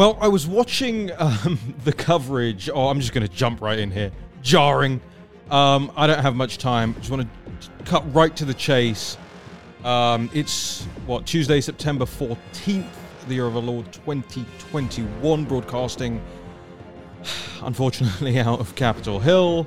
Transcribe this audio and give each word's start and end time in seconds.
Well, 0.00 0.16
I 0.18 0.28
was 0.28 0.46
watching 0.46 1.10
um, 1.18 1.58
the 1.84 1.92
coverage. 1.92 2.70
Oh, 2.72 2.88
I'm 2.88 3.00
just 3.00 3.12
going 3.12 3.28
to 3.28 3.30
jump 3.30 3.60
right 3.60 3.78
in 3.78 3.90
here. 3.90 4.10
Jarring. 4.40 4.98
Um, 5.50 5.92
I 5.94 6.06
don't 6.06 6.20
have 6.20 6.34
much 6.34 6.56
time. 6.56 6.94
I 6.96 7.00
just 7.00 7.10
want 7.10 7.28
to 7.60 7.84
cut 7.84 8.02
right 8.14 8.34
to 8.36 8.46
the 8.46 8.54
chase. 8.54 9.18
Um, 9.84 10.30
it's 10.32 10.84
what 11.04 11.26
Tuesday, 11.26 11.60
September 11.60 12.06
14th, 12.06 12.88
the 13.28 13.34
year 13.34 13.44
of 13.44 13.56
our 13.56 13.62
Lord 13.62 13.92
2021, 13.92 15.44
broadcasting. 15.44 16.18
Unfortunately, 17.62 18.38
out 18.40 18.58
of 18.58 18.74
Capitol 18.76 19.20
Hill. 19.20 19.66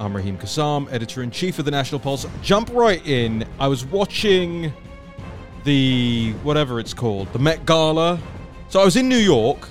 I'm 0.00 0.16
Raheem 0.16 0.36
Kassam, 0.36 0.92
editor 0.92 1.22
in 1.22 1.30
chief 1.30 1.60
of 1.60 1.64
the 1.64 1.70
National 1.70 2.00
Pulse. 2.00 2.26
Jump 2.42 2.70
right 2.72 3.06
in. 3.06 3.46
I 3.60 3.68
was 3.68 3.84
watching 3.84 4.72
the 5.62 6.32
whatever 6.42 6.80
it's 6.80 6.92
called, 6.92 7.32
the 7.32 7.38
Met 7.38 7.64
Gala. 7.64 8.18
So 8.70 8.82
I 8.82 8.84
was 8.84 8.96
in 8.96 9.08
New 9.08 9.16
York 9.16 9.66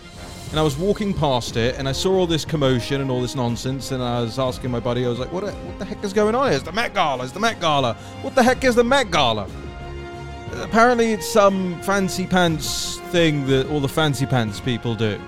and 0.49 0.59
I 0.59 0.63
was 0.63 0.75
walking 0.75 1.13
past 1.13 1.55
it 1.55 1.75
and 1.77 1.87
I 1.87 1.91
saw 1.91 2.15
all 2.15 2.25
this 2.25 2.43
commotion 2.43 2.99
and 2.99 3.11
all 3.11 3.21
this 3.21 3.35
nonsense 3.35 3.91
and 3.91 4.01
I 4.01 4.21
was 4.21 4.39
asking 4.39 4.71
my 4.71 4.79
buddy, 4.79 5.05
I 5.05 5.09
was 5.09 5.19
like, 5.19 5.31
what, 5.31 5.43
what 5.43 5.77
the 5.77 5.85
heck 5.85 6.03
is 6.03 6.13
going 6.13 6.33
on 6.33 6.47
here? 6.47 6.55
It's 6.55 6.63
the 6.63 6.71
Met 6.71 6.95
Gala, 6.95 7.23
it's 7.23 7.31
the 7.31 7.39
Met 7.39 7.61
Gala. 7.61 7.93
What 8.23 8.33
the 8.33 8.41
heck 8.41 8.63
is 8.63 8.73
the 8.73 8.83
Met 8.83 9.11
Gala? 9.11 9.47
Apparently 10.53 11.11
it's 11.13 11.27
some 11.27 11.79
fancy 11.83 12.25
pants 12.25 12.97
thing 13.11 13.45
that 13.45 13.69
all 13.69 13.79
the 13.79 13.87
fancy 13.87 14.25
pants 14.25 14.59
people 14.59 14.95
do. 14.95 15.21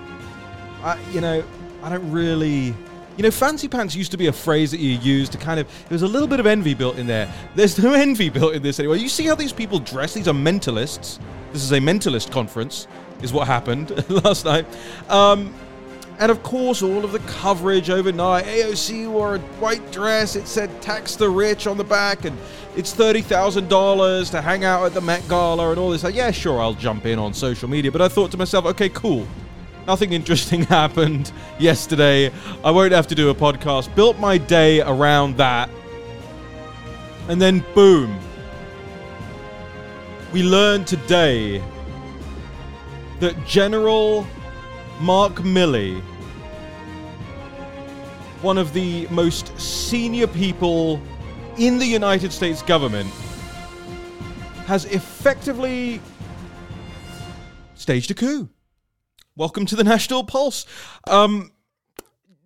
I, 0.82 0.98
you 1.12 1.20
know, 1.20 1.44
I 1.84 1.90
don't 1.90 2.10
really 2.10 2.74
you 3.16 3.22
know, 3.22 3.30
fancy 3.30 3.68
pants 3.68 3.94
used 3.94 4.10
to 4.12 4.16
be 4.16 4.28
a 4.28 4.32
phrase 4.32 4.72
that 4.72 4.80
you 4.80 4.98
used 4.98 5.30
to 5.32 5.38
kind 5.38 5.60
of. 5.60 5.68
There 5.88 5.94
was 5.94 6.02
a 6.02 6.08
little 6.08 6.26
bit 6.26 6.40
of 6.40 6.46
envy 6.46 6.74
built 6.74 6.96
in 6.96 7.06
there. 7.06 7.32
There's 7.54 7.78
no 7.78 7.92
envy 7.94 8.30
built 8.30 8.54
in 8.54 8.62
this 8.62 8.80
anymore. 8.80 8.96
You 8.96 9.10
see 9.10 9.26
how 9.26 9.34
these 9.34 9.52
people 9.52 9.78
dress? 9.78 10.14
These 10.14 10.26
are 10.26 10.34
mentalists. 10.34 11.20
This 11.52 11.62
is 11.62 11.72
a 11.72 11.78
mentalist 11.78 12.30
conference, 12.30 12.86
is 13.22 13.32
what 13.32 13.46
happened 13.46 13.90
last 14.24 14.44
night. 14.44 14.66
Um, 15.08 15.54
and 16.20 16.30
of 16.30 16.42
course, 16.42 16.82
all 16.82 17.02
of 17.02 17.12
the 17.12 17.18
coverage 17.20 17.88
overnight. 17.88 18.44
AOC 18.44 19.10
wore 19.10 19.36
a 19.36 19.38
white 19.58 19.90
dress. 19.90 20.36
It 20.36 20.46
said 20.46 20.82
"tax 20.82 21.16
the 21.16 21.30
rich" 21.30 21.66
on 21.66 21.78
the 21.78 21.84
back, 21.84 22.26
and 22.26 22.36
it's 22.76 22.92
thirty 22.92 23.22
thousand 23.22 23.68
dollars 23.70 24.28
to 24.30 24.42
hang 24.42 24.62
out 24.62 24.84
at 24.84 24.92
the 24.92 25.00
Met 25.00 25.26
Gala 25.28 25.70
and 25.70 25.78
all 25.78 25.90
this. 25.90 26.04
Like, 26.04 26.14
yeah, 26.14 26.30
sure, 26.30 26.60
I'll 26.60 26.74
jump 26.74 27.06
in 27.06 27.18
on 27.18 27.32
social 27.32 27.70
media. 27.70 27.90
But 27.90 28.02
I 28.02 28.08
thought 28.08 28.30
to 28.32 28.36
myself, 28.36 28.66
okay, 28.66 28.90
cool. 28.90 29.26
Nothing 29.86 30.12
interesting 30.20 30.62
happened 30.64 31.32
yesterday. 31.58 32.30
I 32.62 32.70
won't 32.70 32.92
have 32.92 33.06
to 33.08 33.14
do 33.14 33.30
a 33.30 33.34
podcast. 33.34 33.94
Built 33.94 34.18
my 34.18 34.36
day 34.36 34.82
around 34.82 35.38
that. 35.38 35.70
And 37.28 37.40
then, 37.40 37.64
boom. 37.74 38.18
We 40.34 40.42
learned 40.42 40.86
today 40.86 41.62
that 43.20 43.46
General 43.46 44.26
Mark 45.00 45.34
Milley, 45.34 46.00
one 48.40 48.56
of 48.56 48.72
the 48.72 49.06
most 49.08 49.58
senior 49.60 50.26
people 50.26 51.00
in 51.58 51.78
the 51.78 51.86
United 51.86 52.32
States 52.32 52.62
government, 52.62 53.10
has 54.66 54.86
effectively 54.86 56.00
staged 57.74 58.10
a 58.10 58.14
coup. 58.14 58.48
Welcome 59.36 59.66
to 59.66 59.76
the 59.76 59.84
National 59.84 60.24
Pulse. 60.24 60.64
Um, 61.06 61.52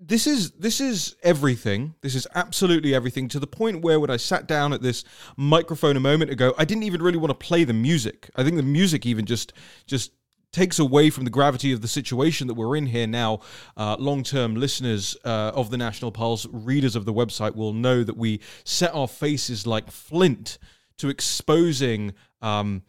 this 0.00 0.27
is 0.27 0.50
this 0.53 0.81
is 0.81 1.14
everything. 1.22 1.94
This 2.00 2.16
is 2.16 2.27
absolutely 2.34 2.94
everything 2.94 3.28
to 3.28 3.38
the 3.38 3.47
point 3.47 3.83
where 3.83 4.00
when 4.00 4.11
I 4.11 4.16
sat 4.16 4.48
down 4.48 4.72
at 4.72 4.83
this 4.83 5.05
microphone 5.36 5.97
a 5.97 6.00
moment 6.00 6.33
ago, 6.33 6.53
I 6.59 6.64
didn't 6.64 6.83
even 6.83 7.00
really 7.00 7.16
want 7.16 7.31
to 7.31 7.47
play 7.47 7.62
the 7.62 7.72
music. 7.72 8.28
I 8.34 8.43
think 8.43 8.56
the 8.56 8.62
music 8.65 9.06
even 9.06 9.25
just 9.25 9.53
just 9.87 10.10
takes 10.54 10.78
away 10.78 11.10
from 11.10 11.25
the 11.25 11.31
gravity 11.31 11.72
of 11.72 11.82
the 11.82 11.88
situation 11.88 12.47
that 12.47 12.54
we're 12.54 12.76
in 12.76 12.87
here 12.87 13.06
now. 13.06 13.41
Uh, 13.76 13.97
Long 13.98 14.22
term 14.22 14.54
listeners 14.54 15.16
uh, 15.25 15.53
of 15.54 15.70
the 15.70 15.76
National 15.76 16.12
Pulse, 16.12 16.47
readers 16.50 16.97
of 16.97 17.04
the 17.04 17.12
website, 17.12 17.54
will 17.56 17.72
know 17.72 18.03
that 18.04 18.16
we 18.16 18.41
set 18.65 18.94
our 18.94 19.09
faces 19.09 19.66
like 19.66 19.91
flint 19.91 20.59
to 20.98 21.09
exposing. 21.09 22.15
Um, 22.41 22.82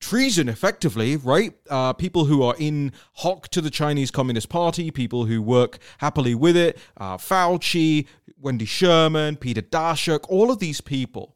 treason, 0.00 0.50
effectively, 0.50 1.16
right? 1.16 1.54
Uh, 1.70 1.94
people 1.94 2.26
who 2.26 2.42
are 2.42 2.54
in 2.58 2.92
hock 3.14 3.48
to 3.48 3.62
the 3.62 3.70
Chinese 3.70 4.10
Communist 4.10 4.50
Party, 4.50 4.90
people 4.90 5.24
who 5.24 5.40
work 5.40 5.78
happily 5.96 6.34
with 6.34 6.58
it, 6.58 6.76
uh, 6.98 7.16
Fauci, 7.16 8.06
Wendy 8.38 8.66
Sherman, 8.66 9.36
Peter 9.36 9.62
Daszak, 9.62 10.26
all 10.28 10.50
of 10.50 10.58
these 10.58 10.82
people 10.82 11.34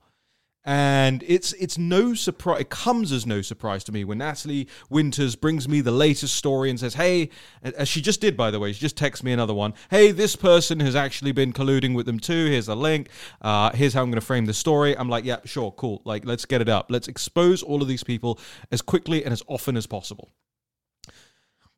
and 0.69 1.25
it's 1.27 1.55
it's 1.55 1.79
no 1.79 2.13
surprise. 2.13 2.61
It 2.61 2.69
comes 2.69 3.11
as 3.11 3.25
no 3.25 3.41
surprise 3.41 3.83
to 3.85 3.93
me 3.93 4.05
when 4.05 4.19
Natalie 4.19 4.69
Winters 4.91 5.35
brings 5.35 5.67
me 5.67 5.81
the 5.81 5.91
latest 5.91 6.37
story 6.37 6.69
and 6.69 6.79
says, 6.79 6.93
"Hey," 6.93 7.31
as 7.63 7.89
she 7.89 8.03
just 8.03 8.21
did, 8.21 8.37
by 8.37 8.51
the 8.51 8.61
way, 8.61 8.75
she 8.75 8.81
just 8.81 8.95
texted 8.95 9.23
me 9.23 9.33
another 9.33 9.55
one. 9.55 9.73
Hey, 9.91 10.11
this 10.11 10.37
person 10.37 10.81
has 10.81 10.95
actually 10.95 11.33
been 11.33 11.55
colluding 11.55 11.95
with 11.95 12.05
them 12.05 12.21
too. 12.21 12.51
Here's 12.51 12.69
a 12.69 12.75
link. 12.75 13.09
Uh, 13.41 13.71
here's 13.71 13.95
how 13.95 14.03
I'm 14.03 14.11
going 14.11 14.21
to 14.21 14.27
frame 14.27 14.45
the 14.45 14.53
story. 14.53 14.95
I'm 14.95 15.09
like, 15.09 15.25
yeah, 15.25 15.39
sure, 15.47 15.73
cool. 15.73 16.03
Like, 16.05 16.27
let's 16.27 16.45
get 16.45 16.61
it 16.61 16.69
up. 16.69 16.91
Let's 16.91 17.09
expose 17.09 17.63
all 17.63 17.81
of 17.81 17.89
these 17.89 18.05
people 18.05 18.39
as 18.71 18.83
quickly 18.83 19.25
and 19.25 19.33
as 19.33 19.43
often 19.47 19.75
as 19.75 19.87
possible. 19.87 20.29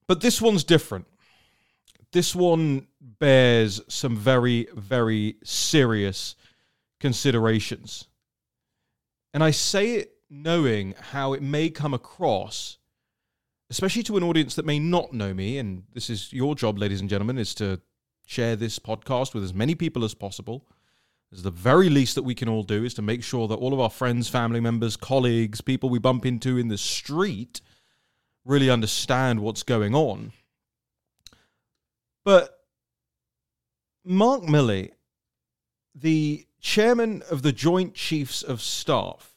But 0.08 0.20
this 0.20 0.42
one's 0.42 0.64
different. 0.64 1.06
This 2.10 2.34
one 2.34 2.88
bears 3.00 3.80
some 3.86 4.16
very, 4.16 4.66
very 4.74 5.36
serious 5.44 6.34
considerations 6.98 8.08
and 9.32 9.42
I 9.42 9.50
say 9.50 9.94
it 9.94 10.12
knowing 10.28 10.94
how 11.10 11.32
it 11.32 11.42
may 11.42 11.70
come 11.70 11.94
across, 11.94 12.78
especially 13.68 14.02
to 14.04 14.16
an 14.16 14.22
audience 14.22 14.54
that 14.54 14.64
may 14.64 14.78
not 14.78 15.12
know 15.12 15.34
me. 15.34 15.58
And 15.58 15.84
this 15.92 16.08
is 16.08 16.32
your 16.32 16.54
job, 16.54 16.78
ladies 16.78 17.00
and 17.00 17.10
gentlemen, 17.10 17.38
is 17.38 17.54
to 17.56 17.80
share 18.26 18.56
this 18.56 18.78
podcast 18.78 19.34
with 19.34 19.42
as 19.42 19.54
many 19.54 19.74
people 19.74 20.04
as 20.04 20.14
possible. 20.14 20.66
As 21.32 21.42
the 21.42 21.50
very 21.50 21.88
least 21.88 22.16
that 22.16 22.24
we 22.24 22.34
can 22.34 22.48
all 22.48 22.64
do 22.64 22.84
is 22.84 22.94
to 22.94 23.02
make 23.02 23.22
sure 23.22 23.46
that 23.48 23.54
all 23.54 23.72
of 23.72 23.80
our 23.80 23.90
friends, 23.90 24.28
family 24.28 24.60
members, 24.60 24.96
colleagues, 24.96 25.60
people 25.60 25.88
we 25.88 26.00
bump 26.00 26.26
into 26.26 26.58
in 26.58 26.68
the 26.68 26.78
street 26.78 27.60
really 28.44 28.70
understand 28.70 29.40
what's 29.40 29.62
going 29.62 29.94
on. 29.94 30.32
But 32.24 32.50
Mark 34.04 34.42
Milley, 34.42 34.90
the 35.94 36.46
chairman 36.60 37.22
of 37.30 37.42
the 37.42 37.52
Joint 37.52 37.94
Chiefs 37.94 38.42
of 38.42 38.60
Staff, 38.60 39.34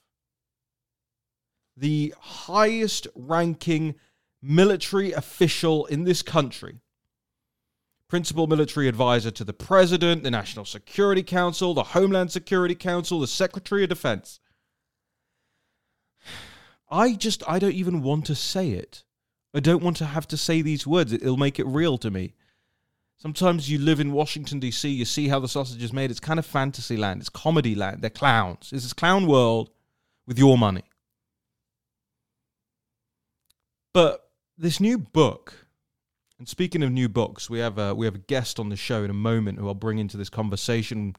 the 1.75 2.14
highest 2.19 3.08
ranking 3.16 3.96
military 4.41 5.12
official 5.12 5.86
in 5.86 6.03
this 6.03 6.22
country, 6.22 6.81
principal 8.08 8.46
military 8.46 8.88
advisor 8.88 9.31
to 9.31 9.44
the 9.44 9.53
president, 9.53 10.24
the 10.24 10.31
National 10.31 10.66
Security 10.66 11.24
Council, 11.24 11.74
the 11.74 11.84
Homeland 11.84 12.31
Security 12.31 12.75
Council, 12.75 13.20
the 13.20 13.28
Secretary 13.28 13.84
of 13.84 13.90
Defense. 13.90 14.40
I 16.90 17.14
just, 17.14 17.41
I 17.50 17.58
don't 17.58 17.74
even 17.74 18.03
want 18.03 18.25
to 18.28 18.35
say 18.35 18.70
it. 18.70 19.03
I 19.53 19.59
don't 19.59 19.84
want 19.84 19.97
to 19.97 20.06
have 20.06 20.28
to 20.28 20.38
say 20.38 20.62
these 20.62 20.85
words. 20.85 21.14
It'll 21.14 21.38
make 21.38 21.59
it 21.59 21.66
real 21.66 21.97
to 22.00 22.12
me. 22.12 22.34
Sometimes 23.18 23.69
you 23.69 23.79
live 23.79 24.00
in 24.00 24.12
Washington, 24.12 24.59
D.C., 24.59 24.90
you 24.90 25.06
see 25.06 25.29
how 25.29 25.40
the 25.40 25.47
sausage 25.47 25.81
is 25.81 25.94
made. 25.94 26.12
It's 26.12 26.19
kind 26.19 26.40
of 26.40 26.46
fantasy 26.46 26.97
land, 26.97 27.22
it's 27.22 27.29
comedy 27.29 27.74
land. 27.74 28.01
They're 28.01 28.09
clowns. 28.09 28.72
It's 28.74 28.84
this 28.84 28.94
clown 28.94 29.28
world 29.28 29.69
with 30.28 30.38
your 30.38 30.57
money. 30.57 30.84
But 33.94 34.29
this 34.57 34.79
new 34.79 34.97
book, 34.97 35.68
and 36.40 36.50
speaking 36.50 36.84
of 36.84 36.91
new 36.91 37.07
books, 37.07 37.50
we 37.50 37.59
have 37.59 37.78
a, 37.78 37.94
we 37.94 38.06
have 38.06 38.16
a 38.16 38.19
guest 38.19 38.59
on 38.59 38.69
the 38.69 38.76
show 38.76 39.03
in 39.03 39.09
a 39.09 39.14
moment 39.14 39.59
who 39.59 39.67
I'll 39.67 39.73
bring 39.73 39.99
into 39.99 40.17
this 40.17 40.29
conversation 40.29 41.16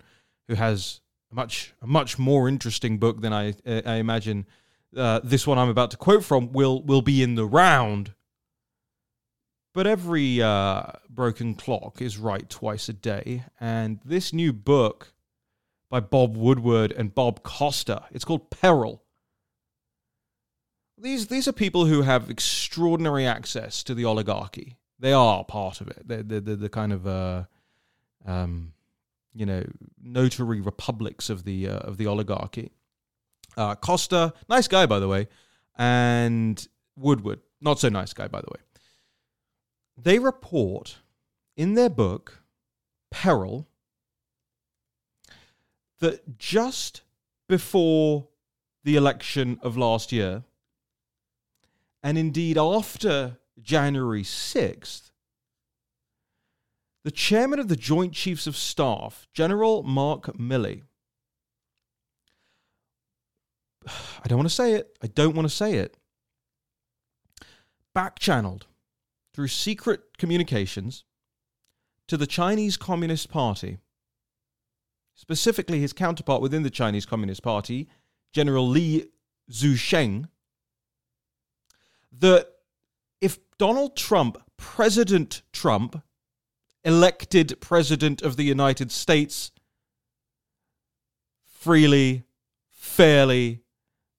who 0.49 0.55
has 0.55 1.01
a 1.33 1.35
much, 1.35 1.73
a 1.81 1.87
much 1.87 2.19
more 2.19 2.49
interesting 2.49 2.99
book 2.99 3.21
than 3.21 3.33
I, 3.33 3.55
I 3.65 3.95
imagine 3.95 4.47
uh, 4.97 5.21
this 5.25 5.47
one 5.47 5.59
I'm 5.59 5.69
about 5.69 5.91
to 5.93 5.97
quote 5.97 6.25
from 6.25 6.53
will, 6.53 6.83
will 6.83 7.03
be 7.03 7.23
in 7.23 7.35
the 7.35 7.47
round 7.47 8.13
but 9.75 9.89
every 9.89 10.41
uh, 10.41 10.85
broken 11.11 11.55
clock 11.55 12.01
is 12.01 12.17
right 12.17 12.49
twice 12.49 12.89
a 12.89 12.93
day. 12.93 13.45
And 13.61 13.99
this 14.05 14.33
new 14.33 14.53
book 14.53 15.13
by 15.91 15.99
Bob 16.01 16.37
Woodward 16.37 16.93
and 16.93 17.15
Bob 17.15 17.43
Costa, 17.43 18.05
it's 18.13 18.25
called 18.25 18.51
Peril. 18.51 19.03
These, 20.97 21.27
these 21.27 21.49
are 21.49 21.53
people 21.53 21.87
who 21.87 22.03
have 22.03 22.31
extraordinary 22.31 23.27
access 23.27 23.83
to 23.83 23.95
the 23.95 24.05
oligarchy. 24.05 24.77
They 25.01 25.13
are 25.13 25.45
part 25.45 25.81
of 25.81 25.89
it. 25.89 26.07
They're, 26.07 26.23
they're, 26.23 26.41
they're 26.41 26.57
the 26.57 26.69
kind 26.69 26.93
of, 26.93 27.07
uh, 27.07 27.45
um, 28.25 28.73
you 29.35 29.45
know, 29.45 29.65
notary 30.01 30.61
republics 30.61 31.29
of 31.31 31.43
the, 31.43 31.69
uh, 31.69 31.79
of 31.79 31.97
the 31.97 32.07
oligarchy. 32.07 32.71
Uh, 33.57 33.75
Costa, 33.75 34.33
nice 34.49 34.69
guy, 34.69 34.87
by 34.87 35.01
the 35.01 35.09
way. 35.09 35.27
And 35.77 36.65
Woodward, 36.97 37.41
not 37.61 37.81
so 37.81 37.89
nice 37.89 38.13
guy, 38.13 38.29
by 38.29 38.41
the 38.41 38.49
way 38.53 38.61
they 39.97 40.19
report 40.19 40.99
in 41.57 41.75
their 41.75 41.91
book, 41.91 42.43
Peril, 43.11 43.69
that 46.01 46.39
just 46.39 47.03
before 47.49 48.29
the 48.83 48.97
election 48.97 49.59
of 49.63 49.77
last 49.77 50.13
year, 50.13 50.45
and 52.03 52.19
indeed 52.19 52.59
after 52.59 53.39
January 53.61 54.23
6th, 54.23 55.11
the 57.05 57.11
chairman 57.11 57.59
of 57.59 57.69
the 57.69 57.77
Joint 57.77 58.13
Chiefs 58.13 58.47
of 58.47 58.57
Staff, 58.57 59.29
General 59.33 59.83
Mark 59.83 60.37
Milley, 60.37 60.83
I 63.87 64.27
don't 64.27 64.39
want 64.39 64.49
to 64.49 64.55
say 64.55 64.73
it, 64.75 64.99
I 65.03 65.07
don't 65.07 65.37
want 65.37 65.49
to 65.49 65.55
say 65.55 65.75
it, 65.75 65.97
back 67.95 68.19
channeled 68.19 68.67
through 69.35 69.49
secret 69.49 70.17
communications 70.17 71.05
to 72.07 72.17
the 72.17 72.27
Chinese 72.27 72.77
Communist 72.77 73.29
Party, 73.29 73.79
specifically 75.15 75.81
his 75.81 75.93
counterpart 75.93 76.41
within 76.41 76.63
the 76.63 76.71
Chinese 76.71 77.05
Communist 77.05 77.43
Party, 77.43 77.89
General 78.33 78.67
Li 78.67 79.09
Zuocheng, 79.51 80.29
that 82.13 82.49
if 83.21 83.39
Donald 83.59 83.97
Trump, 83.97 84.41
President 84.57 85.43
Trump, 85.53 86.01
elected 86.85 87.61
President 87.61 88.23
of 88.23 88.37
the 88.37 88.45
United 88.45 88.93
States 88.93 89.51
freely, 91.45 92.25
fairly, 92.71 93.63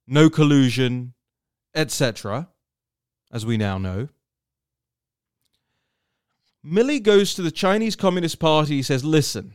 no 0.08 0.30
collusion, 0.30 1.14
etc., 1.74 2.50
as 3.32 3.46
we 3.46 3.56
now 3.56 3.78
know. 3.78 4.10
Milley 6.66 7.02
goes 7.02 7.34
to 7.36 7.42
the 7.42 7.52
Chinese 7.52 7.96
Communist 7.96 8.40
Party. 8.40 8.82
Says, 8.82 9.04
Listen, 9.04 9.54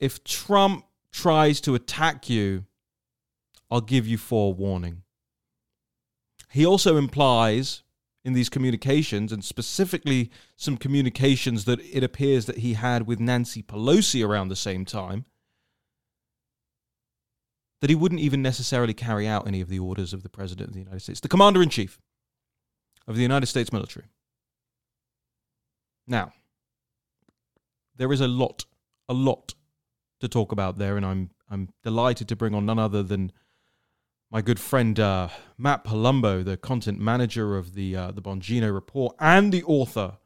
if 0.00 0.24
Trump 0.24 0.84
tries 1.12 1.60
to 1.62 1.74
attack 1.74 2.28
you, 2.28 2.64
I'll 3.70 3.80
give 3.80 4.06
you 4.06 4.18
forewarning. 4.18 5.02
He 6.50 6.64
also 6.64 6.96
implies 6.96 7.82
in 8.24 8.32
these 8.32 8.48
communications, 8.48 9.32
and 9.32 9.44
specifically 9.44 10.30
some 10.56 10.76
communications 10.76 11.64
that 11.64 11.80
it 11.80 12.02
appears 12.02 12.46
that 12.46 12.58
he 12.58 12.74
had 12.74 13.06
with 13.06 13.20
Nancy 13.20 13.62
Pelosi 13.62 14.26
around 14.26 14.48
the 14.48 14.56
same 14.56 14.84
time, 14.84 15.24
that 17.80 17.90
he 17.90 17.96
wouldn't 17.96 18.20
even 18.20 18.42
necessarily 18.42 18.92
carry 18.92 19.26
out 19.26 19.46
any 19.46 19.60
of 19.60 19.68
the 19.68 19.78
orders 19.78 20.12
of 20.12 20.22
the 20.22 20.28
President 20.28 20.68
of 20.68 20.74
the 20.74 20.80
United 20.80 21.00
States, 21.00 21.20
the 21.20 21.28
Commander 21.28 21.62
in 21.62 21.68
Chief 21.68 22.00
of 23.06 23.14
the 23.14 23.22
United 23.22 23.46
States 23.46 23.72
military. 23.72 24.06
Now, 26.08 26.32
there 27.96 28.12
is 28.12 28.20
a 28.20 28.28
lot, 28.28 28.64
a 29.08 29.14
lot 29.14 29.54
to 30.20 30.28
talk 30.28 30.52
about 30.52 30.78
there, 30.78 30.96
and 30.96 31.04
I'm 31.04 31.30
I'm 31.50 31.68
delighted 31.82 32.28
to 32.28 32.36
bring 32.36 32.54
on 32.54 32.66
none 32.66 32.78
other 32.78 33.02
than 33.02 33.32
my 34.30 34.42
good 34.42 34.60
friend 34.60 34.98
uh, 34.98 35.28
Matt 35.56 35.84
Palumbo, 35.84 36.44
the 36.44 36.56
content 36.56 36.98
manager 36.98 37.56
of 37.56 37.74
the 37.74 37.96
uh, 37.96 38.10
the 38.10 38.22
Bongino 38.22 38.72
Report 38.72 39.14
and 39.20 39.52
the 39.52 39.62
author 39.64 40.18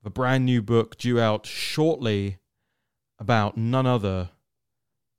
of 0.00 0.06
a 0.06 0.10
brand 0.10 0.44
new 0.44 0.62
book 0.62 0.96
due 0.96 1.20
out 1.20 1.46
shortly 1.46 2.38
about 3.18 3.56
none 3.56 3.86
other 3.86 4.30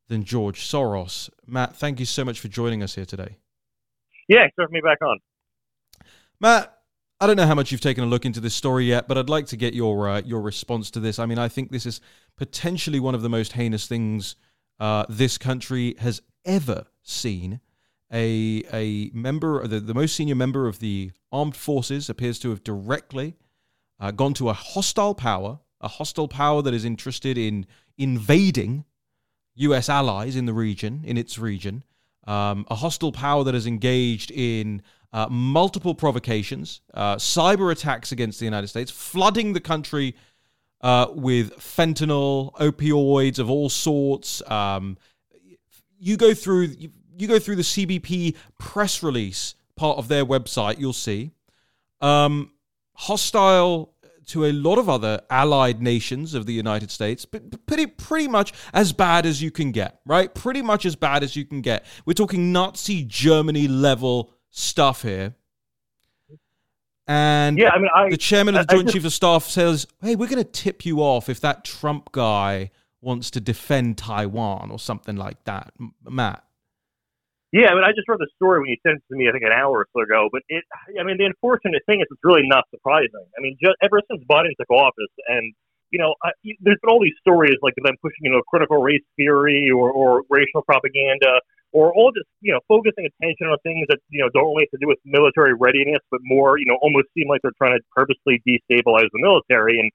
than 0.08 0.24
George 0.24 0.62
Soros. 0.62 1.30
Matt, 1.46 1.76
thank 1.76 2.00
you 2.00 2.06
so 2.06 2.24
much 2.24 2.40
for 2.40 2.48
joining 2.48 2.82
us 2.82 2.96
here 2.96 3.06
today. 3.06 3.38
Yeah, 4.28 4.42
thanks 4.42 4.56
for 4.56 4.64
having 4.64 4.74
me 4.74 4.82
back 4.82 5.02
on. 5.02 5.20
Matt, 6.40 6.77
I 7.20 7.26
don't 7.26 7.36
know 7.36 7.48
how 7.48 7.56
much 7.56 7.72
you've 7.72 7.82
taken 7.82 8.04
a 8.04 8.08
look 8.08 8.26
into 8.26 8.40
this 8.40 8.54
story 8.54 8.86
yet, 8.86 9.08
but 9.08 9.18
I'd 9.18 9.30
like 9.30 9.48
to 9.48 9.58
get 9.58 9.74
your 9.74 10.08
uh, 10.08 10.22
your 10.24 10.40
response 10.42 10.92
to 10.92 11.00
this. 11.00 11.18
I 11.18 11.26
mean, 11.26 11.40
I 11.40 11.48
think 11.48 11.72
this 11.72 11.86
is 11.86 12.00
potentially 12.36 13.00
one 13.00 13.16
of 13.16 13.24
the 13.24 13.30
most 13.30 13.54
heinous 13.54 13.88
things 13.88 14.36
uh, 14.80 15.06
this 15.10 15.38
country 15.38 15.96
has 16.00 16.22
ever 16.46 16.86
seen. 17.02 17.60
A 18.14 18.64
a 18.72 19.10
member, 19.14 19.68
the, 19.68 19.80
the 19.80 19.96
most 19.96 20.16
senior 20.16 20.36
member 20.36 20.68
of 20.68 20.80
the 20.80 21.12
armed 21.32 21.56
forces, 21.56 22.08
appears 22.08 22.38
to 22.40 22.52
have 22.52 22.64
directly 22.64 23.36
uh, 24.00 24.12
gone 24.12 24.36
to 24.36 24.50
a 24.50 24.54
hostile 24.54 25.16
power, 25.16 25.60
a 25.82 25.88
hostile 25.88 26.28
power 26.28 26.62
that 26.62 26.74
is 26.74 26.86
interested 26.86 27.36
in 27.36 27.66
invading 27.98 28.86
U.S. 29.56 29.90
allies 29.90 30.36
in 30.36 30.46
the 30.46 30.54
region, 30.54 31.02
in 31.04 31.18
its 31.18 31.40
region, 31.40 31.84
um, 32.28 32.66
a 32.70 32.76
hostile 32.76 33.12
power 33.12 33.44
that 33.44 33.56
is 33.56 33.66
engaged 33.66 34.32
in 34.32 34.82
uh, 35.14 35.28
multiple 35.30 35.96
provocations, 35.96 36.82
uh, 36.94 37.16
cyber 37.16 37.72
attacks 37.72 38.12
against 38.12 38.40
the 38.40 38.46
United 38.46 38.68
States, 38.68 38.92
flooding 38.92 39.54
the 39.54 39.60
country 39.60 40.16
uh, 40.82 41.08
with 41.12 41.56
fentanyl, 41.58 42.54
opioids 42.56 43.40
of 43.40 43.50
all 43.50 43.70
sorts. 43.70 44.42
Um, 44.50 44.98
you 46.00 46.18
go 46.18 46.34
through 46.34 46.76
you, 47.18 47.28
go 47.28 47.40
through 47.40 47.56
the 47.56 47.64
CBP 47.64 48.36
press 48.60 49.02
release 49.02 49.56
part 49.76 49.98
of 49.98 50.08
their 50.08 50.26
website, 50.26 50.78
you'll 50.78 50.94
see 50.94 51.32
um, 52.02 52.52
hostile 52.94 53.94
to 54.28 54.46
a 54.46 54.52
lot 54.52 54.78
of 54.78 54.90
other 54.90 55.22
allied 55.30 55.82
nations 55.82 56.34
of 56.34 56.46
the 56.46 56.54
United 56.54 56.92
States, 56.92 57.26
but 57.26 57.66
pretty 57.66 57.88
pretty 57.88 58.28
much 58.28 58.54
as 58.74 58.94
bad 58.94 59.26
as 59.26 59.42
you 59.42 59.52
can 59.52 59.72
get, 59.72 60.00
right? 60.06 60.34
Pretty 60.34 60.62
much 60.62 60.86
as 60.86 60.96
bad 60.96 61.24
as 61.24 61.36
you 61.36 61.46
can 61.46 61.62
get. 61.62 61.86
We're 62.06 62.14
talking 62.14 62.52
Nazi 62.52 63.04
Germany 63.04 63.68
level 63.68 64.34
stuff 64.50 65.02
here. 65.02 65.36
And 67.08 67.58
yeah, 67.58 67.70
I 67.70 67.80
mean, 67.80 67.90
I, 67.96 68.10
the 68.10 68.18
chairman 68.18 68.56
of 68.56 68.68
the 68.68 68.74
Joint 68.76 68.92
Chiefs 68.92 69.06
of 69.06 69.14
Staff 69.14 69.46
says, 69.46 69.88
"Hey, 70.02 70.16
we're 70.16 70.28
going 70.28 70.44
to 70.44 70.50
tip 70.50 70.86
you 70.86 71.00
off 71.00 71.30
if 71.30 71.40
that 71.40 71.64
Trump 71.64 72.12
guy 72.12 72.72
wants 73.00 73.32
to 73.32 73.40
defend 73.40 73.98
Taiwan 73.98 74.72
or 74.72 74.80
something 74.80 75.16
like 75.16 75.42
that." 75.46 75.72
Matt. 76.04 76.44
Yeah, 77.58 77.74
I 77.74 77.76
mean, 77.76 77.82
I 77.82 77.90
just 77.98 78.06
read 78.06 78.22
the 78.22 78.30
story 78.38 78.62
when 78.62 78.70
you 78.70 78.78
sent 78.86 79.02
it 79.02 79.06
to 79.10 79.18
me, 79.18 79.26
I 79.26 79.34
think 79.34 79.42
an 79.42 79.56
hour 79.56 79.82
or 79.82 79.88
so 79.90 80.06
ago. 80.06 80.30
But 80.30 80.46
it, 80.46 80.62
I 80.94 81.02
mean, 81.02 81.18
the 81.18 81.26
unfortunate 81.26 81.82
thing 81.90 82.06
is, 82.06 82.08
it's 82.14 82.22
really 82.22 82.46
not 82.46 82.70
surprising. 82.70 83.26
I 83.34 83.42
mean, 83.42 83.58
just 83.58 83.74
ever 83.82 83.98
since 84.06 84.22
Biden 84.30 84.54
took 84.62 84.70
office, 84.70 85.10
and 85.26 85.58
you 85.90 85.98
know, 85.98 86.14
I, 86.22 86.38
there's 86.62 86.78
been 86.86 86.92
all 86.94 87.02
these 87.02 87.18
stories 87.18 87.58
like 87.66 87.74
them 87.82 87.98
pushing, 87.98 88.30
you 88.30 88.32
know, 88.32 88.46
critical 88.46 88.78
race 88.78 89.02
theory 89.18 89.74
or, 89.74 89.90
or 89.90 90.22
racial 90.30 90.62
propaganda 90.70 91.42
or 91.74 91.92
all 91.94 92.12
just 92.16 92.28
you 92.42 92.54
know 92.54 92.60
focusing 92.68 93.10
attention 93.10 93.48
on 93.48 93.58
things 93.64 93.86
that 93.90 94.00
you 94.10 94.22
know 94.22 94.30
don't 94.32 94.54
really 94.54 94.70
have 94.70 94.78
to 94.78 94.82
do 94.84 94.88
with 94.88 95.00
military 95.04 95.54
readiness, 95.58 96.00
but 96.12 96.22
more 96.24 96.60
you 96.62 96.66
know 96.70 96.78
almost 96.82 97.08
seem 97.18 97.28
like 97.28 97.42
they're 97.42 97.58
trying 97.58 97.74
to 97.74 97.84
purposely 97.96 98.40
destabilize 98.48 99.10
the 99.12 99.20
military. 99.20 99.80
And 99.80 99.90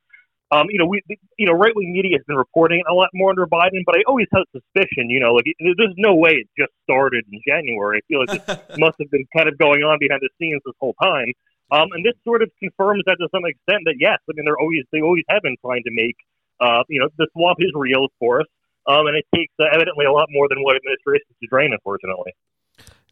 um, 0.52 0.66
you 0.68 0.78
know 0.78 0.84
we 0.84 1.00
you 1.38 1.46
know 1.46 1.52
right 1.52 1.72
wing 1.74 1.92
media 1.92 2.18
has 2.18 2.24
been 2.28 2.36
reporting 2.36 2.82
a 2.88 2.92
lot 2.92 3.08
more 3.14 3.30
under 3.30 3.46
Biden, 3.46 3.80
but 3.86 3.96
I 3.96 4.04
always 4.06 4.28
had 4.32 4.44
suspicion. 4.52 5.08
You 5.08 5.20
know, 5.20 5.32
like 5.32 5.48
there's 5.58 5.96
no 5.96 6.14
way 6.14 6.44
it 6.44 6.48
just 6.56 6.72
started 6.84 7.24
in 7.32 7.40
January. 7.48 7.98
I 7.98 8.02
feel 8.06 8.20
like 8.20 8.36
this 8.36 8.78
must 8.78 9.00
have 9.00 9.10
been 9.10 9.24
kind 9.34 9.48
of 9.48 9.56
going 9.56 9.80
on 9.82 9.96
behind 9.98 10.20
the 10.20 10.28
scenes 10.38 10.60
this 10.64 10.76
whole 10.78 10.94
time. 11.02 11.32
Um, 11.72 11.88
and 11.96 12.04
this 12.04 12.12
sort 12.22 12.42
of 12.42 12.52
confirms 12.60 13.02
that 13.08 13.16
to 13.16 13.28
some 13.32 13.48
extent 13.48 13.88
that 13.88 13.96
yes, 13.98 14.20
I 14.28 14.36
mean 14.36 14.44
they're 14.44 14.60
always 14.60 14.84
they 14.92 15.00
always 15.00 15.24
have 15.32 15.40
been 15.40 15.56
trying 15.64 15.82
to 15.88 15.92
make 15.96 16.16
uh, 16.60 16.84
you 16.92 17.00
know 17.00 17.08
the 17.16 17.26
swamp 17.32 17.56
is 17.60 17.72
real, 17.74 18.04
of 18.04 18.12
course. 18.20 18.46
Um, 18.84 19.06
and 19.06 19.16
it 19.16 19.24
takes 19.34 19.54
uh, 19.56 19.72
evidently 19.72 20.04
a 20.04 20.12
lot 20.12 20.26
more 20.28 20.48
than 20.50 20.60
what 20.60 20.76
administrations 20.76 21.32
to 21.40 21.46
drain, 21.48 21.72
unfortunately. 21.72 22.34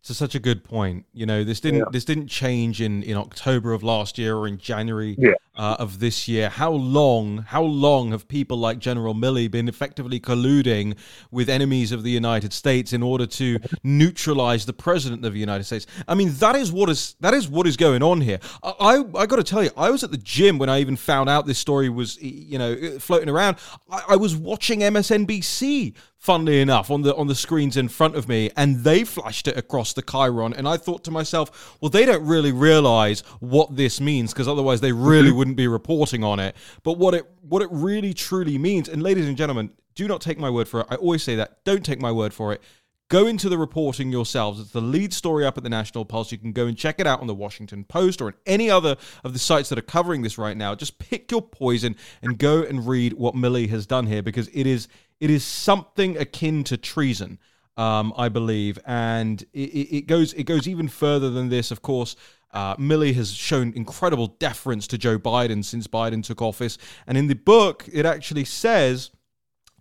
It's 0.01 0.17
such 0.17 0.35
a 0.35 0.39
good 0.39 0.65
point. 0.65 1.05
You 1.13 1.27
know, 1.27 1.45
this 1.45 1.61
didn't 1.61 1.81
yeah. 1.81 1.85
this 1.93 2.07
didn't 2.07 2.29
change 2.29 2.81
in, 2.81 3.03
in 3.03 3.19
October 3.19 3.75
of 3.75 3.83
last 3.83 4.17
year 4.17 4.35
or 4.35 4.49
in 4.49 4.57
January 4.57 5.15
yeah. 5.19 5.33
uh, 5.55 5.77
of 5.79 6.01
this 6.01 6.27
year. 6.27 6.49
How 6.49 6.71
long 6.71 7.39
how 7.39 7.63
long 7.63 8.13
have 8.13 8.27
people 8.27 8.57
like 8.57 8.79
General 8.79 9.15
Milley 9.15 9.51
been 9.51 9.69
effectively 9.69 10.19
colluding 10.19 10.97
with 11.31 11.51
enemies 11.51 11.93
of 11.93 12.03
the 12.03 12.11
United 12.11 12.55
States 12.55 12.95
in 12.95 13.03
order 13.03 13.27
to 13.27 13.59
neutralize 13.85 14.65
the 14.65 14.73
president 14.73 15.23
of 15.27 15.35
the 15.35 15.39
United 15.39 15.65
States? 15.65 15.87
I 16.09 16.15
mean, 16.15 16.33
that 16.37 16.57
is 16.57 16.73
what 16.73 16.89
is 16.89 17.15
that 17.21 17.35
is 17.35 17.47
what 17.47 17.67
is 17.67 17.77
going 17.77 18.03
on 18.03 18.23
here. 18.23 18.39
I 18.63 18.73
I, 18.81 19.21
I 19.21 19.27
got 19.27 19.37
to 19.37 19.45
tell 19.45 19.63
you, 19.63 19.71
I 19.77 19.91
was 19.91 20.03
at 20.03 20.13
the 20.13 20.17
gym 20.17 20.59
when 20.59 20.71
I 20.71 20.81
even 20.81 20.97
found 20.97 21.29
out 21.29 21.45
this 21.45 21.59
story 21.59 21.91
was 21.91 22.17
you 22.23 22.59
know 22.59 22.99
floating 22.99 23.29
around. 23.29 23.59
I, 23.91 24.03
I 24.11 24.17
was 24.17 24.35
watching 24.35 24.81
MSNBC 24.81 25.95
funnily 26.21 26.61
enough, 26.61 26.91
on 26.91 27.01
the 27.03 27.17
on 27.17 27.27
the 27.27 27.35
screens 27.35 27.77
in 27.77 27.89
front 27.89 28.15
of 28.15 28.29
me, 28.29 28.51
and 28.57 28.85
they 28.85 29.03
flashed 29.03 29.49
it 29.49 29.57
across 29.57 29.95
the 29.95 30.03
chyron, 30.03 30.57
and 30.57 30.69
I 30.69 30.77
thought 30.77 31.03
to 31.05 31.11
myself, 31.11 31.77
well, 31.81 31.89
they 31.89 32.05
don't 32.05 32.25
really 32.25 32.53
realize 32.53 33.23
what 33.41 33.75
this 33.75 34.01
means 34.01 34.33
because 34.33 34.47
otherwise 34.47 34.81
they 34.81 34.93
really 34.93 35.29
mm-hmm. 35.29 35.39
wouldn't 35.39 35.57
be 35.57 35.67
reporting 35.67 36.23
on 36.23 36.39
it. 36.39 36.55
But 36.85 36.99
what 36.99 37.15
it 37.15 37.25
what 37.41 37.63
it 37.63 37.69
really 37.73 38.15
truly 38.15 38.59
means, 38.59 38.89
and 38.89 39.03
ladies 39.03 39.27
and 39.27 39.37
gentlemen, 39.37 39.73
do 39.97 40.07
not 40.07 40.21
take 40.21 40.39
my 40.39 40.51
word 40.51 40.69
for 40.69 40.81
it. 40.81 40.87
I 40.91 40.97
always 40.97 41.23
say 41.23 41.37
that. 41.37 41.65
Don't 41.65 41.85
take 41.85 42.01
my 42.01 42.13
word 42.13 42.33
for 42.33 42.53
it. 42.53 42.63
Go 43.09 43.27
into 43.27 43.49
the 43.49 43.59
reporting 43.59 44.13
yourselves. 44.13 44.61
It's 44.61 44.71
the 44.71 44.81
lead 44.81 45.13
story 45.13 45.45
up 45.45 45.57
at 45.57 45.65
the 45.65 45.69
National 45.69 46.05
Pulse. 46.05 46.31
You 46.31 46.39
can 46.39 46.53
go 46.53 46.67
and 46.67 46.79
check 46.79 47.01
it 47.01 47.09
out 47.09 47.21
on 47.21 47.27
the 47.27 47.35
Washington 47.35 47.83
Post 47.83 48.21
or 48.21 48.27
on 48.29 48.35
any 48.47 48.71
other 48.71 48.97
of 49.25 49.33
the 49.33 49.39
sites 49.41 49.69
that 49.71 49.79
are 49.79 49.83
covering 49.83 50.23
this 50.23 50.39
right 50.39 50.57
now. 50.57 50.77
Just 50.77 51.01
pick 51.01 51.29
your 51.33 51.43
poison 51.43 51.97
and 52.23 52.39
go 52.39 52.63
and 52.63 52.87
read 52.87 53.15
what 53.15 53.35
Milley 53.35 53.69
has 53.69 53.85
done 53.85 54.07
here 54.07 54.23
because 54.23 54.47
it 54.55 54.65
is 54.65 54.87
it 55.21 55.31
is 55.31 55.45
something 55.45 56.17
akin 56.17 56.65
to 56.65 56.77
treason, 56.77 57.39
um, 57.77 58.13
I 58.17 58.29
believe, 58.29 58.79
and 58.87 59.43
it, 59.53 59.59
it, 59.59 60.07
goes 60.07 60.33
it 60.33 60.45
goes 60.45 60.67
even 60.67 60.89
further 60.89 61.31
than 61.31 61.51
this. 61.51 61.71
Of 61.71 61.83
course, 61.83 62.17
uh, 62.53 62.75
has 62.77 63.33
shown 63.33 63.73
incredible 63.77 64.29
deference 64.39 64.87
to 64.89 64.99
Joe 64.99 65.19
Biden 65.19 65.65
since 65.65 65.87
Biden 65.87 66.25
took 66.25 66.43
office, 66.43 66.79
and 67.07 67.17
in 67.17 67.29
the 67.29 67.35
book, 67.35 67.87
it 67.93 68.07
actually 68.07 68.45
says 68.45 69.11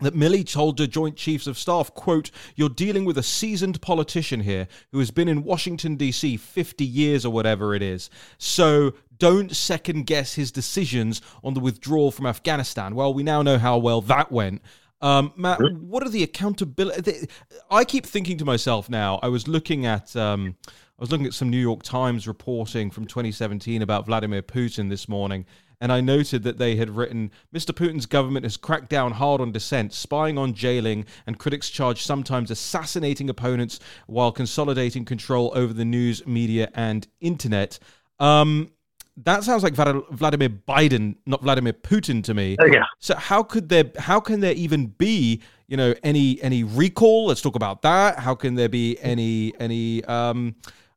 that 0.01 0.15
Milley 0.15 0.49
told 0.49 0.77
the 0.77 0.87
Joint 0.87 1.15
Chiefs 1.15 1.47
of 1.47 1.57
Staff, 1.57 1.93
quote, 1.93 2.31
You're 2.55 2.69
dealing 2.69 3.05
with 3.05 3.17
a 3.17 3.23
seasoned 3.23 3.81
politician 3.81 4.41
here 4.41 4.67
who 4.91 4.99
has 4.99 5.11
been 5.11 5.27
in 5.27 5.43
Washington, 5.43 5.95
D.C. 5.95 6.37
50 6.37 6.85
years 6.85 7.25
or 7.25 7.33
whatever 7.33 7.75
it 7.75 7.81
is. 7.81 8.09
So 8.37 8.93
don't 9.17 9.55
second 9.55 10.05
guess 10.05 10.35
his 10.35 10.51
decisions 10.51 11.21
on 11.43 11.53
the 11.53 11.59
withdrawal 11.59 12.11
from 12.11 12.25
Afghanistan. 12.25 12.95
Well, 12.95 13.13
we 13.13 13.23
now 13.23 13.41
know 13.41 13.57
how 13.57 13.77
well 13.77 14.01
that 14.01 14.31
went. 14.31 14.61
Um, 15.01 15.33
Matt, 15.35 15.59
what 15.81 16.03
are 16.05 16.09
the 16.09 16.23
accountability? 16.23 17.29
I 17.71 17.85
keep 17.85 18.05
thinking 18.05 18.37
to 18.39 18.45
myself 18.45 18.89
now. 18.89 19.19
I 19.23 19.29
was 19.29 19.47
looking 19.47 19.85
at 19.85 20.15
um, 20.15 20.55
I 20.67 21.01
was 21.01 21.11
looking 21.11 21.25
at 21.25 21.33
some 21.33 21.49
New 21.49 21.57
York 21.59 21.83
Times 21.83 22.27
reporting 22.27 22.91
from 22.91 23.05
2017 23.05 23.81
about 23.81 24.05
Vladimir 24.05 24.41
Putin 24.41 24.89
this 24.89 25.07
morning, 25.07 25.45
and 25.79 25.93
I 25.93 26.01
noted 26.01 26.43
that 26.43 26.57
they 26.57 26.75
had 26.75 26.89
written 26.89 27.31
Mr. 27.53 27.71
Putin's 27.71 28.05
government 28.05 28.43
has 28.43 28.57
cracked 28.57 28.89
down 28.89 29.13
hard 29.13 29.39
on 29.39 29.53
dissent, 29.53 29.93
spying 29.93 30.37
on 30.37 30.53
jailing, 30.53 31.05
and 31.25 31.39
critics 31.39 31.69
charge 31.69 32.03
sometimes 32.03 32.51
assassinating 32.51 33.29
opponents 33.29 33.79
while 34.07 34.33
consolidating 34.33 35.05
control 35.05 35.53
over 35.55 35.71
the 35.71 35.85
news, 35.85 36.27
media, 36.27 36.69
and 36.73 37.07
internet. 37.21 37.79
Um, 38.19 38.71
that 39.17 39.43
sounds 39.43 39.63
like 39.63 39.73
Vladimir 39.73 40.49
Biden, 40.49 41.15
not 41.25 41.41
Vladimir 41.41 41.73
Putin 41.73 42.23
to 42.23 42.33
me. 42.33 42.55
Yeah. 42.71 42.85
So 42.99 43.15
how 43.15 43.43
could 43.43 43.69
there 43.69 43.91
how 43.97 44.19
can 44.19 44.39
there 44.39 44.53
even 44.53 44.87
be, 44.87 45.41
you 45.67 45.77
know, 45.77 45.93
any 46.03 46.41
any 46.41 46.63
recall? 46.63 47.27
Let's 47.27 47.41
talk 47.41 47.55
about 47.55 47.81
that. 47.81 48.19
How 48.19 48.35
can 48.35 48.55
there 48.55 48.69
be 48.69 48.97
any 49.01 49.53
any 49.59 50.03
um 50.05 50.55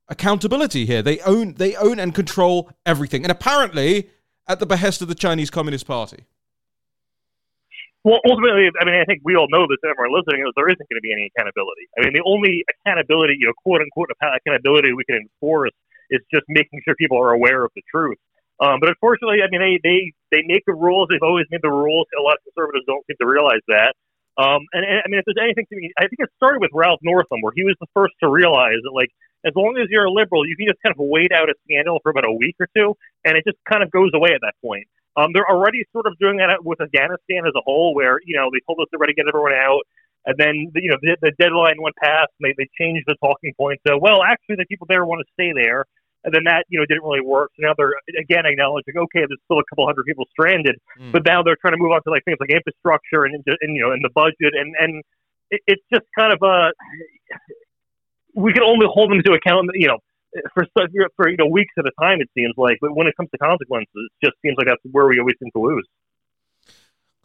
accountability 0.08 0.86
here? 0.86 1.02
They 1.02 1.20
own 1.20 1.54
they 1.54 1.74
own 1.76 1.98
and 1.98 2.14
control 2.14 2.70
everything. 2.86 3.22
And 3.24 3.32
apparently 3.32 4.10
at 4.48 4.60
the 4.60 4.66
behest 4.66 5.02
of 5.02 5.08
the 5.08 5.14
Chinese 5.14 5.50
Communist 5.50 5.86
Party. 5.86 6.26
Well, 8.04 8.18
ultimately, 8.28 8.66
I 8.80 8.84
mean, 8.84 8.98
I 8.98 9.04
think 9.04 9.22
we 9.22 9.36
all 9.36 9.46
know 9.48 9.62
this, 9.70 9.78
everyone 9.86 10.10
listening, 10.10 10.42
is 10.42 10.50
there 10.56 10.66
isn't 10.66 10.88
going 10.90 10.98
to 10.98 11.06
be 11.06 11.12
any 11.12 11.30
accountability. 11.30 11.86
I 11.94 12.02
mean, 12.02 12.12
the 12.12 12.24
only 12.26 12.64
accountability, 12.66 13.38
you 13.38 13.46
know, 13.46 13.54
quote 13.62 13.80
unquote, 13.80 14.10
accountability 14.18 14.92
we 14.92 15.04
can 15.04 15.22
enforce 15.22 15.70
is 16.12 16.20
just 16.32 16.44
making 16.48 16.80
sure 16.84 16.94
people 16.94 17.18
are 17.18 17.32
aware 17.32 17.64
of 17.64 17.72
the 17.74 17.82
truth. 17.90 18.20
Um, 18.60 18.78
but 18.78 18.92
unfortunately, 18.92 19.42
I 19.42 19.50
mean, 19.50 19.58
they, 19.58 19.80
they, 19.82 20.00
they 20.30 20.42
make 20.46 20.62
the 20.68 20.76
rules. 20.76 21.08
They've 21.10 21.24
always 21.24 21.46
made 21.50 21.64
the 21.66 21.72
rules. 21.72 22.06
A 22.14 22.22
lot 22.22 22.38
of 22.38 22.44
conservatives 22.46 22.86
don't 22.86 23.02
seem 23.10 23.16
to 23.18 23.26
realize 23.26 23.64
that. 23.66 23.96
Um, 24.38 24.62
and, 24.72 24.84
and 24.86 25.02
I 25.02 25.06
mean, 25.10 25.18
if 25.18 25.26
there's 25.26 25.42
anything 25.42 25.66
to 25.68 25.76
me, 25.76 25.90
I 25.98 26.06
think 26.06 26.20
it 26.22 26.30
started 26.36 26.60
with 26.60 26.70
Ralph 26.72 27.00
Northam, 27.02 27.42
where 27.42 27.52
he 27.56 27.64
was 27.64 27.76
the 27.80 27.90
first 27.92 28.14
to 28.22 28.30
realize 28.30 28.80
that, 28.84 28.94
like, 28.94 29.10
as 29.44 29.52
long 29.56 29.76
as 29.76 29.90
you're 29.90 30.06
a 30.06 30.10
liberal, 30.10 30.46
you 30.46 30.56
can 30.56 30.68
just 30.68 30.80
kind 30.80 30.94
of 30.94 31.02
wait 31.02 31.32
out 31.34 31.50
a 31.50 31.54
scandal 31.66 31.98
for 32.02 32.10
about 32.10 32.24
a 32.24 32.32
week 32.32 32.56
or 32.60 32.68
two, 32.76 32.94
and 33.24 33.36
it 33.36 33.44
just 33.44 33.58
kind 33.68 33.82
of 33.82 33.90
goes 33.90 34.10
away 34.14 34.30
at 34.30 34.40
that 34.40 34.54
point. 34.62 34.86
Um, 35.16 35.34
they're 35.34 35.48
already 35.48 35.84
sort 35.92 36.06
of 36.06 36.16
doing 36.18 36.38
that 36.38 36.64
with 36.64 36.80
Afghanistan 36.80 37.44
as 37.44 37.52
a 37.56 37.60
whole, 37.66 37.94
where 37.94 38.20
you 38.24 38.36
know 38.36 38.48
they 38.52 38.60
told 38.64 38.78
us 38.80 38.86
they're 38.90 39.02
ready 39.02 39.12
to 39.12 39.20
get 39.20 39.28
everyone 39.28 39.52
out, 39.52 39.82
and 40.24 40.38
then 40.38 40.72
you 40.78 40.88
know 40.88 40.96
the, 41.02 41.16
the 41.20 41.32
deadline 41.38 41.82
went 41.82 41.96
past, 41.96 42.30
and 42.40 42.48
they, 42.48 42.54
they 42.56 42.68
changed 42.78 43.04
the 43.06 43.16
talking 43.20 43.52
point. 43.58 43.80
So, 43.86 43.98
well, 43.98 44.22
actually, 44.22 44.56
the 44.56 44.64
people 44.64 44.86
there 44.88 45.04
want 45.04 45.20
to 45.20 45.28
stay 45.34 45.52
there, 45.52 45.84
and 46.24 46.32
then 46.32 46.44
that 46.44 46.64
you 46.68 46.78
know 46.78 46.86
didn't 46.86 47.02
really 47.02 47.20
work. 47.20 47.50
So 47.56 47.66
now 47.66 47.74
they're 47.76 47.94
again 48.18 48.46
acknowledging, 48.46 48.96
okay, 48.96 49.24
there's 49.26 49.42
still 49.44 49.58
a 49.58 49.66
couple 49.70 49.86
hundred 49.86 50.06
people 50.06 50.24
stranded, 50.30 50.76
mm. 50.98 51.12
but 51.12 51.24
now 51.24 51.42
they're 51.42 51.58
trying 51.60 51.74
to 51.74 51.80
move 51.80 51.92
on 51.92 52.02
to 52.04 52.10
like 52.10 52.24
things 52.24 52.38
like 52.40 52.50
infrastructure 52.50 53.24
and, 53.24 53.34
and 53.44 53.70
you 53.76 53.82
know 53.82 53.92
and 53.92 54.02
the 54.02 54.10
budget, 54.14 54.54
and 54.54 54.74
and 54.78 55.02
it, 55.50 55.60
it's 55.66 55.84
just 55.92 56.06
kind 56.16 56.32
of 56.32 56.38
a 56.42 56.72
we 58.34 58.52
can 58.52 58.62
only 58.62 58.86
hold 58.88 59.10
them 59.10 59.22
to 59.22 59.32
account, 59.32 59.70
you 59.74 59.88
know, 59.88 59.98
for 60.54 60.64
for 61.16 61.28
you 61.28 61.36
know 61.36 61.46
weeks 61.46 61.72
at 61.78 61.84
a 61.84 61.92
time. 62.00 62.20
It 62.20 62.30
seems 62.34 62.54
like, 62.56 62.78
but 62.80 62.94
when 62.96 63.06
it 63.06 63.16
comes 63.16 63.30
to 63.30 63.38
consequences, 63.38 63.88
it 63.94 64.26
just 64.26 64.36
seems 64.42 64.56
like 64.56 64.66
that's 64.66 64.82
where 64.90 65.06
we 65.06 65.18
always 65.20 65.36
seem 65.40 65.50
to 65.54 65.60
lose. 65.60 65.86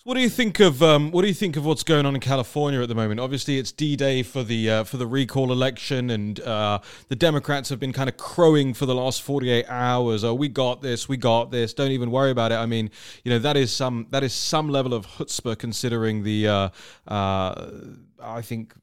What 0.08 0.14
do 0.14 0.22
you 0.22 0.30
think 0.30 0.62
of 0.62 0.82
um, 0.82 1.12
what 1.12 1.24
do 1.24 1.28
you 1.28 1.34
think 1.34 1.58
of 1.58 1.66
what's 1.66 1.84
going 1.84 2.06
on 2.06 2.16
in 2.16 2.22
California 2.22 2.80
at 2.82 2.88
the 2.88 2.96
moment? 2.96 3.20
Obviously, 3.20 3.58
it's 3.58 3.74
D-Day 3.74 4.24
for 4.24 4.42
the 4.42 4.70
uh, 4.70 4.84
for 4.86 4.96
the 4.96 5.06
recall 5.06 5.52
election, 5.52 6.12
and 6.12 6.40
uh, 6.40 6.80
the 7.10 7.16
Democrats 7.18 7.68
have 7.68 7.82
been 7.82 7.92
kind 7.92 8.08
of 8.08 8.16
crowing 8.16 8.74
for 8.74 8.86
the 8.86 8.96
last 8.96 9.22
forty 9.22 9.50
eight 9.50 9.66
hours. 9.68 10.24
Oh, 10.24 10.34
we 10.34 10.48
got 10.48 10.82
this, 10.82 11.10
we 11.10 11.18
got 11.18 11.52
this. 11.52 11.74
Don't 11.74 11.92
even 11.92 12.10
worry 12.10 12.32
about 12.32 12.54
it. 12.54 12.56
I 12.56 12.66
mean, 12.66 12.90
you 13.26 13.32
know 13.32 13.40
that 13.40 13.58
is 13.58 13.74
some 13.74 14.08
that 14.12 14.24
is 14.24 14.32
some 14.32 14.70
level 14.70 14.94
of 14.94 15.06
chutzpah 15.06 15.58
considering 15.58 16.24
the 16.24 16.48
uh, 16.48 16.70
uh 17.10 17.72
I 18.24 18.42
think 18.42 18.76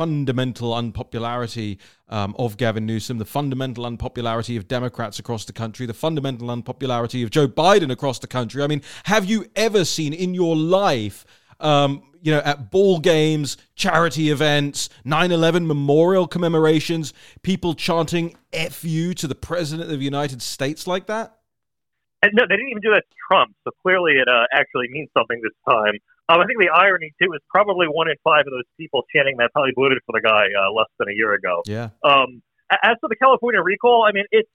fundamental 0.00 0.72
unpopularity 0.72 1.78
um, 2.08 2.34
of 2.38 2.56
Gavin 2.56 2.86
Newsom, 2.86 3.18
the 3.18 3.26
fundamental 3.26 3.84
unpopularity 3.84 4.56
of 4.56 4.66
Democrats 4.66 5.18
across 5.18 5.44
the 5.44 5.52
country, 5.52 5.84
the 5.84 5.92
fundamental 5.92 6.50
unpopularity 6.50 7.22
of 7.22 7.28
Joe 7.28 7.46
Biden 7.46 7.92
across 7.92 8.18
the 8.18 8.26
country. 8.26 8.62
I 8.62 8.66
mean, 8.66 8.80
have 9.04 9.26
you 9.26 9.44
ever 9.54 9.84
seen 9.84 10.14
in 10.14 10.32
your 10.32 10.56
life, 10.56 11.26
um, 11.60 12.02
you 12.22 12.32
know, 12.32 12.38
at 12.38 12.70
ball 12.70 12.98
games, 12.98 13.58
charity 13.74 14.30
events, 14.30 14.88
9 15.04 15.32
11 15.32 15.66
memorial 15.66 16.26
commemorations, 16.26 17.12
people 17.42 17.74
chanting 17.74 18.34
F 18.54 18.82
you 18.82 19.12
to 19.12 19.26
the 19.26 19.34
President 19.34 19.92
of 19.92 19.98
the 19.98 20.04
United 20.04 20.40
States 20.40 20.86
like 20.86 21.08
that? 21.08 21.36
And 22.22 22.32
no, 22.32 22.44
they 22.48 22.56
didn't 22.56 22.70
even 22.70 22.82
do 22.82 22.94
that 22.94 23.04
to 23.06 23.16
Trump. 23.28 23.54
So 23.64 23.70
clearly 23.82 24.12
it 24.12 24.28
uh, 24.28 24.46
actually 24.50 24.88
means 24.88 25.10
something 25.14 25.42
this 25.42 25.52
time. 25.68 25.98
Um, 26.30 26.38
I 26.38 26.46
think 26.46 26.62
the 26.62 26.70
irony 26.70 27.12
too 27.20 27.32
is 27.34 27.40
probably 27.50 27.86
one 27.90 28.08
in 28.08 28.14
five 28.22 28.46
of 28.46 28.52
those 28.54 28.68
people 28.78 29.02
chanting 29.14 29.36
that 29.38 29.50
probably 29.52 29.72
voted 29.74 29.98
for 30.06 30.14
the 30.14 30.22
guy 30.22 30.46
uh, 30.54 30.70
less 30.70 30.86
than 30.98 31.08
a 31.08 31.14
year 31.14 31.34
ago. 31.34 31.62
Yeah. 31.66 31.90
Um, 32.04 32.42
as 32.70 32.94
for 33.00 33.08
the 33.08 33.16
California 33.16 33.60
recall, 33.60 34.06
I 34.06 34.12
mean, 34.12 34.24
it's 34.30 34.48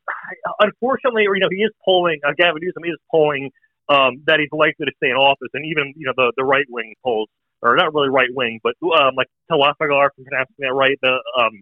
unfortunately, 0.60 1.27
or 1.27 1.36
you 1.36 1.41
know, 1.41 1.51
he 1.51 1.60
is 1.67 1.72
polling. 1.84 2.20
Uh, 2.24 2.32
Gavin 2.38 2.63
Newsom 2.63 2.86
is 2.86 2.96
polling 3.12 3.51
um, 3.89 4.24
that 4.25 4.39
he's 4.39 4.48
likely 4.55 4.88
to 4.88 4.96
stay 4.96 5.12
in 5.12 5.20
office, 5.20 5.51
and 5.53 5.65
even 5.65 5.91
you 5.98 6.08
know 6.08 6.13
the 6.15 6.32
the 6.38 6.46
right 6.46 6.65
wing 6.70 6.96
polls, 7.03 7.27
or 7.62 7.75
not 7.75 7.94
really 7.94 8.10
right 8.10 8.32
wing, 8.32 8.60
but 8.63 8.74
um, 8.96 9.15
like 9.15 9.27
Talafagar 9.51 10.15
from 10.15 10.24
pronouncing 10.24 10.55
that 10.60 10.74
right, 10.74 10.98
the 11.01 11.20
um, 11.38 11.60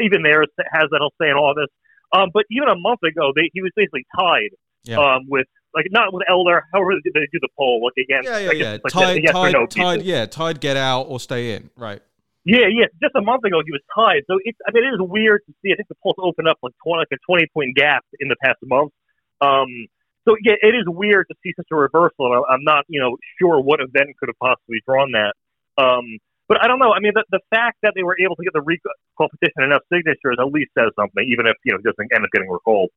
even 0.00 0.22
there 0.22 0.42
has 0.42 0.90
that 0.90 0.98
he'll 0.98 1.14
stay 1.22 1.30
in 1.30 1.38
office. 1.38 1.70
Um, 2.12 2.28
but 2.34 2.44
even 2.50 2.68
a 2.68 2.76
month 2.76 3.00
ago, 3.04 3.32
they, 3.34 3.48
he 3.54 3.62
was 3.62 3.70
basically 3.74 4.04
tied 4.18 4.50
yeah. 4.84 4.98
um, 4.98 5.22
with 5.28 5.46
like 5.74 5.86
not 5.90 6.12
with 6.12 6.24
Elder. 6.28 6.64
However, 6.72 6.92
they 7.04 7.20
do 7.32 7.38
the 7.40 7.48
poll. 7.58 7.82
Like 7.84 8.04
again, 8.04 8.22
yeah, 8.24 8.38
yeah, 8.38 8.52
yeah. 8.52 8.70
Like 8.82 8.92
tied, 8.92 9.22
yes 9.22 9.32
tied, 9.32 9.52
no 9.52 9.66
tied, 9.66 10.02
yeah, 10.02 10.26
tied. 10.26 10.60
Get 10.60 10.76
out 10.76 11.02
or 11.02 11.20
stay 11.20 11.54
in. 11.54 11.70
Right. 11.76 12.00
Yeah, 12.44 12.66
yeah. 12.70 12.86
Just 13.00 13.14
a 13.14 13.22
month 13.22 13.44
ago, 13.44 13.62
he 13.64 13.70
was 13.70 13.82
tied. 13.94 14.22
So 14.26 14.38
it's. 14.44 14.58
I 14.66 14.72
mean, 14.72 14.84
it 14.84 14.94
is 14.94 15.00
weird 15.00 15.42
to 15.46 15.52
see. 15.62 15.72
I 15.72 15.76
think 15.76 15.88
the 15.88 15.94
polls 16.02 16.16
opened 16.18 16.48
up 16.48 16.58
like 16.62 16.74
twenty, 16.82 16.98
like 16.98 17.12
a 17.12 17.18
twenty 17.26 17.46
point 17.54 17.76
gap 17.76 18.04
in 18.20 18.28
the 18.28 18.36
past 18.42 18.58
month. 18.64 18.92
Um. 19.40 19.86
So 20.28 20.36
yeah, 20.42 20.54
it 20.60 20.74
is 20.74 20.84
weird 20.86 21.26
to 21.30 21.36
see 21.42 21.52
such 21.56 21.66
a 21.72 21.76
reversal. 21.76 22.30
And 22.30 22.44
I'm 22.48 22.62
not, 22.62 22.84
you 22.88 23.00
know, 23.00 23.16
sure 23.40 23.60
what 23.60 23.80
event 23.80 24.14
could 24.18 24.28
have 24.28 24.38
possibly 24.38 24.82
drawn 24.86 25.12
that. 25.12 25.34
Um. 25.78 26.18
But 26.48 26.62
I 26.62 26.68
don't 26.68 26.80
know. 26.80 26.92
I 26.92 27.00
mean, 27.00 27.12
the, 27.14 27.24
the 27.30 27.40
fact 27.48 27.78
that 27.82 27.94
they 27.94 28.02
were 28.02 28.18
able 28.20 28.36
to 28.36 28.42
get 28.44 28.52
the 28.52 28.60
recall 28.60 29.30
petition 29.30 29.62
enough 29.62 29.82
signatures 29.88 30.36
at 30.38 30.52
least 30.52 30.70
says 30.76 30.90
something, 30.98 31.24
even 31.24 31.46
if 31.46 31.56
you 31.64 31.72
know 31.72 31.78
it 31.78 31.84
doesn't 31.86 32.12
end 32.12 32.24
up 32.24 32.30
getting 32.30 32.50
recalled. 32.50 32.90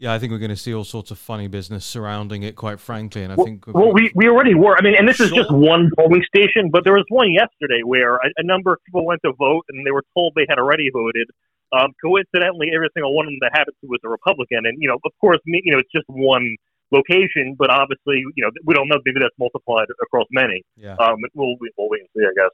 Yeah, 0.00 0.14
I 0.14 0.18
think 0.18 0.32
we're 0.32 0.38
going 0.38 0.48
to 0.48 0.56
see 0.56 0.72
all 0.72 0.82
sorts 0.82 1.10
of 1.10 1.18
funny 1.18 1.46
business 1.46 1.84
surrounding 1.84 2.42
it, 2.42 2.56
quite 2.56 2.80
frankly. 2.80 3.22
And 3.22 3.30
I 3.30 3.36
well, 3.36 3.44
think 3.44 3.66
well, 3.66 3.92
we 3.92 4.10
we 4.14 4.28
already 4.28 4.54
were. 4.54 4.74
I 4.74 4.80
mean, 4.80 4.94
and 4.96 5.06
this 5.06 5.18
sure. 5.18 5.26
is 5.26 5.32
just 5.32 5.52
one 5.52 5.90
polling 5.94 6.24
station, 6.24 6.70
but 6.72 6.84
there 6.84 6.94
was 6.94 7.04
one 7.10 7.34
yesterday 7.34 7.82
where 7.84 8.16
a, 8.16 8.28
a, 8.38 8.42
number 8.42 8.72
of 8.72 8.78
people 8.86 9.04
went 9.04 9.20
to 9.26 9.34
vote, 9.34 9.66
and 9.68 9.86
they 9.86 9.90
were 9.90 10.04
told 10.16 10.32
they 10.34 10.46
had 10.48 10.58
already 10.58 10.88
voted. 10.90 11.28
Um, 11.76 11.92
coincidentally, 12.02 12.68
every 12.74 12.88
single 12.94 13.14
one 13.14 13.26
of 13.26 13.32
them 13.32 13.40
that 13.42 13.52
happened 13.52 13.76
to 13.82 13.88
was 13.88 14.00
a 14.02 14.08
Republican, 14.08 14.64
and 14.64 14.80
you 14.80 14.88
know, 14.88 14.96
of 15.04 15.12
course, 15.20 15.38
me, 15.44 15.60
you 15.64 15.70
know, 15.70 15.78
it's 15.78 15.92
just 15.92 16.08
one 16.08 16.56
location, 16.90 17.54
but 17.58 17.68
obviously, 17.68 18.24
you 18.34 18.42
know, 18.42 18.50
we 18.64 18.72
don't 18.72 18.88
know. 18.88 18.96
Maybe 19.04 19.20
that's 19.20 19.36
multiplied 19.38 19.88
across 20.02 20.26
many. 20.32 20.62
Yeah. 20.76 20.94
Um, 20.94 21.16
we'll 21.34 21.56
we'll 21.60 21.90
wait 21.90 22.00
and 22.00 22.08
see, 22.16 22.24
I 22.24 22.32
guess. 22.34 22.52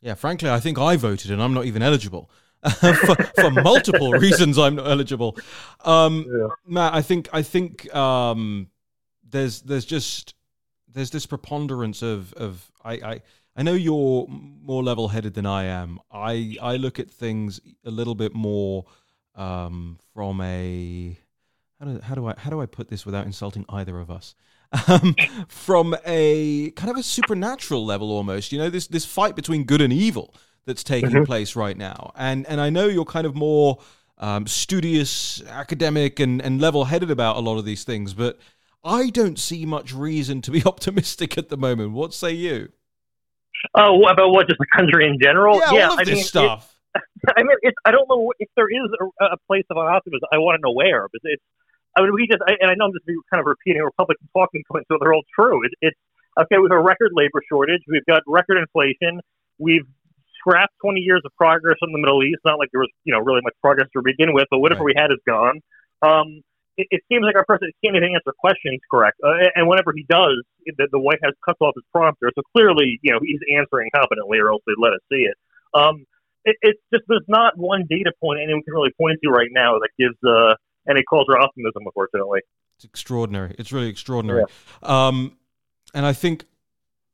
Yeah, 0.00 0.14
frankly, 0.14 0.50
I 0.50 0.58
think 0.58 0.78
I 0.78 0.96
voted, 0.96 1.30
and 1.30 1.40
I'm 1.40 1.54
not 1.54 1.64
even 1.64 1.80
eligible. 1.80 2.28
for, 2.80 3.14
for 3.14 3.50
multiple 3.50 4.12
reasons 4.12 4.58
I'm 4.58 4.76
not 4.76 4.88
eligible. 4.88 5.36
Um, 5.84 6.26
yeah. 6.28 6.48
Matt, 6.66 6.94
I 6.94 7.02
think 7.02 7.28
I 7.32 7.42
think 7.42 7.92
um, 7.94 8.68
there's 9.28 9.60
there's 9.62 9.84
just 9.84 10.34
there's 10.88 11.10
this 11.10 11.26
preponderance 11.26 12.02
of 12.02 12.32
of 12.34 12.70
I, 12.84 12.92
I 12.94 13.22
I 13.56 13.62
know 13.62 13.74
you're 13.74 14.26
more 14.28 14.82
level 14.82 15.08
headed 15.08 15.34
than 15.34 15.46
I 15.46 15.64
am. 15.64 16.00
I 16.10 16.56
I 16.60 16.76
look 16.76 16.98
at 16.98 17.10
things 17.10 17.60
a 17.84 17.90
little 17.90 18.14
bit 18.14 18.34
more 18.34 18.86
um, 19.34 19.98
from 20.14 20.40
a 20.40 21.16
how 21.78 21.86
do, 21.86 22.00
how 22.00 22.14
do 22.14 22.26
I 22.26 22.34
how 22.38 22.50
do 22.50 22.60
I 22.60 22.66
put 22.66 22.88
this 22.88 23.06
without 23.06 23.26
insulting 23.26 23.64
either 23.68 23.98
of 23.98 24.10
us? 24.10 24.34
Um, 24.86 25.16
from 25.48 25.96
a 26.04 26.72
kind 26.72 26.90
of 26.90 26.98
a 26.98 27.02
supernatural 27.02 27.86
level 27.86 28.10
almost. 28.10 28.52
You 28.52 28.58
know, 28.58 28.68
this 28.68 28.86
this 28.86 29.06
fight 29.06 29.34
between 29.34 29.64
good 29.64 29.80
and 29.80 29.92
evil 29.92 30.34
that's 30.68 30.84
taking 30.84 31.10
mm-hmm. 31.10 31.24
place 31.24 31.56
right 31.56 31.76
now. 31.76 32.12
And 32.14 32.46
and 32.46 32.60
I 32.60 32.70
know 32.70 32.86
you're 32.86 33.04
kind 33.04 33.26
of 33.26 33.34
more 33.34 33.78
um, 34.18 34.46
studious, 34.46 35.42
academic, 35.48 36.20
and, 36.20 36.40
and 36.40 36.60
level 36.60 36.84
headed 36.84 37.10
about 37.10 37.36
a 37.36 37.40
lot 37.40 37.58
of 37.58 37.64
these 37.64 37.84
things, 37.84 38.14
but 38.14 38.38
I 38.84 39.10
don't 39.10 39.38
see 39.38 39.64
much 39.64 39.92
reason 39.92 40.42
to 40.42 40.50
be 40.50 40.62
optimistic 40.66 41.38
at 41.38 41.48
the 41.48 41.56
moment. 41.56 41.92
What 41.92 42.14
say 42.14 42.32
you? 42.32 42.70
Oh, 43.74 44.06
about 44.06 44.30
what? 44.30 44.46
Just 44.46 44.58
the 44.58 44.66
country 44.74 45.06
in 45.06 45.18
general? 45.20 45.58
Yeah, 45.58 45.72
yeah 45.72 45.86
all 45.88 45.94
of 45.94 45.98
I 46.00 46.04
this 46.04 46.14
mean, 46.14 46.24
stuff. 46.24 46.76
I 46.94 47.42
mean, 47.42 47.56
it's, 47.62 47.76
I 47.84 47.90
don't 47.90 48.08
know 48.08 48.32
if 48.38 48.48
there 48.56 48.68
is 48.68 48.90
a, 49.00 49.24
a 49.24 49.36
place 49.48 49.64
of 49.70 49.78
optimism. 49.78 50.28
I 50.32 50.38
want 50.38 50.60
to 50.60 50.68
know 50.68 50.72
where, 50.72 51.08
but 51.08 51.20
it's. 51.24 51.42
I 51.96 52.02
mean, 52.02 52.14
we 52.14 52.28
just, 52.28 52.40
I, 52.46 52.54
and 52.60 52.70
I 52.70 52.74
know 52.74 52.84
I'm 52.84 52.92
just 52.92 53.06
kind 53.32 53.40
of 53.40 53.46
repeating 53.46 53.82
Republican 53.82 54.28
talking 54.36 54.62
points, 54.70 54.86
but 54.88 54.98
they're 55.00 55.12
all 55.12 55.24
true. 55.34 55.64
It, 55.64 55.72
it's 55.80 55.98
okay. 56.38 56.58
We 56.58 56.68
have 56.70 56.78
a 56.78 56.80
record 56.80 57.10
labor 57.14 57.42
shortage. 57.50 57.82
We've 57.88 58.06
got 58.06 58.22
record 58.26 58.58
inflation. 58.58 59.20
We've 59.58 59.86
scrap 60.38 60.70
20 60.82 61.00
years 61.00 61.22
of 61.24 61.32
progress 61.36 61.76
in 61.82 61.92
the 61.92 61.98
Middle 61.98 62.22
East. 62.22 62.40
Not 62.44 62.58
like 62.58 62.70
there 62.72 62.80
was, 62.80 62.90
you 63.04 63.12
know, 63.12 63.20
really 63.20 63.40
much 63.42 63.54
progress 63.60 63.88
to 63.94 64.02
begin 64.02 64.32
with, 64.32 64.46
but 64.50 64.58
whatever 64.58 64.84
right. 64.84 64.94
we 64.94 65.00
had 65.00 65.10
is 65.10 65.18
gone. 65.26 65.60
Um, 66.02 66.42
it, 66.78 66.86
it 66.90 67.02
seems 67.10 67.26
like 67.26 67.34
our 67.34 67.44
president 67.44 67.74
can't 67.84 67.96
even 67.96 68.14
answer 68.14 68.32
questions 68.38 68.80
correct. 68.90 69.18
Uh, 69.22 69.50
and 69.54 69.68
whenever 69.68 69.92
he 69.92 70.06
does, 70.08 70.40
the, 70.64 70.88
the 70.90 70.98
White 70.98 71.18
House 71.22 71.34
cuts 71.44 71.58
off 71.60 71.74
his 71.74 71.84
prompter. 71.92 72.30
So 72.34 72.42
clearly, 72.54 72.98
you 73.02 73.12
know, 73.12 73.18
he's 73.20 73.42
answering 73.50 73.90
competently, 73.92 74.38
or 74.38 74.50
else 74.50 74.62
they'd 74.66 74.80
let 74.80 74.94
us 74.94 75.02
see 75.10 75.26
it. 75.26 75.36
Um, 75.74 76.06
it, 76.44 76.56
it's 76.62 76.80
just 76.94 77.04
there's 77.08 77.26
not 77.28 77.58
one 77.58 77.84
data 77.90 78.12
point 78.22 78.40
anyone 78.42 78.62
can 78.62 78.72
really 78.72 78.94
point 78.96 79.18
to 79.22 79.30
right 79.30 79.50
now 79.50 79.78
that 79.82 79.90
gives 79.98 80.16
uh, 80.24 80.54
any 80.88 81.02
cause 81.02 81.26
for 81.26 81.38
optimism. 81.38 81.82
Unfortunately, 81.84 82.40
it's 82.76 82.84
extraordinary. 82.84 83.54
It's 83.58 83.72
really 83.72 83.88
extraordinary. 83.88 84.44
Yeah. 84.82 85.06
Um, 85.08 85.36
and 85.94 86.06
I 86.06 86.12
think 86.12 86.44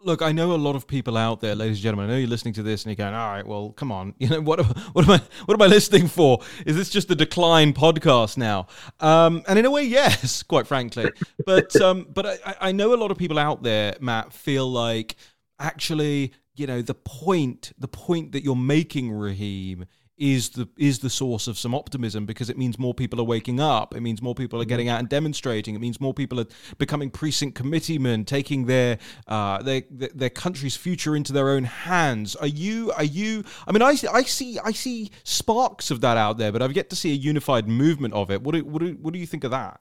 look, 0.05 0.23
I 0.23 0.33
know 0.33 0.53
a 0.53 0.57
lot 0.57 0.77
of 0.77 0.87
people 0.87 1.17
out 1.17 1.41
there, 1.41 1.55
ladies 1.55 1.79
and 1.79 1.83
gentlemen. 1.83 2.11
I 2.11 2.13
know 2.13 2.19
you're 2.19 2.29
listening 2.29 2.55
to 2.55 2.63
this 2.63 2.85
and 2.85 2.91
you're 2.91 3.05
going, 3.05 3.15
"All 3.15 3.31
right, 3.31 3.47
well, 3.47 3.71
come 3.71 3.91
on, 3.91 4.15
you 4.19 4.29
know 4.29 4.41
what? 4.41 4.61
Am, 4.61 4.67
what 4.93 5.05
am 5.05 5.11
I? 5.11 5.21
What 5.47 5.55
am 5.55 5.63
I 5.63 5.67
listening 5.67 6.09
for? 6.09 6.41
Is 6.67 6.77
this 6.77 6.91
just 6.91 7.11
a 7.11 7.15
decline 7.15 7.73
podcast 7.73 8.37
now?" 8.37 8.69
Um, 9.01 9.43
and 9.49 9.59
in 9.59 9.65
a 9.65 9.71
way, 9.71 9.83
yes, 9.85 10.43
quite 10.43 10.67
frankly. 10.67 11.11
But 11.45 11.81
um, 11.81 12.07
but 12.13 12.27
I, 12.45 12.57
I 12.69 12.73
know 12.73 12.95
a 12.95 12.97
lot 12.97 13.11
of 13.11 13.19
people 13.19 13.39
out 13.39 13.63
there, 13.63 13.97
Matt, 14.01 14.33
feel 14.33 14.71
like 14.71 15.17
actually, 15.59 16.33
you 16.55 16.67
know, 16.67 16.83
the 16.83 16.95
point, 16.95 17.73
the 17.79 17.89
point 17.89 18.33
that 18.33 18.45
you're 18.45 18.57
making, 18.57 19.13
Raheem, 19.13 19.87
is 20.17 20.51
the 20.51 20.69
is 20.79 21.01
the 21.01 21.11
source 21.11 21.49
of 21.49 21.59
some 21.59 21.75
optimism 21.75 22.25
because 22.25 22.49
it 22.49 22.57
means 22.57 22.79
more 22.79 22.95
people 22.95 23.21
are 23.21 23.25
waking 23.25 23.61
up. 23.61 23.95
It 23.97 24.01
means 24.01 24.23
more 24.23 24.35
people 24.35 24.61
are 24.63 24.65
getting 24.65 24.89
out 24.89 25.01
and 25.01 25.09
demonstrating. 25.09 25.75
It 25.75 25.81
means 25.81 26.01
more 26.01 26.15
people 26.15 26.39
are 26.41 26.47
becoming 26.79 27.11
precinct 27.11 27.57
committeemen, 27.57 28.25
taking 28.25 28.67
their 28.67 28.99
uh, 29.27 29.63
their 29.63 29.83
their 29.91 30.31
country's 30.31 30.77
future 30.77 31.17
into 31.17 31.33
their 31.33 31.51
own 31.51 31.65
hands. 31.65 32.37
Are 32.37 32.47
you 32.47 32.93
are 32.93 33.05
you? 33.05 33.45
I 33.67 33.73
mean, 33.73 33.83
I 33.83 33.97
I 34.13 34.23
see 34.23 34.59
I 34.59 34.73
see 34.73 35.11
sparks 35.25 35.91
of 35.91 36.01
that 36.03 36.17
out 36.17 36.39
there, 36.39 36.53
but 36.53 36.63
I've 36.63 36.77
yet 36.77 36.91
to 36.91 36.97
see 36.97 37.11
a 37.11 37.17
unified 37.17 37.69
movement 37.69 38.15
of 38.15 38.31
it. 38.31 38.43
What 38.43 38.55
do, 38.55 38.65
what 38.65 38.81
do, 38.81 38.97
what 39.01 39.13
do 39.13 39.19
you 39.19 39.27
think 39.27 39.45
of 39.45 39.51
that? 39.51 39.81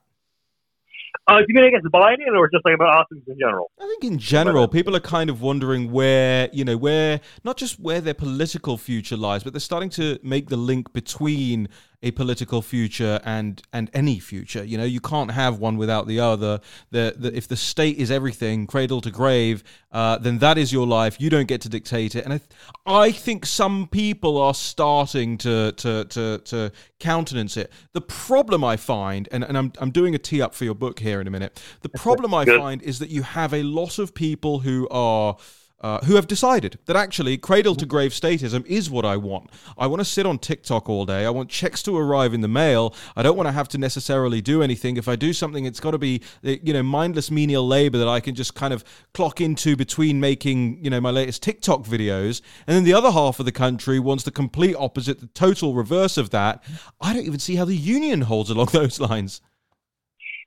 Uh, 1.27 1.38
do 1.38 1.46
you 1.48 1.55
mean 1.55 1.65
against 1.65 1.88
Biden 1.88 2.38
or 2.38 2.50
just 2.50 2.65
like 2.65 2.75
about 2.75 3.05
in 3.12 3.38
general? 3.39 3.72
I 3.79 3.86
think 3.86 4.03
in 4.03 4.20
general, 4.20 4.67
people 4.67 4.96
are 4.96 5.00
kind 5.00 5.29
of 5.29 5.41
wondering 5.41 5.91
where, 5.91 6.50
you 6.51 6.65
know, 6.65 6.75
where, 6.75 7.22
not 7.43 7.58
just 7.58 7.79
where 7.79 8.01
their 8.01 8.13
political 8.13 8.77
future 8.77 9.15
lies, 9.15 9.43
but 9.43 9.53
they're 9.53 9.60
starting 9.60 9.89
to 9.91 10.20
make 10.22 10.50
the 10.50 10.58
link 10.58 10.91
between 10.91 11.70
a 12.03 12.12
political 12.12 12.62
future 12.62 13.19
and 13.24 13.62
and 13.72 13.89
any 13.93 14.19
future. 14.19 14.63
You 14.63 14.77
know, 14.77 14.83
you 14.83 15.00
can't 15.00 15.31
have 15.31 15.57
one 15.57 15.77
without 15.77 16.05
the 16.05 16.19
other. 16.19 16.60
The, 16.91 17.15
the 17.17 17.36
if 17.36 17.48
the 17.48 17.55
state 17.55 17.98
is 17.98 18.12
everything, 18.12 18.67
cradle 18.67 19.01
to 19.01 19.10
grave, 19.10 19.63
uh, 19.91 20.17
then 20.17 20.38
that 20.39 20.57
is 20.57 20.72
your 20.72 20.86
life. 20.86 21.19
You 21.19 21.29
don't 21.29 21.48
get 21.48 21.62
to 21.62 21.69
dictate 21.69 22.15
it. 22.15 22.25
And 22.25 22.33
I, 22.33 22.38
th- 22.38 22.50
I 22.86 23.12
think 23.12 23.45
some 23.45 23.88
people 23.88 24.38
are 24.38 24.53
starting 24.53 25.38
to 25.39 25.72
to 25.72 26.05
to 26.05 26.38
to 26.39 26.72
countenance 27.00 27.57
it. 27.57 27.72
The 27.93 28.01
problem 28.01 28.63
I 28.63 28.75
find, 28.75 29.29
and, 29.31 29.43
and 29.43 29.57
I'm 29.57 29.72
I'm 29.79 29.91
doing 29.91 30.13
a 30.13 30.19
tee 30.19 30.41
up 30.41 30.53
for 30.53 30.65
your 30.65 30.75
book 30.75 31.00
here 31.00 31.22
in 31.22 31.27
a 31.27 31.31
minute. 31.31 31.62
The 31.81 31.89
problem 31.89 32.33
I 32.33 32.45
find 32.45 32.81
is 32.83 33.00
that 33.00 33.10
you 33.10 33.24
have 33.24 33.53
a 33.53 33.63
lot 33.63 33.98
of 33.98 34.13
people 34.13 34.60
who 34.60 34.88
are 34.91 35.38
uh, 35.83 35.99
who 36.05 36.15
have 36.15 36.27
decided 36.27 36.79
that 36.85 36.95
actually 36.95 37.37
cradle 37.37 37.75
to 37.75 37.85
grave 37.85 38.11
statism 38.11 38.65
is 38.65 38.89
what 38.89 39.03
I 39.03 39.17
want. 39.17 39.49
I 39.77 39.85
want 39.87 39.99
to 39.99 40.05
sit 40.05 40.25
on 40.25 40.39
TikTok 40.39 40.87
all 40.87 41.05
day. 41.05 41.25
I 41.25 41.29
want 41.29 41.49
checks 41.49 41.83
to 41.83 41.97
arrive 41.97 42.33
in 42.33 42.39
the 42.41 42.47
mail. 42.47 42.95
I 43.17 43.21
don't 43.21 43.35
want 43.35 43.47
to 43.47 43.51
have 43.51 43.67
to 43.69 43.77
necessarily 43.77 44.41
do 44.41 44.63
anything. 44.63 44.95
If 44.95 45.09
I 45.09 45.17
do 45.17 45.33
something, 45.33 45.65
it's 45.65 45.81
got 45.81 45.91
to 45.91 45.97
be 45.97 46.21
uh, 46.45 46.55
you 46.63 46.73
know 46.73 46.83
mindless 46.83 47.29
menial 47.29 47.67
labor 47.67 47.97
that 47.97 48.07
I 48.07 48.21
can 48.21 48.33
just 48.33 48.55
kind 48.55 48.73
of 48.73 48.83
clock 49.13 49.41
into 49.41 49.75
between 49.75 50.19
making 50.19 50.83
you 50.83 50.89
know 50.89 51.01
my 51.01 51.11
latest 51.11 51.43
TikTok 51.43 51.83
videos. 51.83 52.41
And 52.65 52.77
then 52.77 52.85
the 52.85 52.93
other 52.93 53.11
half 53.11 53.39
of 53.39 53.45
the 53.45 53.51
country 53.51 53.99
wants 53.99 54.23
the 54.23 54.31
complete 54.31 54.75
opposite, 54.77 55.19
the 55.19 55.27
total 55.27 55.73
reverse 55.73 56.17
of 56.17 56.29
that. 56.29 56.63
I 57.01 57.13
don't 57.13 57.25
even 57.25 57.39
see 57.39 57.55
how 57.55 57.65
the 57.65 57.75
union 57.75 58.21
holds 58.21 58.49
along 58.49 58.67
those 58.71 58.99
lines. 58.99 59.41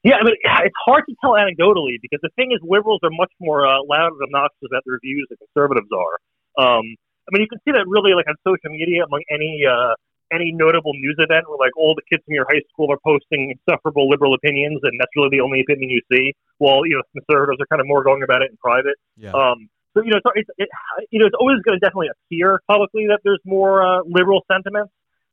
Yeah, 0.02 0.16
I 0.20 0.24
mean, 0.24 0.36
it's 0.66 0.80
hard 0.84 1.04
to 1.08 1.14
tell 1.20 1.32
anecdotally 1.32 1.96
because 2.02 2.20
the 2.22 2.32
thing 2.36 2.52
is, 2.52 2.60
liberals 2.62 3.00
are 3.02 3.12
much 3.12 3.32
more 3.40 3.66
uh, 3.66 3.80
loud 3.88 4.12
and 4.12 4.22
obnoxious 4.22 4.66
about 4.66 4.82
their 4.86 4.98
views 5.02 5.26
than 5.30 5.38
conservatives 5.38 5.88
are. 5.92 6.16
Um, 6.56 6.84
I 7.26 7.28
mean, 7.34 7.42
you 7.42 7.50
can 7.50 7.60
see 7.66 7.72
that 7.74 7.84
really 7.86 8.14
like 8.14 8.28
on 8.28 8.36
social 8.46 8.70
media 8.70 9.04
among 9.04 9.22
any 9.30 9.66
uh, 9.66 9.94
any 10.32 10.50
notable 10.52 10.94
news 10.94 11.16
event 11.18 11.46
where 11.48 11.58
like 11.58 11.74
all 11.76 11.94
the 11.94 12.02
kids 12.10 12.22
from 12.24 12.34
your 12.34 12.46
high 12.48 12.62
school 12.70 12.90
are 12.90 12.98
posting 13.02 13.54
insufferable 13.54 14.08
liberal 14.08 14.34
opinions, 14.34 14.80
and 14.82 14.94
that's 14.98 15.10
really 15.16 15.30
the 15.30 15.42
only 15.42 15.60
opinion 15.60 15.90
you 15.90 16.02
see. 16.10 16.34
While 16.58 16.86
you 16.86 16.96
know 16.96 17.02
conservatives 17.14 17.60
are 17.60 17.66
kind 17.66 17.80
of 17.80 17.86
more 17.86 18.02
going 18.02 18.22
about 18.22 18.42
it 18.42 18.50
in 18.50 18.56
private. 18.58 18.96
Yeah. 19.16 19.34
Um, 19.34 19.68
so 19.94 20.04
you 20.04 20.12
know, 20.12 20.20
it's, 20.34 20.50
it, 20.58 20.68
you 21.10 21.18
know, 21.18 21.26
it's 21.26 21.38
always 21.40 21.62
going 21.64 21.78
to 21.78 21.82
definitely 21.82 22.12
appear 22.12 22.60
publicly 22.68 23.08
that 23.08 23.20
there's 23.24 23.40
more 23.44 23.80
uh, 23.80 24.02
liberal 24.04 24.44
sentiments. 24.50 24.92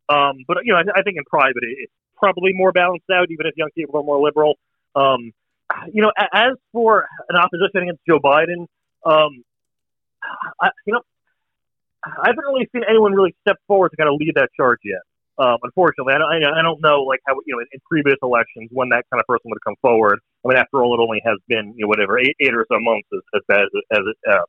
Um, 0.10 0.48
but 0.48 0.64
you 0.64 0.74
know, 0.74 0.80
I, 0.80 1.00
I 1.00 1.04
think 1.04 1.18
in 1.18 1.26
private 1.28 1.64
it, 1.64 1.90
it's 1.90 1.94
probably 2.24 2.54
more 2.54 2.72
balanced 2.72 3.10
out, 3.12 3.28
even 3.32 3.46
if 3.46 3.54
young 3.58 3.70
people 3.76 4.00
are 4.00 4.04
more 4.04 4.22
liberal. 4.22 4.56
Um, 4.96 5.34
you 5.92 6.02
know, 6.02 6.12
as 6.34 6.54
for 6.72 7.06
an 7.28 7.36
opposition 7.36 7.84
against 7.84 8.02
Joe 8.08 8.20
Biden, 8.20 8.68
um, 9.06 9.44
I, 10.62 10.70
you 10.86 10.94
know, 10.94 11.02
I 12.06 12.30
haven't 12.30 12.46
really 12.48 12.70
seen 12.72 12.84
anyone 12.88 13.12
really 13.14 13.36
step 13.42 13.58
forward 13.68 13.90
to 13.90 13.98
kind 13.98 14.08
of 14.10 14.16
lead 14.20 14.34
that 14.36 14.50
charge 14.56 14.80
yet. 14.86 15.02
Um, 15.38 15.58
unfortunately, 15.64 16.14
I 16.14 16.20
don't, 16.20 16.32
I 16.32 16.62
don't 16.62 16.80
know 16.82 17.02
like 17.02 17.20
how 17.26 17.34
you 17.46 17.56
know 17.56 17.60
in, 17.60 17.66
in 17.74 17.80
previous 17.90 18.18
elections 18.22 18.70
when 18.72 18.90
that 18.90 19.04
kind 19.12 19.20
of 19.20 19.26
person 19.28 19.50
would 19.50 19.64
come 19.66 19.76
forward. 19.82 20.20
I 20.46 20.48
mean, 20.48 20.58
after 20.58 20.84
all, 20.84 20.94
it 20.94 21.02
only 21.02 21.22
has 21.26 21.40
been 21.48 21.74
you 21.76 21.84
know 21.84 21.88
whatever 21.88 22.20
eight, 22.20 22.36
eight 22.40 22.54
or 22.54 22.66
so 22.72 22.78
months 22.80 23.08
as 23.14 23.42
as, 23.50 23.68
as, 23.92 24.00
as 24.00 24.32
uh, 24.32 24.46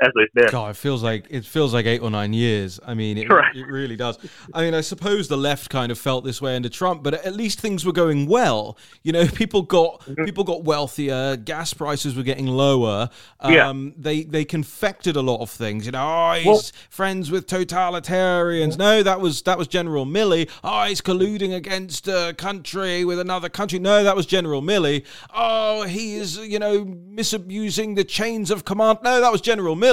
as 0.00 0.10
they've 0.14 0.32
been. 0.32 0.50
God, 0.50 0.70
it 0.70 0.76
feels 0.76 1.02
like 1.02 1.26
it 1.28 1.44
feels 1.44 1.74
like 1.74 1.86
eight 1.86 2.00
or 2.00 2.10
nine 2.10 2.32
years. 2.32 2.78
I 2.86 2.94
mean, 2.94 3.18
it, 3.18 3.28
it 3.54 3.66
really 3.66 3.96
does. 3.96 4.18
I 4.54 4.62
mean, 4.62 4.74
I 4.74 4.80
suppose 4.80 5.28
the 5.28 5.36
left 5.36 5.70
kind 5.70 5.90
of 5.90 5.98
felt 5.98 6.24
this 6.24 6.40
way 6.40 6.54
under 6.54 6.68
Trump, 6.68 7.02
but 7.02 7.14
at 7.14 7.34
least 7.34 7.60
things 7.60 7.84
were 7.84 7.92
going 7.92 8.26
well. 8.26 8.78
You 9.02 9.12
know, 9.12 9.26
people 9.34 9.62
got 9.62 10.00
mm-hmm. 10.00 10.24
people 10.24 10.44
got 10.44 10.64
wealthier, 10.64 11.36
gas 11.36 11.74
prices 11.74 12.16
were 12.16 12.22
getting 12.22 12.46
lower. 12.46 13.10
Um, 13.40 13.52
yeah. 13.52 13.72
They 13.96 14.22
they 14.22 14.44
confected 14.44 15.16
a 15.16 15.22
lot 15.22 15.40
of 15.40 15.50
things. 15.50 15.86
You 15.86 15.92
know, 15.92 16.06
oh, 16.06 16.34
he's 16.34 16.46
well, 16.46 16.62
friends 16.90 17.30
with 17.30 17.46
totalitarians. 17.46 18.78
No, 18.78 19.02
that 19.02 19.20
was 19.20 19.42
that 19.42 19.58
was 19.58 19.66
General 19.66 20.06
Milley. 20.06 20.48
Oh, 20.62 20.84
he's 20.84 21.00
colluding 21.00 21.54
against 21.54 22.06
a 22.06 22.34
country 22.38 23.04
with 23.04 23.18
another 23.18 23.48
country. 23.48 23.78
No, 23.78 24.04
that 24.04 24.14
was 24.14 24.26
General 24.26 24.62
Milley. 24.62 25.04
Oh, 25.34 25.82
he 25.82 26.14
is 26.14 26.38
you 26.38 26.58
know 26.58 26.84
misabusing 26.84 27.96
the 27.96 28.04
chains 28.04 28.50
of 28.50 28.64
command. 28.64 29.00
No, 29.02 29.20
that 29.20 29.32
was 29.32 29.40
General 29.40 29.74
Milley. 29.74 29.87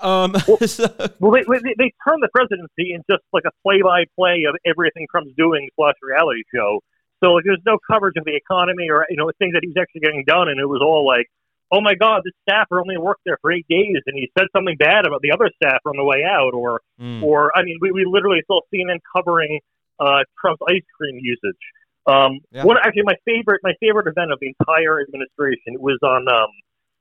Um, 0.00 0.34
well, 0.46 0.58
so. 0.66 0.86
well 1.20 1.32
they, 1.32 1.42
they, 1.42 1.74
they 1.78 1.92
turned 2.06 2.22
the 2.22 2.28
presidency 2.32 2.94
in 2.94 3.02
just 3.10 3.22
like 3.32 3.44
a 3.46 3.54
play-by-play 3.62 4.44
of 4.48 4.56
everything 4.66 5.06
Trump's 5.10 5.32
doing 5.36 5.68
slash 5.76 5.94
reality 6.02 6.42
show. 6.54 6.80
So 7.22 7.32
like, 7.32 7.44
there's 7.44 7.62
no 7.64 7.78
coverage 7.90 8.16
of 8.16 8.24
the 8.24 8.36
economy 8.36 8.88
or 8.90 9.06
you 9.08 9.16
know 9.16 9.30
things 9.38 9.54
that 9.54 9.62
he's 9.64 9.76
actually 9.80 10.02
getting 10.02 10.24
done, 10.26 10.48
and 10.48 10.60
it 10.60 10.66
was 10.66 10.80
all 10.84 11.06
like, 11.06 11.26
oh 11.72 11.80
my 11.80 11.94
God, 11.94 12.22
this 12.24 12.34
staffer 12.42 12.80
only 12.80 12.96
worked 12.98 13.22
there 13.24 13.38
for 13.40 13.52
eight 13.52 13.66
days, 13.68 13.96
and 14.06 14.14
he 14.16 14.30
said 14.38 14.46
something 14.54 14.76
bad 14.78 15.06
about 15.06 15.20
the 15.22 15.32
other 15.32 15.50
staffer 15.56 15.90
on 15.90 15.96
the 15.96 16.04
way 16.04 16.22
out, 16.24 16.52
or 16.52 16.80
mm. 17.00 17.22
or 17.22 17.50
I 17.56 17.62
mean, 17.62 17.78
we, 17.80 17.90
we 17.92 18.04
literally 18.04 18.42
saw 18.46 18.60
CNN 18.72 19.00
covering 19.14 19.60
uh, 19.98 20.24
Trump's 20.40 20.60
ice 20.68 20.84
cream 20.96 21.18
usage. 21.20 21.64
Um, 22.06 22.38
yeah. 22.52 22.64
One 22.64 22.76
actually, 22.78 23.02
my 23.04 23.16
favorite 23.24 23.60
my 23.62 23.74
favorite 23.80 24.06
event 24.06 24.32
of 24.32 24.38
the 24.40 24.52
entire 24.58 25.00
administration 25.00 25.80
was 25.80 25.98
on 26.02 26.28
um, 26.28 26.50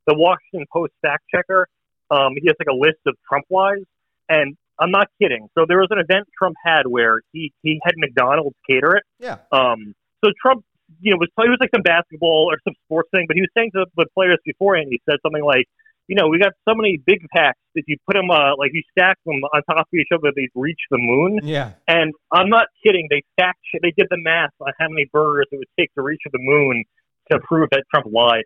the 0.08 0.16
Washington 0.16 0.66
Post 0.72 0.94
fact 1.02 1.24
checker 1.34 1.68
um, 2.12 2.34
he 2.36 2.48
has 2.48 2.56
like 2.60 2.72
a 2.72 2.76
list 2.76 3.00
of 3.06 3.16
Trump 3.28 3.46
lies, 3.50 3.84
and 4.30 4.56
I'm 4.80 4.92
not 4.92 5.08
kidding. 5.22 5.48
So 5.58 5.66
there 5.68 5.78
was 5.78 5.88
an 5.92 6.00
event 6.00 6.28
Trump 6.38 6.56
had 6.64 6.88
where 6.88 7.22
he 7.32 7.54
he 7.64 7.80
had 7.84 7.94
McDonald's 7.98 8.56
cater 8.70 8.98
it. 8.98 9.04
Yeah. 9.20 9.38
Um. 9.52 9.94
So 10.24 10.32
Trump, 10.42 10.64
you 11.02 11.12
know, 11.12 11.18
was 11.18 11.30
he 11.42 11.50
was 11.50 11.58
like 11.60 11.72
some 11.74 11.84
basketball 11.84 12.50
or 12.52 12.58
some 12.64 12.74
sports 12.86 13.10
thing, 13.12 13.26
but 13.28 13.36
he 13.36 13.42
was 13.42 13.50
saying 13.56 13.72
to 13.76 13.86
the 13.96 14.06
players 14.14 14.40
beforehand, 14.44 14.88
he 14.90 15.00
said 15.10 15.18
something 15.24 15.44
like, 15.44 15.66
you 16.08 16.16
know, 16.16 16.28
we 16.28 16.40
got 16.40 16.54
so 16.68 16.76
many 16.76 16.98
Big 17.06 17.26
Macs 17.34 17.60
that 17.74 17.84
you 17.88 17.98
put 18.06 18.16
them, 18.16 18.30
uh, 18.30 18.56
like 18.58 18.72
you 18.74 18.82
stack 18.92 19.18
them 19.26 19.42
on 19.54 19.62
top 19.70 19.88
of 19.92 20.00
each 20.00 20.08
other, 20.14 20.32
they 20.36 20.48
reach 20.56 20.80
the 20.92 20.98
moon. 21.00 21.40
Yeah. 21.44 21.74
And 21.88 22.14
I'm 22.32 22.50
not 22.50 22.68
kidding. 22.86 23.08
They 23.10 23.24
stacked, 23.34 23.60
they 23.82 23.94
did 23.98 24.08
the 24.10 24.18
math 24.18 24.52
on 24.60 24.72
how 24.80 24.88
many 24.90 25.10
burgers 25.12 25.48
it 25.52 25.58
would 25.58 25.68
take 25.80 25.94
to 25.96 26.02
reach 26.02 26.22
the 26.32 26.40
moon 26.40 26.84
to 27.32 27.40
prove 27.40 27.70
that 27.72 27.84
Trump 27.92 28.08
lied. 28.14 28.44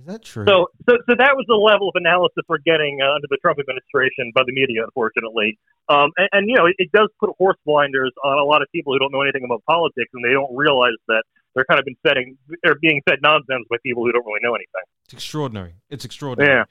Is 0.00 0.06
that 0.06 0.22
true? 0.22 0.44
So, 0.46 0.68
so, 0.88 0.96
so 1.08 1.12
that 1.18 1.34
was 1.36 1.44
the 1.48 1.56
level 1.56 1.88
of 1.88 1.94
analysis 1.96 2.44
we're 2.48 2.64
getting 2.64 2.98
uh, 3.02 3.14
under 3.14 3.26
the 3.28 3.38
Trump 3.40 3.58
administration 3.58 4.32
by 4.34 4.42
the 4.46 4.52
media, 4.52 4.84
unfortunately. 4.84 5.58
Um, 5.88 6.10
and, 6.16 6.28
and, 6.32 6.42
you 6.48 6.56
know, 6.56 6.66
it, 6.66 6.76
it, 6.78 6.90
does 6.92 7.08
put 7.18 7.30
horse 7.38 7.58
blinders 7.66 8.12
on 8.24 8.38
a 8.38 8.44
lot 8.44 8.62
of 8.62 8.68
people 8.72 8.92
who 8.92 8.98
don't 8.98 9.12
know 9.12 9.22
anything 9.22 9.42
about 9.44 9.62
politics, 9.64 10.10
and 10.14 10.24
they 10.24 10.32
don't 10.32 10.54
realize 10.54 10.98
that 11.08 11.24
they're 11.54 11.64
kind 11.64 11.78
of 11.78 11.86
been 11.86 12.36
they're 12.62 12.78
being 12.80 13.02
fed 13.08 13.18
nonsense 13.22 13.66
by 13.68 13.76
people 13.84 14.04
who 14.04 14.12
don't 14.12 14.24
really 14.24 14.40
know 14.42 14.54
anything. 14.54 14.86
It's 15.04 15.14
extraordinary. 15.14 15.74
It's 15.90 16.04
extraordinary. 16.04 16.60
Yeah. 16.60 16.64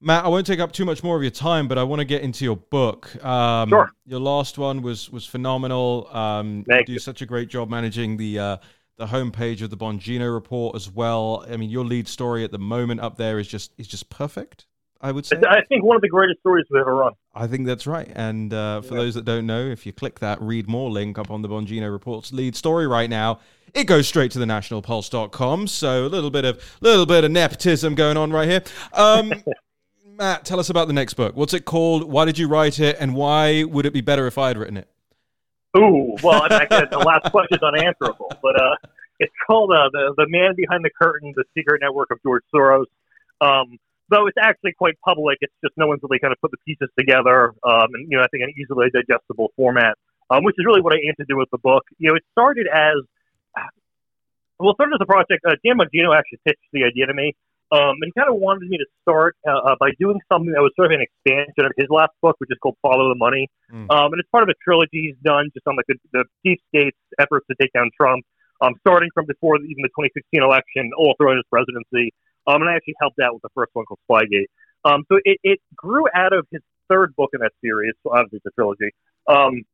Matt, 0.00 0.26
I 0.26 0.28
won't 0.28 0.46
take 0.46 0.60
up 0.60 0.72
too 0.72 0.84
much 0.84 1.02
more 1.02 1.16
of 1.16 1.22
your 1.22 1.30
time, 1.30 1.68
but 1.68 1.78
I 1.78 1.82
want 1.82 2.00
to 2.00 2.04
get 2.04 2.22
into 2.22 2.44
your 2.44 2.56
book. 2.56 3.24
Um, 3.24 3.70
sure. 3.70 3.90
Your 4.04 4.20
last 4.20 4.58
one 4.58 4.82
was 4.82 5.10
was 5.10 5.24
phenomenal. 5.24 6.08
Um, 6.12 6.64
Thank 6.68 6.88
you 6.88 6.96
do 6.96 6.98
such 6.98 7.22
a 7.22 7.26
great 7.26 7.48
job 7.48 7.70
managing 7.70 8.16
the 8.18 8.38
uh, 8.38 8.56
the 8.96 9.06
homepage 9.06 9.62
of 9.62 9.70
the 9.70 9.76
Bongino 9.76 10.32
report 10.32 10.74
as 10.74 10.90
well. 10.90 11.44
I 11.50 11.56
mean, 11.56 11.70
your 11.70 11.84
lead 11.84 12.08
story 12.08 12.44
at 12.44 12.50
the 12.50 12.58
moment 12.58 13.00
up 13.00 13.16
there 13.16 13.38
is 13.38 13.46
just 13.46 13.72
is 13.78 13.86
just 13.86 14.08
perfect. 14.10 14.66
I 15.00 15.12
would 15.12 15.26
say. 15.26 15.36
I 15.48 15.62
think 15.68 15.84
one 15.84 15.96
of 15.96 16.02
the 16.02 16.08
greatest 16.08 16.40
stories 16.40 16.64
we've 16.70 16.80
ever 16.80 16.94
run. 16.94 17.12
I 17.34 17.46
think 17.46 17.66
that's 17.66 17.86
right. 17.86 18.10
And 18.14 18.52
uh, 18.52 18.80
for 18.80 18.94
yeah. 18.94 19.00
those 19.00 19.14
that 19.14 19.26
don't 19.26 19.46
know, 19.46 19.60
if 19.60 19.84
you 19.84 19.92
click 19.92 20.20
that 20.20 20.40
read 20.40 20.68
more 20.68 20.90
link 20.90 21.18
up 21.18 21.30
on 21.30 21.42
the 21.42 21.48
Bongino 21.48 21.92
report's 21.92 22.32
lead 22.32 22.56
story 22.56 22.86
right 22.86 23.10
now, 23.10 23.40
it 23.74 23.84
goes 23.84 24.08
straight 24.08 24.30
to 24.32 24.38
the 24.38 24.46
nationalpulse.com. 24.46 25.66
So 25.66 26.06
a 26.06 26.08
little 26.08 26.30
bit 26.30 26.46
of 26.46 26.78
little 26.80 27.04
bit 27.04 27.24
of 27.24 27.30
nepotism 27.30 27.94
going 27.94 28.16
on 28.16 28.32
right 28.32 28.48
here. 28.48 28.62
Um, 28.94 29.32
Matt, 30.16 30.46
tell 30.46 30.58
us 30.58 30.70
about 30.70 30.86
the 30.86 30.94
next 30.94 31.14
book. 31.14 31.36
What's 31.36 31.52
it 31.52 31.66
called? 31.66 32.04
Why 32.04 32.24
did 32.24 32.38
you 32.38 32.48
write 32.48 32.80
it? 32.80 32.96
And 32.98 33.14
why 33.14 33.64
would 33.64 33.84
it 33.84 33.92
be 33.92 34.00
better 34.00 34.26
if 34.26 34.38
I 34.38 34.48
had 34.48 34.56
written 34.56 34.78
it? 34.78 34.88
Ooh, 35.76 36.16
well, 36.22 36.42
I 36.50 36.64
guess 36.64 36.88
the 36.90 36.98
last 36.98 37.30
question 37.30 37.58
is 37.58 37.62
unanswerable, 37.62 38.32
but 38.42 38.60
uh, 38.60 38.76
it's 39.18 39.32
called 39.46 39.70
uh, 39.72 39.90
the 39.92 40.14
the 40.16 40.26
Man 40.28 40.54
Behind 40.56 40.84
the 40.84 40.90
Curtain: 40.90 41.32
The 41.36 41.44
Secret 41.56 41.80
Network 41.82 42.10
of 42.10 42.18
George 42.22 42.42
Soros. 42.54 42.86
Um, 43.40 43.78
though 44.08 44.26
it's 44.26 44.38
actually 44.40 44.72
quite 44.72 44.94
public, 45.04 45.38
it's 45.40 45.52
just 45.62 45.76
no 45.76 45.86
one's 45.86 46.00
really 46.02 46.18
kind 46.18 46.32
of 46.32 46.40
put 46.40 46.50
the 46.50 46.58
pieces 46.66 46.88
together, 46.98 47.54
um, 47.64 47.88
and 47.94 48.10
you 48.10 48.16
know, 48.16 48.22
I 48.22 48.28
think 48.28 48.44
an 48.44 48.54
easily 48.58 48.88
digestible 48.90 49.52
format, 49.56 49.98
um, 50.30 50.44
which 50.44 50.56
is 50.58 50.64
really 50.64 50.80
what 50.80 50.94
I 50.94 50.96
aim 50.96 51.14
to 51.18 51.26
do 51.28 51.36
with 51.36 51.50
the 51.50 51.58
book. 51.58 51.84
You 51.98 52.10
know, 52.10 52.16
it 52.16 52.24
started 52.32 52.66
as 52.72 53.02
well, 54.58 54.74
started 54.74 54.94
as 54.94 55.00
a 55.02 55.06
project. 55.06 55.44
Uh, 55.44 55.56
Dan 55.64 55.78
Bongino 55.78 56.16
actually 56.16 56.40
pitched 56.46 56.64
the 56.72 56.84
idea 56.84 57.06
to 57.06 57.14
me. 57.14 57.34
Um, 57.72 57.98
and 57.98 58.06
he 58.06 58.12
kind 58.14 58.30
of 58.30 58.38
wanted 58.38 58.68
me 58.70 58.78
to 58.78 58.86
start 59.02 59.34
uh, 59.42 59.74
uh, 59.74 59.76
by 59.80 59.90
doing 59.98 60.20
something 60.30 60.52
that 60.54 60.62
was 60.62 60.70
sort 60.76 60.92
of 60.92 60.94
an 60.94 61.02
expansion 61.02 61.66
of 61.66 61.72
his 61.76 61.90
last 61.90 62.14
book, 62.22 62.36
which 62.38 62.50
is 62.50 62.58
called 62.62 62.76
Follow 62.80 63.08
the 63.10 63.18
Money. 63.18 63.48
Mm. 63.72 63.90
Um, 63.90 64.14
and 64.14 64.20
it's 64.22 64.30
part 64.30 64.44
of 64.46 64.48
a 64.48 64.58
trilogy 64.62 65.10
he's 65.10 65.20
done 65.24 65.50
just 65.52 65.66
on 65.66 65.74
like 65.74 65.86
the, 65.88 65.98
the 66.12 66.24
deep 66.44 66.62
state's 66.70 66.98
efforts 67.18 67.46
to 67.50 67.56
take 67.60 67.72
down 67.74 67.90
Trump, 67.98 68.22
um, 68.62 68.74
starting 68.86 69.10
from 69.14 69.26
before 69.26 69.56
even 69.58 69.82
the 69.82 69.90
2016 69.98 70.42
election, 70.42 70.94
all 70.96 71.14
throughout 71.18 71.42
his 71.42 71.48
presidency. 71.50 72.14
Um, 72.46 72.62
and 72.62 72.70
I 72.70 72.76
actually 72.78 72.94
helped 73.02 73.18
out 73.18 73.34
with 73.34 73.42
the 73.42 73.50
first 73.54 73.74
one 73.74 73.84
called 73.84 73.98
Spygate. 74.06 74.46
Um, 74.86 75.02
so 75.10 75.18
it, 75.24 75.38
it 75.42 75.58
grew 75.74 76.06
out 76.14 76.32
of 76.32 76.46
his 76.52 76.62
third 76.88 77.16
book 77.16 77.30
in 77.34 77.40
that 77.40 77.50
series, 77.58 77.94
so 78.06 78.14
obviously 78.14 78.38
it's 78.38 78.46
a 78.46 78.54
trilogy. 78.54 78.94
Um, 79.26 79.66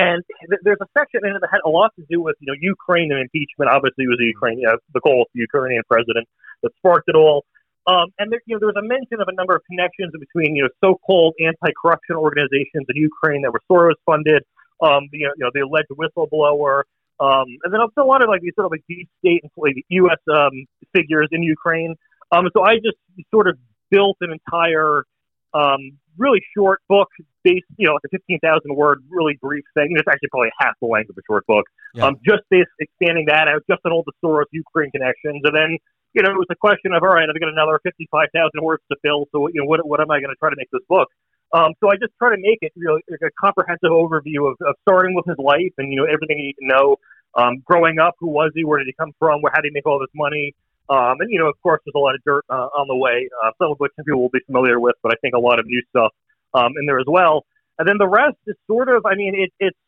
and 0.00 0.24
th- 0.48 0.64
there's 0.64 0.80
a 0.80 0.88
section 0.96 1.20
in 1.24 1.36
it 1.36 1.40
that 1.40 1.52
had 1.52 1.60
a 1.66 1.68
lot 1.68 1.92
to 1.96 2.04
do 2.08 2.22
with 2.22 2.36
you 2.40 2.48
know 2.48 2.56
Ukraine 2.58 3.12
and 3.12 3.20
impeachment. 3.20 3.68
Obviously, 3.68 4.08
it 4.08 4.08
was 4.08 4.16
the 4.16 4.32
Ukraine, 4.32 4.64
uh, 4.64 4.80
the 4.94 5.00
goal 5.04 5.22
of 5.22 5.28
the 5.34 5.40
Ukrainian 5.40 5.82
president 5.84 6.24
that 6.62 6.72
sparked 6.76 7.08
it 7.08 7.16
all. 7.16 7.44
Um, 7.86 8.12
and 8.18 8.30
there, 8.30 8.40
you 8.46 8.54
know, 8.54 8.60
there 8.60 8.68
was 8.68 8.76
a 8.76 8.86
mention 8.86 9.20
of 9.20 9.28
a 9.28 9.34
number 9.34 9.56
of 9.56 9.62
connections 9.64 10.12
between 10.12 10.54
you 10.54 10.64
know 10.64 10.70
so-called 10.84 11.34
anti-corruption 11.40 12.16
organizations 12.16 12.86
in 12.88 12.96
Ukraine 12.96 13.42
that 13.42 13.52
were 13.52 13.62
Soros 13.70 13.98
funded. 14.04 14.44
Um, 14.82 15.08
you 15.12 15.26
know, 15.26 15.32
you 15.36 15.44
know, 15.44 15.50
the 15.52 15.60
alleged 15.60 15.92
whistleblower, 15.92 16.84
um, 17.20 17.46
and 17.64 17.72
then 17.72 17.80
also 17.80 18.02
a 18.02 18.08
lot 18.08 18.22
of 18.22 18.28
like 18.28 18.40
these 18.40 18.54
sort 18.54 18.66
of 18.66 18.72
like 18.72 18.84
deep 18.88 19.08
state 19.18 19.42
and 19.42 19.50
like 19.56 19.74
U.S. 19.88 20.20
Um, 20.32 20.64
figures 20.94 21.28
in 21.32 21.42
Ukraine. 21.42 21.94
Um, 22.32 22.48
so 22.56 22.62
I 22.62 22.76
just 22.76 22.96
sort 23.30 23.48
of 23.48 23.58
built 23.90 24.16
an 24.20 24.30
entire 24.32 25.04
um, 25.52 25.98
really 26.16 26.40
short 26.56 26.80
book 26.88 27.08
based, 27.42 27.66
you 27.76 27.86
know, 27.86 27.94
like 27.94 28.04
a 28.06 28.10
15,000 28.10 28.74
word, 28.74 29.02
really 29.08 29.38
brief 29.40 29.64
thing. 29.74 29.88
It's 29.96 30.06
actually 30.08 30.28
probably 30.30 30.50
half 30.58 30.74
the 30.80 30.86
length 30.86 31.10
of 31.10 31.16
a 31.16 31.22
short 31.26 31.46
book. 31.46 31.64
Yeah. 31.94 32.06
Um, 32.06 32.16
just 32.24 32.42
based, 32.50 32.68
expanding 32.78 33.26
that 33.28 33.48
out, 33.48 33.62
just 33.68 33.80
on 33.84 33.92
all 33.92 34.04
the 34.04 34.12
Soros 34.22 34.44
Ukraine 34.52 34.90
connections. 34.90 35.40
And 35.44 35.54
then, 35.54 35.78
you 36.14 36.22
know, 36.22 36.30
it 36.30 36.38
was 36.38 36.50
a 36.50 36.56
question 36.56 36.92
of, 36.92 37.02
all 37.02 37.14
right, 37.14 37.28
I've 37.28 37.38
got 37.38 37.50
another 37.50 37.78
55,000 37.82 38.30
words 38.62 38.82
to 38.90 38.96
fill. 39.02 39.26
So, 39.32 39.48
you 39.48 39.62
know, 39.62 39.66
what, 39.66 39.86
what 39.86 40.00
am 40.00 40.10
I 40.10 40.18
going 40.18 40.30
to 40.30 40.38
try 40.38 40.50
to 40.50 40.56
make 40.56 40.70
this 40.70 40.82
book? 40.88 41.08
Um, 41.52 41.74
so 41.80 41.90
I 41.90 41.96
just 41.96 42.14
try 42.18 42.30
to 42.30 42.40
make 42.40 42.58
it 42.62 42.72
really 42.76 43.02
like 43.10 43.22
a 43.22 43.30
comprehensive 43.38 43.90
overview 43.90 44.50
of, 44.50 44.56
of 44.62 44.74
starting 44.82 45.14
with 45.14 45.26
his 45.26 45.38
life 45.38 45.74
and, 45.78 45.90
you 45.90 45.98
know, 45.98 46.06
everything 46.06 46.38
you 46.38 46.54
need 46.54 46.60
to 46.62 46.66
know. 46.66 46.96
Um, 47.34 47.62
growing 47.64 47.98
up, 47.98 48.14
who 48.18 48.26
was 48.26 48.50
he? 48.54 48.64
Where 48.64 48.78
did 48.78 48.86
he 48.86 48.94
come 48.98 49.12
from? 49.18 49.42
Where, 49.42 49.52
how 49.54 49.60
did 49.60 49.70
he 49.70 49.74
make 49.74 49.86
all 49.86 49.98
this 49.98 50.14
money? 50.14 50.54
Um, 50.88 51.20
and, 51.20 51.30
you 51.30 51.38
know, 51.38 51.46
of 51.46 51.60
course, 51.62 51.80
there's 51.86 51.94
a 51.94 51.98
lot 51.98 52.14
of 52.14 52.22
dirt 52.24 52.44
uh, 52.50 52.66
on 52.74 52.88
the 52.88 52.96
way, 52.96 53.28
uh, 53.44 53.50
some 53.58 53.70
of 53.70 53.78
which 53.78 53.92
some 53.94 54.04
people 54.04 54.20
will 54.20 54.34
be 54.34 54.42
familiar 54.46 54.80
with, 54.80 54.96
but 55.02 55.12
I 55.12 55.16
think 55.22 55.34
a 55.34 55.38
lot 55.38 55.60
of 55.60 55.66
new 55.66 55.82
stuff 55.90 56.10
um, 56.54 56.74
in 56.78 56.86
there 56.86 56.98
as 56.98 57.06
well. 57.06 57.46
And 57.78 57.88
then 57.88 57.98
the 57.98 58.08
rest 58.08 58.36
is 58.46 58.56
sort 58.66 58.88
of, 58.88 59.06
I 59.06 59.14
mean, 59.14 59.34
it, 59.34 59.52
it's 59.60 59.78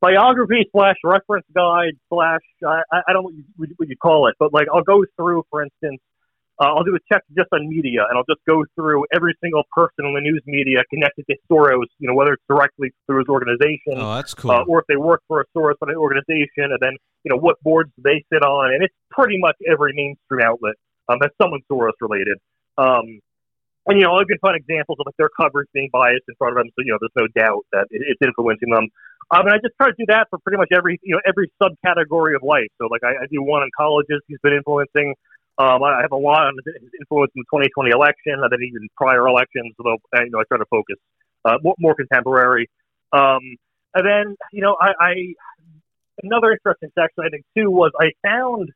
biography 0.00 0.68
slash 0.72 0.96
reference 1.04 1.46
guide 1.54 1.94
slash, 2.08 2.40
I, 2.64 2.82
I 2.92 3.12
don't 3.12 3.22
know 3.22 3.30
what 3.56 3.68
you, 3.68 3.74
what 3.76 3.88
you 3.88 3.96
call 3.96 4.28
it, 4.28 4.34
but 4.38 4.52
like 4.52 4.66
I'll 4.72 4.82
go 4.82 5.04
through, 5.16 5.44
for 5.50 5.62
instance, 5.62 6.00
uh, 6.60 6.74
I'll 6.74 6.84
do 6.84 6.94
a 6.94 6.98
check 7.10 7.22
just 7.34 7.48
on 7.52 7.66
media, 7.70 8.04
and 8.06 8.18
I'll 8.18 8.28
just 8.28 8.44
go 8.46 8.62
through 8.74 9.06
every 9.14 9.34
single 9.42 9.62
person 9.72 10.04
in 10.04 10.12
the 10.12 10.20
news 10.20 10.42
media 10.44 10.82
connected 10.92 11.24
to 11.30 11.36
Soros. 11.50 11.88
You 11.98 12.08
know, 12.08 12.14
whether 12.14 12.34
it's 12.34 12.42
directly 12.50 12.92
through 13.06 13.20
his 13.20 13.28
organization, 13.28 13.96
oh, 13.96 14.16
that's 14.16 14.34
cool, 14.34 14.50
uh, 14.50 14.64
or 14.64 14.80
if 14.80 14.86
they 14.86 14.96
work 14.96 15.22
for 15.26 15.40
a 15.40 15.44
Soros 15.56 15.76
an 15.80 15.96
organization, 15.96 16.68
and 16.68 16.78
then 16.78 16.98
you 17.24 17.30
know 17.30 17.38
what 17.38 17.56
boards 17.62 17.90
they 17.96 18.22
sit 18.30 18.42
on, 18.42 18.74
and 18.74 18.84
it's 18.84 18.94
pretty 19.10 19.38
much 19.38 19.56
every 19.66 19.94
mainstream 19.94 20.42
outlet 20.44 20.74
um, 21.10 21.18
that's 21.20 21.34
someone 21.40 21.60
Soros 21.70 21.96
related. 22.00 22.38
Um, 22.78 23.20
and 23.86 23.98
you 23.98 24.04
know, 24.04 24.16
I 24.16 24.24
can 24.24 24.38
find 24.40 24.56
examples 24.56 24.98
of 25.00 25.06
like 25.06 25.16
their 25.16 25.30
coverage 25.34 25.68
being 25.72 25.88
biased 25.92 26.24
in 26.28 26.34
front 26.36 26.56
of 26.56 26.62
them, 26.62 26.70
so 26.76 26.84
you 26.84 26.92
know, 26.92 26.98
there's 27.00 27.16
no 27.16 27.40
doubt 27.40 27.64
that 27.72 27.86
it's 27.90 28.20
influencing 28.22 28.70
them. 28.70 28.88
Um, 29.30 29.46
and 29.46 29.54
I 29.54 29.58
just 29.62 29.74
try 29.76 29.88
to 29.88 29.96
do 29.96 30.06
that 30.08 30.26
for 30.28 30.38
pretty 30.40 30.58
much 30.58 30.68
every 30.74 30.98
you 31.02 31.14
know 31.14 31.20
every 31.26 31.52
subcategory 31.62 32.34
of 32.34 32.42
life. 32.42 32.68
So 32.78 32.88
like 32.90 33.02
I, 33.04 33.22
I 33.22 33.26
do 33.30 33.42
one 33.42 33.62
on 33.62 33.70
colleges 33.76 34.20
he's 34.26 34.38
been 34.42 34.54
influencing. 34.54 35.14
Um, 35.58 35.82
I 35.82 36.00
have 36.00 36.12
a 36.12 36.16
lot 36.16 36.46
on 36.46 36.56
his 36.64 36.90
influence 36.98 37.30
in 37.36 37.44
the 37.44 37.58
2020 37.58 37.90
election, 37.90 38.40
and 38.40 38.50
then 38.50 38.62
even 38.62 38.88
prior 38.96 39.26
elections. 39.28 39.74
Although 39.78 39.98
you 40.14 40.30
know, 40.30 40.40
I 40.40 40.44
try 40.48 40.58
to 40.58 40.66
focus 40.70 40.96
uh, 41.44 41.58
more, 41.62 41.74
more 41.78 41.94
contemporary. 41.94 42.68
Um, 43.12 43.56
and 43.94 44.06
then 44.06 44.36
you 44.52 44.62
know, 44.62 44.76
I, 44.80 44.92
I 44.98 45.12
another 46.22 46.52
interesting 46.52 46.90
section 46.98 47.24
I 47.24 47.28
think 47.28 47.44
too 47.56 47.70
was 47.70 47.92
I 48.00 48.10
found 48.26 48.70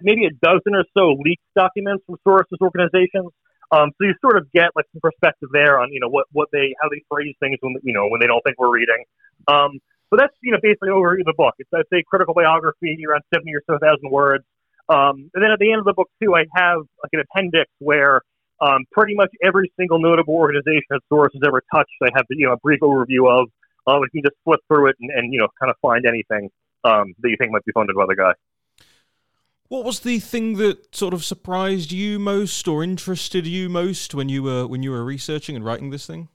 maybe 0.00 0.26
a 0.26 0.30
dozen 0.30 0.74
or 0.74 0.84
so 0.96 1.16
leaked 1.20 1.44
documents 1.56 2.04
from 2.06 2.16
Soros' 2.26 2.60
organizations 2.60 3.32
um, 3.70 3.90
so 3.98 4.06
you 4.06 4.14
sort 4.20 4.38
of 4.38 4.50
get 4.52 4.70
like 4.74 4.86
some 4.92 5.00
perspective 5.00 5.50
there 5.52 5.78
on 5.78 5.92
you 5.92 6.00
know 6.00 6.08
what 6.08 6.26
what 6.32 6.48
they 6.52 6.74
how 6.80 6.88
they 6.88 7.02
phrase 7.10 7.34
things 7.40 7.58
when 7.60 7.76
you 7.82 7.92
know 7.92 8.08
when 8.08 8.20
they 8.20 8.26
don't 8.26 8.42
think 8.42 8.58
we're 8.58 8.72
reading. 8.72 9.04
Um, 9.46 9.78
but 10.10 10.18
that's 10.18 10.34
you 10.42 10.52
know 10.52 10.58
basically 10.62 10.90
over 10.90 11.16
the 11.24 11.34
book. 11.36 11.54
It's 11.58 11.70
I'd 11.74 11.84
say 11.92 12.02
critical 12.06 12.34
biography 12.34 12.96
around 13.08 13.22
seventy 13.32 13.54
or 13.54 13.62
so 13.68 13.78
thousand 13.78 14.10
words. 14.10 14.44
Um, 14.88 15.30
and 15.34 15.44
then 15.44 15.50
at 15.50 15.58
the 15.58 15.70
end 15.70 15.80
of 15.80 15.84
the 15.84 15.92
book 15.92 16.08
too, 16.22 16.34
I 16.34 16.44
have 16.54 16.78
like 17.02 17.12
an 17.12 17.20
appendix 17.20 17.70
where 17.78 18.22
um, 18.60 18.84
pretty 18.90 19.14
much 19.14 19.30
every 19.44 19.70
single 19.78 20.00
notable 20.00 20.34
organization 20.34 20.86
that 20.90 21.00
Soros 21.12 21.32
has 21.34 21.42
ever 21.46 21.62
touched, 21.74 21.90
I 22.02 22.08
have 22.16 22.24
you 22.30 22.46
know 22.46 22.52
a 22.52 22.58
brief 22.58 22.80
overview 22.80 23.28
of. 23.30 23.48
Um, 23.86 24.02
you 24.12 24.20
can 24.20 24.30
just 24.30 24.36
flip 24.44 24.60
through 24.68 24.88
it 24.88 24.96
and, 25.00 25.10
and 25.10 25.32
you 25.32 25.38
know 25.38 25.48
kind 25.60 25.70
of 25.70 25.76
find 25.80 26.04
anything 26.06 26.50
um, 26.84 27.14
that 27.20 27.30
you 27.30 27.36
think 27.38 27.52
might 27.52 27.64
be 27.64 27.72
funded 27.72 27.96
by 27.96 28.06
the 28.06 28.16
guy. 28.16 28.32
What 29.68 29.84
was 29.84 30.00
the 30.00 30.18
thing 30.18 30.56
that 30.56 30.94
sort 30.94 31.12
of 31.12 31.24
surprised 31.24 31.92
you 31.92 32.18
most 32.18 32.66
or 32.66 32.82
interested 32.82 33.46
you 33.46 33.68
most 33.68 34.14
when 34.14 34.30
you 34.30 34.42
were 34.42 34.66
when 34.66 34.82
you 34.82 34.90
were 34.90 35.04
researching 35.04 35.56
and 35.56 35.64
writing 35.64 35.90
this 35.90 36.06
thing? 36.06 36.28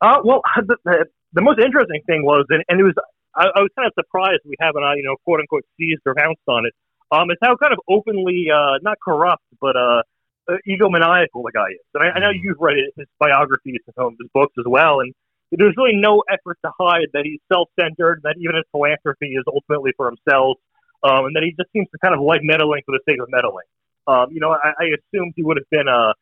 Uh, 0.00 0.20
well, 0.24 0.42
the, 0.56 0.76
the, 0.84 1.06
the 1.34 1.42
most 1.42 1.58
interesting 1.58 2.00
thing 2.06 2.24
was, 2.24 2.46
and, 2.48 2.62
and 2.68 2.80
it 2.80 2.84
was, 2.84 2.94
I, 3.34 3.50
I 3.54 3.60
was 3.60 3.70
kind 3.76 3.86
of 3.86 3.92
surprised 3.98 4.40
we 4.46 4.56
haven't, 4.60 4.82
uh, 4.82 4.94
you 4.94 5.02
know, 5.02 5.16
quote 5.24 5.40
unquote, 5.40 5.64
seized 5.76 6.02
or 6.06 6.14
pounced 6.14 6.46
on 6.48 6.66
it. 6.66 6.74
Um, 7.10 7.30
it's 7.30 7.42
how 7.42 7.56
kind 7.56 7.72
of 7.72 7.80
openly, 7.88 8.48
uh, 8.50 8.78
not 8.82 8.96
corrupt, 9.02 9.44
but 9.60 9.76
uh, 9.76 10.02
uh, 10.48 10.56
egomaniacal 10.66 11.42
the 11.42 11.52
guy 11.52 11.70
is. 11.74 11.86
And 11.94 12.02
I, 12.04 12.16
I 12.16 12.18
know 12.20 12.32
mm. 12.32 12.40
you've 12.42 12.60
read 12.60 12.76
his 12.96 13.06
biographies 13.18 13.82
and 13.86 13.94
some 13.94 14.06
of 14.06 14.14
his 14.18 14.30
books 14.32 14.54
as 14.58 14.64
well, 14.66 15.00
and 15.00 15.12
there's 15.52 15.74
really 15.76 15.96
no 15.96 16.22
effort 16.30 16.58
to 16.64 16.70
hide 16.80 17.08
that 17.12 17.24
he's 17.24 17.40
self-centered, 17.52 18.22
that 18.24 18.36
even 18.38 18.56
his 18.56 18.64
philanthropy 18.72 19.34
is 19.34 19.44
ultimately 19.46 19.92
for 19.96 20.06
himself 20.10 20.58
um, 21.04 21.26
and 21.26 21.36
that 21.36 21.42
he 21.42 21.54
just 21.58 21.70
seems 21.72 21.86
to 21.92 21.98
kind 22.02 22.14
of 22.14 22.20
like 22.20 22.40
meddling 22.42 22.82
for 22.86 22.92
the 22.92 23.00
sake 23.08 23.20
of 23.20 23.28
meddling. 23.30 23.66
Um, 24.06 24.26
you 24.32 24.40
know, 24.40 24.50
I, 24.50 24.72
I 24.78 24.84
assumed 24.96 25.34
he 25.36 25.42
would 25.42 25.58
have 25.58 25.70
been, 25.70 25.88
uh, 25.88 26.12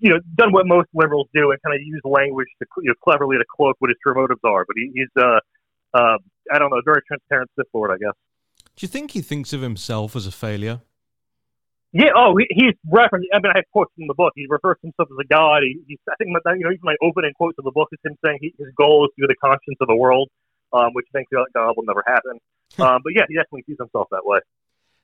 you 0.00 0.10
know, 0.10 0.20
done 0.34 0.52
what 0.52 0.66
most 0.66 0.88
liberals 0.94 1.28
do 1.34 1.50
and 1.50 1.60
kind 1.62 1.74
of 1.74 1.82
use 1.82 2.00
language 2.04 2.48
to 2.60 2.66
you 2.78 2.88
know, 2.88 2.94
cleverly 3.02 3.36
to 3.38 3.44
cloak 3.56 3.76
what 3.78 3.90
his 3.90 3.96
true 4.02 4.14
motives 4.14 4.40
are. 4.44 4.64
But 4.66 4.76
he, 4.76 4.90
he's, 4.94 5.08
uh, 5.16 5.40
uh, 5.94 6.18
I 6.52 6.58
don't 6.58 6.70
know, 6.70 6.80
very 6.84 7.02
transparent 7.06 7.50
Sith 7.56 7.66
Lord, 7.72 7.90
I 7.90 7.98
guess. 7.98 8.14
Do 8.76 8.84
you 8.84 8.88
think 8.88 9.12
he 9.12 9.20
thinks 9.20 9.52
of 9.52 9.60
himself 9.60 10.16
as 10.16 10.26
a 10.26 10.32
failure? 10.32 10.80
Yeah. 11.92 12.10
Oh, 12.14 12.36
he, 12.36 12.46
he's 12.50 12.74
referenced. 12.86 13.28
I 13.34 13.38
mean, 13.38 13.52
I 13.52 13.58
have 13.58 13.68
quotes 13.72 13.92
from 13.96 14.06
the 14.06 14.14
book. 14.14 14.32
He 14.36 14.46
refers 14.48 14.76
to 14.80 14.88
himself 14.88 15.08
as 15.10 15.18
a 15.18 15.26
god. 15.26 15.62
He, 15.62 15.80
he's, 15.88 15.98
I 16.08 16.14
think, 16.16 16.30
my, 16.30 16.40
you 16.54 16.64
know, 16.64 16.70
even 16.70 16.80
my 16.82 16.96
opening 17.02 17.32
quotes 17.34 17.58
of 17.58 17.64
the 17.64 17.72
book 17.72 17.88
is 17.92 17.98
him 18.04 18.16
saying 18.24 18.38
he, 18.40 18.54
his 18.58 18.72
goal 18.76 19.04
is 19.04 19.10
to 19.16 19.26
be 19.26 19.32
the 19.32 19.36
conscience 19.42 19.76
of 19.80 19.88
the 19.88 19.96
world, 19.96 20.30
um, 20.72 20.94
which 20.94 21.06
thanks 21.12 21.30
God 21.32 21.74
will 21.76 21.84
never 21.84 22.04
happen. 22.06 22.38
um, 22.78 23.02
but 23.02 23.12
yeah, 23.14 23.26
he 23.28 23.34
definitely 23.34 23.64
sees 23.66 23.78
himself 23.78 24.06
that 24.12 24.22
way. 24.24 24.38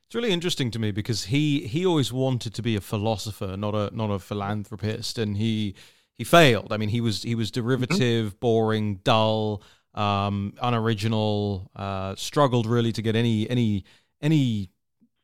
It's 0.06 0.14
really 0.14 0.32
interesting 0.32 0.70
to 0.70 0.78
me 0.78 0.92
because 0.92 1.24
he 1.24 1.66
he 1.66 1.84
always 1.84 2.12
wanted 2.12 2.54
to 2.54 2.62
be 2.62 2.76
a 2.76 2.80
philosopher, 2.80 3.56
not 3.56 3.74
a 3.74 3.90
not 3.92 4.10
a 4.10 4.20
philanthropist, 4.20 5.18
and 5.18 5.36
he 5.36 5.74
he 6.14 6.22
failed. 6.22 6.72
I 6.72 6.76
mean, 6.76 6.90
he 6.90 7.00
was 7.00 7.24
he 7.24 7.34
was 7.34 7.50
derivative, 7.50 8.28
mm-hmm. 8.28 8.38
boring, 8.38 8.96
dull, 9.02 9.62
um, 9.94 10.54
unoriginal. 10.62 11.72
Uh, 11.74 12.14
struggled 12.14 12.66
really 12.66 12.92
to 12.92 13.02
get 13.02 13.16
any 13.16 13.50
any 13.50 13.84
any 14.20 14.70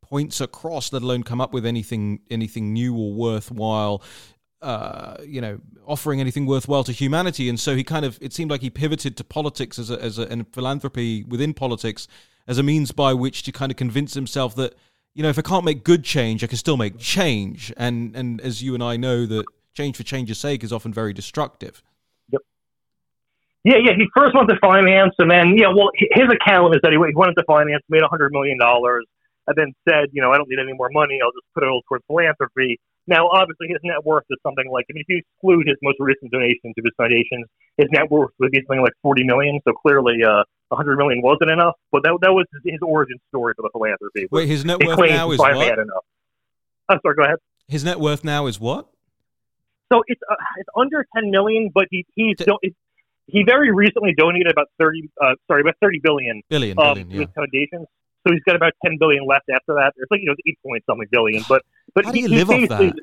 points 0.02 0.40
across, 0.40 0.92
let 0.92 1.02
alone 1.02 1.22
come 1.22 1.40
up 1.40 1.52
with 1.52 1.64
anything 1.64 2.18
anything 2.28 2.72
new 2.72 2.92
or 2.96 3.12
worthwhile. 3.12 4.02
Uh, 4.60 5.16
you 5.24 5.40
know, 5.40 5.60
offering 5.86 6.20
anything 6.20 6.44
worthwhile 6.44 6.82
to 6.84 6.92
humanity, 6.92 7.48
and 7.48 7.60
so 7.60 7.76
he 7.76 7.84
kind 7.84 8.04
of 8.04 8.18
it 8.20 8.32
seemed 8.32 8.50
like 8.50 8.62
he 8.62 8.70
pivoted 8.70 9.16
to 9.16 9.22
politics 9.22 9.78
as 9.78 9.90
a, 9.90 10.02
as 10.02 10.18
a, 10.18 10.22
and 10.22 10.52
philanthropy 10.52 11.22
within 11.22 11.54
politics 11.54 12.08
as 12.46 12.58
a 12.58 12.62
means 12.62 12.92
by 12.92 13.14
which 13.14 13.42
to 13.44 13.52
kind 13.52 13.70
of 13.70 13.76
convince 13.76 14.14
himself 14.14 14.54
that 14.56 14.74
you 15.14 15.22
know 15.22 15.28
if 15.28 15.38
I 15.38 15.42
can't 15.42 15.64
make 15.64 15.84
good 15.84 16.04
change, 16.04 16.42
I 16.42 16.46
can 16.46 16.58
still 16.58 16.76
make 16.76 16.98
change. 16.98 17.72
And 17.76 18.14
and 18.16 18.40
as 18.40 18.62
you 18.62 18.74
and 18.74 18.82
I 18.82 18.96
know 18.96 19.26
that 19.26 19.44
change 19.74 19.96
for 19.96 20.02
change's 20.02 20.38
sake 20.38 20.64
is 20.64 20.72
often 20.72 20.92
very 20.92 21.12
destructive. 21.12 21.82
Yep. 22.30 22.42
Yeah, 23.64 23.76
yeah. 23.84 23.92
He 23.96 24.06
first 24.16 24.34
wanted 24.34 24.54
to 24.54 24.60
finance, 24.60 25.14
and 25.18 25.30
then 25.30 25.56
yeah. 25.56 25.68
Well, 25.68 25.90
his 25.94 26.28
account 26.32 26.74
is 26.74 26.80
that 26.82 26.92
he 26.92 26.98
he 26.98 27.14
wanted 27.14 27.34
to 27.34 27.44
finance, 27.44 27.82
made 27.88 28.02
a 28.02 28.08
hundred 28.08 28.32
million 28.32 28.58
dollars, 28.58 29.04
and 29.46 29.56
then 29.56 29.72
said, 29.88 30.10
you 30.12 30.22
know, 30.22 30.30
I 30.30 30.36
don't 30.36 30.48
need 30.48 30.58
any 30.62 30.72
more 30.72 30.88
money. 30.92 31.18
I'll 31.22 31.32
just 31.32 31.46
put 31.54 31.64
it 31.64 31.68
all 31.68 31.82
towards 31.88 32.04
philanthropy. 32.06 32.78
Now, 33.06 33.28
obviously, 33.28 33.66
his 33.68 33.78
net 33.82 34.04
worth 34.04 34.24
is 34.30 34.38
something 34.46 34.70
like, 34.70 34.86
I 34.88 34.94
mean, 34.94 35.02
if 35.02 35.08
you 35.08 35.18
exclude 35.18 35.66
his 35.66 35.76
most 35.82 35.98
recent 35.98 36.30
donation 36.30 36.70
to 36.74 36.82
his 36.84 36.94
foundations, 36.96 37.46
his 37.76 37.88
net 37.90 38.08
worth 38.10 38.30
would 38.38 38.52
be 38.52 38.62
something 38.62 38.80
like 38.80 38.94
40 39.02 39.24
million. 39.24 39.58
So 39.66 39.74
clearly, 39.74 40.22
uh, 40.22 40.44
100 40.72 40.96
million 40.96 41.22
wasn't 41.22 41.50
enough. 41.50 41.74
But 41.90 42.02
that, 42.04 42.18
that 42.22 42.32
was 42.32 42.46
his 42.64 42.80
origin 42.82 43.18
story 43.28 43.54
for 43.56 43.62
the 43.62 43.70
philanthropy. 43.72 44.28
Wait, 44.30 44.48
his 44.48 44.64
net 44.64 44.84
worth 44.84 44.98
now 44.98 45.30
is 45.30 45.38
what? 45.38 45.56
Had 45.56 45.78
enough. 45.78 46.04
I'm 46.88 46.98
sorry, 47.02 47.16
go 47.16 47.24
ahead. 47.24 47.38
His 47.68 47.84
net 47.84 48.00
worth 48.00 48.24
now 48.24 48.46
is 48.46 48.60
what? 48.60 48.88
So 49.92 50.02
it's 50.06 50.20
uh, 50.30 50.34
it's 50.56 50.68
under 50.76 51.06
10 51.14 51.30
million, 51.30 51.70
but 51.72 51.86
he 51.90 52.06
he's 52.14 52.36
do, 52.38 52.56
he 53.26 53.42
very 53.44 53.70
recently 53.72 54.14
donated 54.16 54.50
about 54.50 54.68
30 54.78 55.10
uh, 55.20 55.34
sorry 55.46 55.60
about 55.60 55.74
30 55.82 56.00
billion 56.02 56.42
billion, 56.48 56.78
um, 56.78 56.94
billion 56.94 57.08
to 57.08 57.14
yeah. 57.14 57.20
his 57.20 57.28
foundations. 57.34 57.86
So 58.26 58.32
he's 58.32 58.42
got 58.44 58.56
about 58.56 58.72
10 58.84 58.98
billion 58.98 59.26
left 59.26 59.50
after 59.52 59.74
that. 59.74 59.92
It's 59.96 60.10
like 60.10 60.20
you 60.20 60.26
know 60.26 60.34
eight 60.46 60.58
point 60.64 60.82
something 60.86 61.08
billion, 61.10 61.44
but 61.48 61.62
but 61.94 62.06
How 62.06 62.12
do 62.12 62.16
he, 62.16 62.22
you 62.22 62.28
he 62.28 62.36
live 62.36 62.50
off 62.50 62.56
basically- 62.56 63.02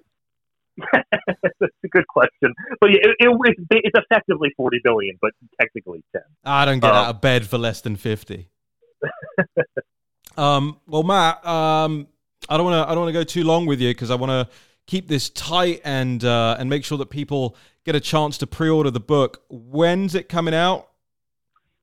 That's 0.94 1.74
a 1.84 1.88
good 1.90 2.08
question. 2.08 2.54
But 2.80 2.92
yeah, 2.92 2.98
it, 3.04 3.16
it, 3.20 3.38
it's, 3.46 3.62
it's 3.70 4.06
effectively 4.10 4.50
40 4.58 4.80
billion, 4.84 5.18
but 5.22 5.32
technically 5.60 6.04
10. 6.14 6.22
I 6.44 6.66
don't 6.66 6.80
get 6.80 6.92
Uh, 6.92 6.96
out 6.96 7.16
of 7.16 7.22
bed 7.22 7.46
for 7.48 7.58
less 7.58 7.82
than 7.82 7.96
fifty. 7.96 8.50
um, 10.38 10.80
well, 10.88 11.04
Matt, 11.04 11.46
um, 11.46 12.08
I 12.50 12.58
don't 12.58 12.66
want 12.66 12.86
to. 12.86 12.92
I 12.92 12.96
don't 12.96 13.04
want 13.04 13.14
to 13.14 13.20
go 13.20 13.24
too 13.24 13.44
long 13.44 13.66
with 13.66 13.82
you 13.82 13.90
because 13.90 14.12
I 14.12 14.16
want 14.16 14.32
to 14.32 14.48
keep 14.88 15.08
this 15.08 15.30
tight 15.30 15.82
and 15.84 16.24
uh, 16.24 16.58
and 16.60 16.70
make 16.70 16.84
sure 16.84 16.98
that 16.98 17.10
people 17.10 17.56
get 17.86 17.96
a 17.96 18.00
chance 18.00 18.38
to 18.40 18.48
pre-order 18.48 18.92
the 18.92 19.00
book. 19.00 19.44
When's 19.50 20.16
it 20.16 20.30
coming 20.30 20.54
out? 20.54 20.90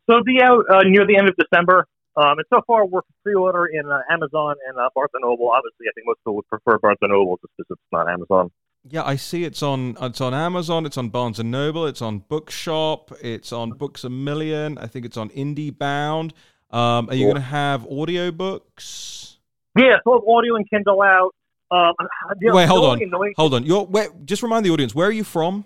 So 0.06 0.14
it'll 0.14 0.24
be 0.24 0.40
out 0.42 0.64
uh, 0.70 0.82
near 0.84 1.06
the 1.06 1.16
end 1.16 1.28
of 1.28 1.36
December. 1.36 1.86
Um, 2.16 2.38
and 2.38 2.46
so 2.48 2.62
far, 2.66 2.86
we're 2.86 3.02
pre-order 3.22 3.66
in 3.66 3.84
uh, 3.90 4.00
Amazon 4.10 4.56
and 4.68 4.78
uh, 4.78 4.88
Barnes 4.94 5.10
and 5.14 5.22
Noble. 5.22 5.50
Obviously, 5.50 5.86
I 5.88 5.92
think 5.94 6.06
most 6.06 6.18
people 6.20 6.36
would 6.36 6.48
prefer 6.48 6.78
Barnes 6.78 6.98
and 7.02 7.12
Noble 7.12 7.36
just 7.42 7.52
because 7.58 7.72
it's 7.72 7.92
not 7.92 8.08
Amazon. 8.08 8.50
Yeah, 8.88 9.02
I 9.04 9.16
see 9.16 9.44
it's 9.44 9.62
on 9.62 9.96
it's 10.00 10.20
on 10.20 10.32
Amazon, 10.32 10.86
it's 10.86 10.96
on 10.96 11.08
Barnes 11.08 11.38
and 11.40 11.50
Noble, 11.50 11.86
it's 11.86 12.02
on 12.02 12.18
Bookshop, 12.20 13.10
it's 13.20 13.52
on 13.52 13.70
Books 13.72 14.04
a 14.04 14.10
Million. 14.10 14.78
I 14.78 14.86
think 14.86 15.04
it's 15.04 15.16
on 15.16 15.28
IndieBound. 15.30 16.32
Um, 16.70 17.08
are 17.10 17.14
you 17.14 17.24
Cool. 17.26 17.32
going 17.32 17.42
to 17.42 17.48
have 17.48 17.82
audiobooks? 17.82 19.36
Yeah, 19.78 19.96
so 20.04 20.12
audio 20.28 20.56
and 20.56 20.68
Kindle 20.70 21.02
out. 21.02 21.34
Um, 21.70 21.94
Wait, 22.40 22.66
hold 22.68 22.84
on. 22.84 23.02
annoying- 23.02 23.34
Hold 23.36 23.54
on. 23.54 23.64
You're 23.66 23.88
just 24.24 24.42
remind 24.42 24.64
the 24.64 24.70
audience 24.70 24.94
where 24.94 25.08
are 25.08 25.12
you 25.12 25.24
from? 25.24 25.64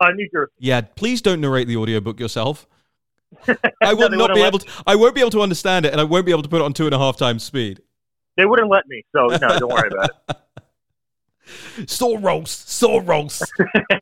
Uh, 0.00 0.10
New 0.10 0.28
Jersey. 0.32 0.52
Yeah, 0.58 0.82
please 0.82 1.22
don't 1.22 1.40
narrate 1.40 1.66
the 1.66 1.76
audiobook 1.76 2.20
yourself. 2.20 2.66
I 3.82 3.94
will 3.94 4.08
they 4.10 4.16
not 4.16 4.34
be 4.34 4.40
let- 4.40 4.48
able 4.48 4.58
to. 4.60 4.68
I 4.86 4.96
won't 4.96 5.14
be 5.14 5.20
able 5.20 5.30
to 5.30 5.40
understand 5.42 5.86
it, 5.86 5.92
and 5.92 6.00
I 6.00 6.04
won't 6.04 6.26
be 6.26 6.32
able 6.32 6.42
to 6.42 6.48
put 6.48 6.60
it 6.60 6.64
on 6.64 6.72
two 6.74 6.86
and 6.86 6.94
a 6.94 6.98
half 6.98 7.16
times 7.16 7.42
speed. 7.42 7.80
They 8.36 8.44
wouldn't 8.44 8.70
let 8.70 8.86
me, 8.86 9.02
so 9.14 9.26
no, 9.26 9.58
don't 9.58 9.68
worry 9.72 9.88
about 9.90 10.10
it. 10.28 10.36
Saw 12.70 13.00
roast. 13.02 13.52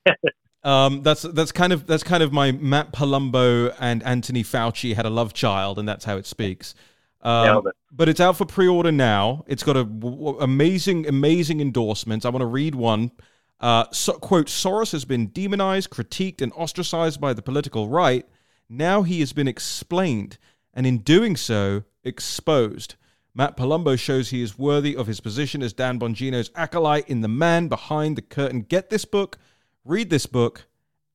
um, 0.65 1.03
that's 1.03 1.23
that's 1.23 1.53
kind 1.53 1.73
of 1.73 1.87
that's 1.87 2.03
kind 2.03 2.23
of 2.23 2.33
my 2.33 2.53
Matt 2.53 2.93
Palumbo 2.93 3.75
and 3.79 4.03
Anthony 4.03 4.43
Fauci 4.43 4.95
had 4.95 5.07
a 5.07 5.11
love 5.11 5.35
child, 5.35 5.79
and 5.79 5.89
that's 5.89 6.05
how 6.05 6.17
it 6.17 6.27
speaks. 6.27 6.75
Um, 7.23 7.67
it. 7.67 7.75
but 7.91 8.09
it's 8.09 8.21
out 8.21 8.37
for 8.37 8.45
pre-order 8.45 8.93
now. 8.93 9.45
It's 9.49 9.63
got 9.63 9.77
a 9.77 9.85
w- 9.85 10.39
amazing, 10.39 11.09
amazing 11.09 11.61
endorsements. 11.61 12.25
I 12.25 12.29
want 12.29 12.43
to 12.43 12.47
read 12.47 12.75
one. 12.75 13.11
Uh, 13.59 13.87
so, 13.91 14.13
quote: 14.15 14.47
Soros 14.47 14.93
has 14.93 15.05
been 15.05 15.29
demonized, 15.29 15.91
critiqued, 15.91 16.41
and 16.41 16.53
ostracized 16.53 17.21
by 17.21 17.33
the 17.33 17.43
political 17.43 17.89
right. 17.89 18.27
Now 18.69 19.03
he 19.03 19.21
has 19.21 19.33
been 19.33 19.49
explained, 19.49 20.39
and 20.75 20.87
in 20.87 20.99
doing 20.99 21.37
so, 21.37 21.85
exposed. 22.05 22.97
Matt 23.37 23.55
Palumbo 23.55 23.99
shows 23.99 24.31
he 24.31 24.41
is 24.41 24.59
worthy 24.59 24.97
of 24.97 25.07
his 25.07 25.21
position 25.21 25.63
as 25.63 25.75
Dan 25.75 26.01
Bongino's 26.01 26.51
acolyte 26.55 27.07
in 27.07 27.21
the 27.21 27.29
man 27.29 27.69
behind 27.69 28.17
the 28.17 28.23
curtain. 28.23 28.63
Get 28.63 28.89
this 28.89 29.05
book, 29.05 29.37
read 29.85 30.09
this 30.09 30.25
book, 30.25 30.65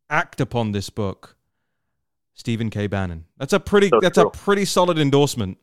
act 0.08 0.40
upon 0.40 0.72
this 0.72 0.92
book. 0.92 1.36
Stephen 2.36 2.70
K. 2.70 2.86
Bannon. 2.86 3.26
That's 3.38 3.54
a 3.54 3.60
pretty. 3.60 3.90
So 3.90 4.00
that's 4.00 4.20
true. 4.20 4.28
a 4.28 4.32
pretty 4.32 4.66
solid 4.66 5.00
endorsement. 5.00 5.58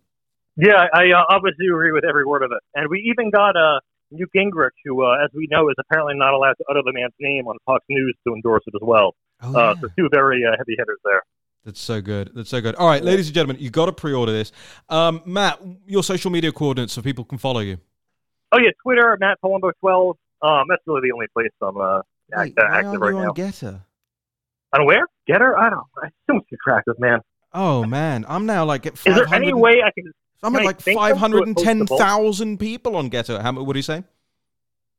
Yeah, 0.57 0.87
I 0.93 1.13
uh, 1.13 1.23
obviously 1.31 1.67
agree 1.67 1.93
with 1.93 2.05
every 2.05 2.25
word 2.25 2.43
of 2.43 2.51
it. 2.51 2.59
And 2.75 2.91
we 2.91 3.09
even 3.09 3.31
got 3.31 3.57
uh, 3.57 3.79
Newt 4.11 4.29
Gingrich, 4.35 4.71
who, 4.85 5.05
uh, 5.05 5.25
as 5.25 5.31
we 5.33 5.47
know, 5.53 5.69
is 5.69 5.77
apparently 5.79 6.15
not 6.17 6.35
allowed 6.35 6.55
to 6.55 6.65
utter 6.69 6.83
the 6.85 6.93
man's 6.93 7.15
name 7.21 7.47
on 7.47 7.57
Fox 7.67 7.85
News 7.89 8.17
to 8.27 8.35
endorse 8.35 8.65
it 8.67 8.75
as 8.75 8.85
well. 8.85 9.15
Oh, 9.43 9.55
Uh, 9.57 9.77
so 9.81 9.87
two 9.97 10.09
very 10.13 10.45
uh, 10.45 10.57
heavy 10.59 10.75
hitters 10.77 10.99
there. 11.05 11.23
That's 11.69 11.81
so 11.83 12.01
good. 12.01 12.31
That's 12.35 12.49
so 12.49 12.63
good. 12.63 12.75
All 12.77 12.89
right, 12.89 13.05
ladies 13.05 13.27
and 13.27 13.35
gentlemen, 13.35 13.61
you 13.63 13.69
got 13.69 13.87
to 13.87 13.93
pre-order 13.93 14.33
this. 14.33 14.53
Um, 14.89 15.21
Matt, 15.27 15.61
your 15.87 16.03
social 16.03 16.31
media 16.31 16.51
coordinates 16.51 16.95
so 16.95 17.03
people 17.03 17.27
can 17.27 17.37
follow 17.37 17.61
you. 17.61 17.77
Oh 18.53 18.59
yeah, 18.59 18.71
Twitter 18.83 19.15
Matt 19.21 19.37
Palumbo 19.45 19.71
twelve. 19.79 20.17
Um, 20.41 20.65
that's 20.71 20.81
really 20.87 21.03
the 21.07 21.13
only 21.13 21.27
place 21.35 21.51
I'm 21.61 21.77
uh, 21.77 21.99
act, 21.99 22.39
Wait, 22.39 22.59
uh, 22.59 22.63
why 22.69 22.75
active 22.79 22.89
aren't 22.89 23.01
right 23.03 23.09
you 23.11 23.21
now. 23.21 23.29
on 23.29 23.35
Gettr? 23.35 23.81
On 24.79 24.87
where? 24.87 25.07
Gettr? 25.29 25.59
I 25.59 25.69
don't. 25.69 25.85
I 26.03 26.09
still 26.25 26.41
keep 26.49 26.59
track 26.65 26.85
of 26.89 26.99
man. 26.99 27.21
Oh 27.53 27.85
man, 27.85 28.25
I'm 28.27 28.47
now 28.47 28.65
like 28.65 28.87
at 28.87 28.95
Is 28.95 29.03
there 29.05 29.29
any 29.35 29.53
way 29.53 29.83
I 29.85 29.91
can? 29.91 30.11
I'm 30.43 30.57
at 30.57 30.65
like 30.65 30.81
sync 30.81 30.97
them 30.97 31.05
to 31.05 31.07
a 31.07 31.11
five 31.11 31.19
hundred 31.19 31.49
and 31.49 31.57
ten 31.59 31.81
postable? 31.85 31.99
thousand 31.99 32.59
people 32.61 32.97
on 32.97 33.11
Gettr. 33.11 33.43
How? 33.43 33.53
mu- 33.53 33.63
What 33.65 33.75
do 33.75 33.79
you 33.79 33.83
say? 33.83 34.05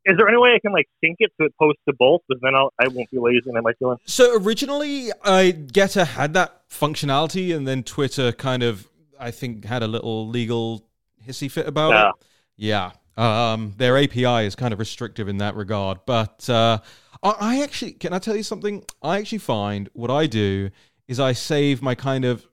Is 0.05 0.17
there 0.17 0.27
any 0.27 0.37
way 0.37 0.51
I 0.55 0.59
can 0.59 0.71
like 0.71 0.87
sync 1.03 1.17
it 1.19 1.31
so 1.37 1.45
it 1.45 1.53
posts 1.59 1.81
to 1.87 1.93
both? 1.93 2.21
Because 2.27 2.41
then 2.41 2.55
I'll, 2.55 2.71
I 2.79 2.87
won't 2.87 3.09
be 3.11 3.17
lazy 3.19 3.43
and 3.49 3.57
I 3.57 3.61
might 3.61 3.77
do 3.79 3.91
it. 3.91 3.99
So 4.05 4.37
originally, 4.37 5.11
I 5.23 5.51
Gettr 5.51 6.05
had 6.05 6.33
that 6.35 6.67
functionality, 6.69 7.55
and 7.55 7.67
then 7.67 7.83
Twitter 7.83 8.31
kind 8.31 8.63
of, 8.63 8.87
I 9.19 9.31
think, 9.31 9.65
had 9.65 9.83
a 9.83 9.87
little 9.87 10.27
legal 10.27 10.85
hissy 11.27 11.51
fit 11.51 11.67
about 11.67 11.91
Yeah. 11.91 12.09
it. 12.09 12.15
Yeah. 12.57 12.91
Um, 13.17 13.73
their 13.77 13.97
API 13.97 14.45
is 14.45 14.55
kind 14.55 14.71
of 14.73 14.79
restrictive 14.79 15.27
in 15.27 15.37
that 15.39 15.55
regard. 15.55 15.99
But 16.05 16.49
uh, 16.49 16.79
I, 17.21 17.35
I 17.39 17.61
actually, 17.63 17.91
can 17.93 18.13
I 18.13 18.19
tell 18.19 18.35
you 18.35 18.43
something? 18.43 18.85
I 19.01 19.17
actually 19.19 19.39
find 19.39 19.89
what 19.93 20.09
I 20.09 20.25
do 20.27 20.69
is 21.07 21.19
I 21.19 21.33
save 21.33 21.81
my 21.81 21.95
kind 21.95 22.23
of 22.23 22.47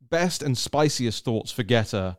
best 0.00 0.42
and 0.42 0.58
spiciest 0.58 1.24
thoughts 1.24 1.52
for 1.52 1.62
Gettr. 1.62 2.16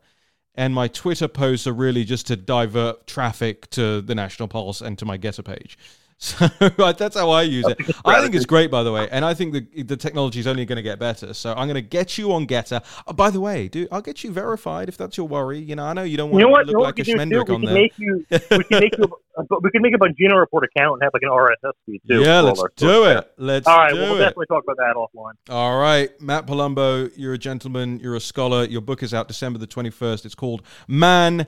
And 0.55 0.73
my 0.73 0.87
Twitter 0.87 1.27
posts 1.27 1.65
are 1.65 1.73
really 1.73 2.03
just 2.03 2.27
to 2.27 2.35
divert 2.35 3.07
traffic 3.07 3.69
to 3.71 4.01
the 4.01 4.15
National 4.15 4.47
Pulse 4.47 4.81
and 4.81 4.97
to 4.99 5.05
my 5.05 5.17
Gettr 5.17 5.45
page. 5.45 5.77
So 6.23 6.47
that's 6.97 7.15
how 7.15 7.31
I 7.31 7.41
use 7.41 7.65
it. 7.67 7.77
I 8.05 8.21
think 8.21 8.35
it's 8.35 8.45
great, 8.45 8.69
by 8.69 8.83
the 8.83 8.91
way, 8.91 9.09
and 9.09 9.25
I 9.25 9.33
think 9.33 9.53
the 9.53 9.83
the 9.83 9.97
technology 9.97 10.39
is 10.39 10.45
only 10.45 10.65
going 10.65 10.75
to 10.75 10.83
get 10.83 10.99
better. 10.99 11.33
So 11.33 11.49
I'm 11.51 11.67
going 11.67 11.73
to 11.73 11.81
get 11.81 12.15
you 12.19 12.31
on 12.31 12.45
Gettr. 12.45 12.83
Oh, 13.07 13.13
by 13.13 13.31
the 13.31 13.41
way, 13.41 13.67
dude, 13.67 13.87
I'll 13.91 14.03
get 14.03 14.23
you 14.23 14.31
verified 14.31 14.87
if 14.87 14.97
that's 14.97 15.17
your 15.17 15.27
worry. 15.27 15.57
You 15.57 15.75
know, 15.75 15.83
I 15.83 15.93
know 15.93 16.03
you 16.03 16.17
don't 16.17 16.29
want 16.29 16.43
You 16.43 16.47
know 16.47 16.63
to 16.63 16.71
look 16.71 16.83
like 16.83 16.99
a 16.99 17.01
we 17.01 17.05
can 17.17 17.27
do 17.29 17.35
schmendrick? 17.43 17.47
We 17.49 17.55
on 17.55 17.61
can 17.61 17.65
there. 17.65 17.73
make 17.73 17.97
you. 17.97 18.25
We 18.29 18.63
can 18.65 18.79
make 18.79 18.97
you. 18.99 19.11
A, 19.37 19.45
we 19.61 19.71
can 19.71 19.81
make 19.81 19.93
a 19.95 19.97
Bongino 19.97 20.37
report 20.37 20.65
account 20.65 20.95
and 20.95 21.03
have 21.03 21.11
like 21.13 21.23
an 21.23 21.29
RSS 21.29 21.71
feed 21.85 22.01
too. 22.05 22.19
yeah, 22.21 22.41
let's 22.41 22.61
do 22.75 23.05
it. 23.05 23.31
Let's 23.37 23.65
All 23.65 23.77
right, 23.77 23.93
we'll 23.93 24.15
it. 24.15 24.19
definitely 24.19 24.47
talk 24.47 24.63
about 24.65 24.75
that 24.75 24.95
offline. 24.97 25.35
All 25.49 25.79
right, 25.79 26.09
Matt 26.19 26.45
Palumbo, 26.47 27.09
you're 27.15 27.33
a 27.33 27.37
gentleman, 27.37 27.99
you're 28.01 28.17
a 28.17 28.19
scholar. 28.19 28.65
Your 28.65 28.81
book 28.81 29.01
is 29.03 29.13
out 29.13 29.29
December 29.29 29.57
the 29.57 29.67
21st. 29.67 30.25
It's 30.25 30.35
called 30.35 30.63
Man, 30.89 31.47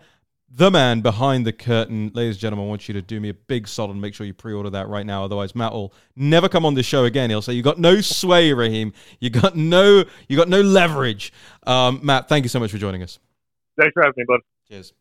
the 0.55 0.69
Man 0.69 1.01
Behind 1.01 1.45
the 1.45 1.51
Curtain. 1.51 2.11
Ladies 2.13 2.35
and 2.35 2.41
gentlemen, 2.41 2.67
I 2.67 2.69
want 2.69 2.87
you 2.87 2.93
to 2.93 3.01
do 3.01 3.19
me 3.19 3.29
a 3.29 3.33
big 3.33 3.67
solid 3.67 3.91
and 3.91 4.01
make 4.01 4.13
sure 4.13 4.25
you 4.25 4.33
pre 4.33 4.53
order 4.53 4.69
that 4.69 4.87
right 4.87 5.05
now. 5.05 5.25
Otherwise, 5.25 5.55
Matt 5.55 5.73
will 5.73 5.93
never 6.15 6.47
come 6.47 6.65
on 6.65 6.75
this 6.75 6.85
show 6.85 7.05
again. 7.05 7.29
He'll 7.29 7.41
say, 7.41 7.53
You 7.53 7.63
got 7.63 7.79
no 7.79 8.01
sway, 8.01 8.53
Raheem. 8.53 8.93
You 9.19 9.31
got 9.31 9.55
no 9.55 10.03
you 10.27 10.37
got 10.37 10.49
no 10.49 10.61
leverage. 10.61 11.33
Um, 11.65 11.99
Matt, 12.03 12.29
thank 12.29 12.45
you 12.45 12.49
so 12.49 12.59
much 12.59 12.71
for 12.71 12.77
joining 12.77 13.01
us. 13.01 13.19
Thanks 13.79 13.93
for 13.93 14.03
having 14.03 14.13
me, 14.17 14.25
bud. 14.27 14.41
Cheers. 14.67 14.93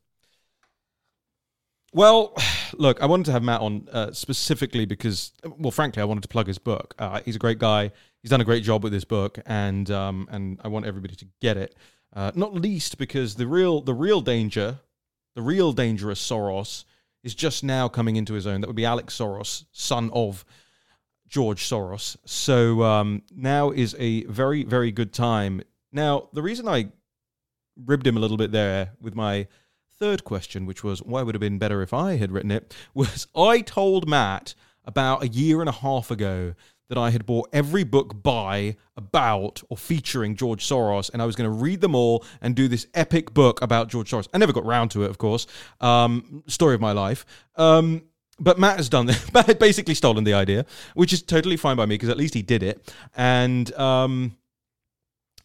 Well, 1.93 2.35
look, 2.75 3.03
I 3.03 3.07
wanted 3.07 3.27
to 3.27 3.33
have 3.33 3.43
Matt 3.43 3.61
on 3.61 3.89
uh, 3.93 4.13
specifically 4.13 4.87
because, 4.87 5.33
well, 5.59 5.71
frankly, 5.71 6.01
I 6.01 6.07
wanted 6.07 6.23
to 6.23 6.29
plug 6.29 6.47
his 6.47 6.59
book. 6.59 6.95
Uh, 6.99 7.21
he's 7.25 7.37
a 7.37 7.39
great 7.39 7.59
guy. 7.59 7.93
He's 8.23 8.31
done 8.31 8.41
a 8.41 8.45
great 8.45 8.65
job 8.65 8.83
with 8.83 8.93
this 8.93 9.05
book, 9.05 9.39
and 9.45 9.91
um, 9.91 10.29
and 10.31 10.61
I 10.65 10.69
want 10.69 10.87
everybody 10.87 11.17
to 11.17 11.27
get 11.41 11.59
it. 11.59 11.75
Uh, 12.15 12.31
not 12.35 12.55
least 12.55 12.97
because 12.97 13.35
the 13.35 13.47
real 13.47 13.81
the 13.83 13.95
real 13.95 14.21
danger, 14.21 14.79
the 15.35 15.43
real 15.43 15.73
dangerous 15.73 16.21
Soros 16.21 16.85
is 17.23 17.35
just 17.35 17.63
now 17.63 17.89
coming 17.89 18.17
into 18.17 18.35
his 18.35 18.47
own. 18.47 18.61
That 18.61 18.67
would 18.67 18.77
be 18.77 18.85
Alex 18.85 19.17
Soros, 19.19 19.65
son 19.73 20.11
of 20.13 20.45
George 21.29 21.65
Soros. 21.65 22.17
So 22.25 22.83
um, 22.83 23.23
now 23.35 23.71
is 23.71 23.97
a 23.99 24.25
very 24.25 24.65
very 24.65 24.93
good 24.93 25.13
time. 25.13 25.63
Now 25.93 26.29
the 26.33 26.43
reason 26.43 26.69
I 26.69 26.91
ribbed 27.77 28.07
him 28.07 28.17
a 28.17 28.21
little 28.21 28.37
bit 28.37 28.53
there 28.53 28.93
with 29.01 29.15
my 29.15 29.47
third 29.99 30.25
question, 30.25 30.67
which 30.67 30.83
was 30.83 31.03
why 31.03 31.23
would 31.23 31.35
have 31.35 31.41
been 31.41 31.59
better 31.59 31.81
if 31.81 31.93
I 31.93 32.17
had 32.17 32.33
written 32.33 32.51
it, 32.51 32.75
was 32.95 33.27
I 33.37 33.61
told 33.61 34.09
Matt 34.09 34.55
about 34.85 35.23
a 35.23 35.29
year 35.29 35.61
and 35.61 35.69
a 35.69 35.73
half 35.73 36.11
ago 36.11 36.55
that 36.93 37.01
I 37.01 37.09
had 37.09 37.25
bought 37.25 37.49
every 37.55 37.85
book 37.85 38.23
by, 38.23 38.77
about, 38.99 39.63
or 39.71 39.79
featuring 39.79 40.37
George 40.37 40.69
Soros, 40.69 41.09
and 41.11 41.23
I 41.23 41.25
was 41.25 41.35
going 41.35 41.49
to 41.49 41.57
read 41.57 41.81
them 41.81 41.95
all 41.95 42.23
and 42.43 42.55
do 42.55 42.69
this 42.69 42.87
epic 42.93 43.33
book 43.33 43.63
about 43.63 43.89
George 43.89 44.11
Soros. 44.11 44.29
I 44.35 44.37
never 44.37 44.53
got 44.53 44.67
round 44.67 44.91
to 44.91 45.05
it, 45.05 45.09
of 45.09 45.17
course. 45.17 45.47
Um, 45.81 46.45
story 46.49 46.75
of 46.75 46.83
my 46.83 46.93
life. 46.93 47.25
Um, 47.57 48.03
but 48.39 48.59
Matt 48.59 48.77
has 48.77 48.91
done 48.91 49.07
this. 49.07 49.33
Matt 49.33 49.59
basically 49.59 49.95
stolen 49.95 50.25
the 50.25 50.35
idea, 50.35 50.67
which 50.93 51.15
is 51.15 51.23
totally 51.23 51.57
fine 51.57 51.79
by 51.79 51.87
me 51.87 51.95
because 51.95 52.11
at 52.11 52.19
least 52.19 52.35
he 52.35 52.43
did 52.43 52.63
it. 52.63 52.95
And 53.17 53.73
um, 53.77 54.37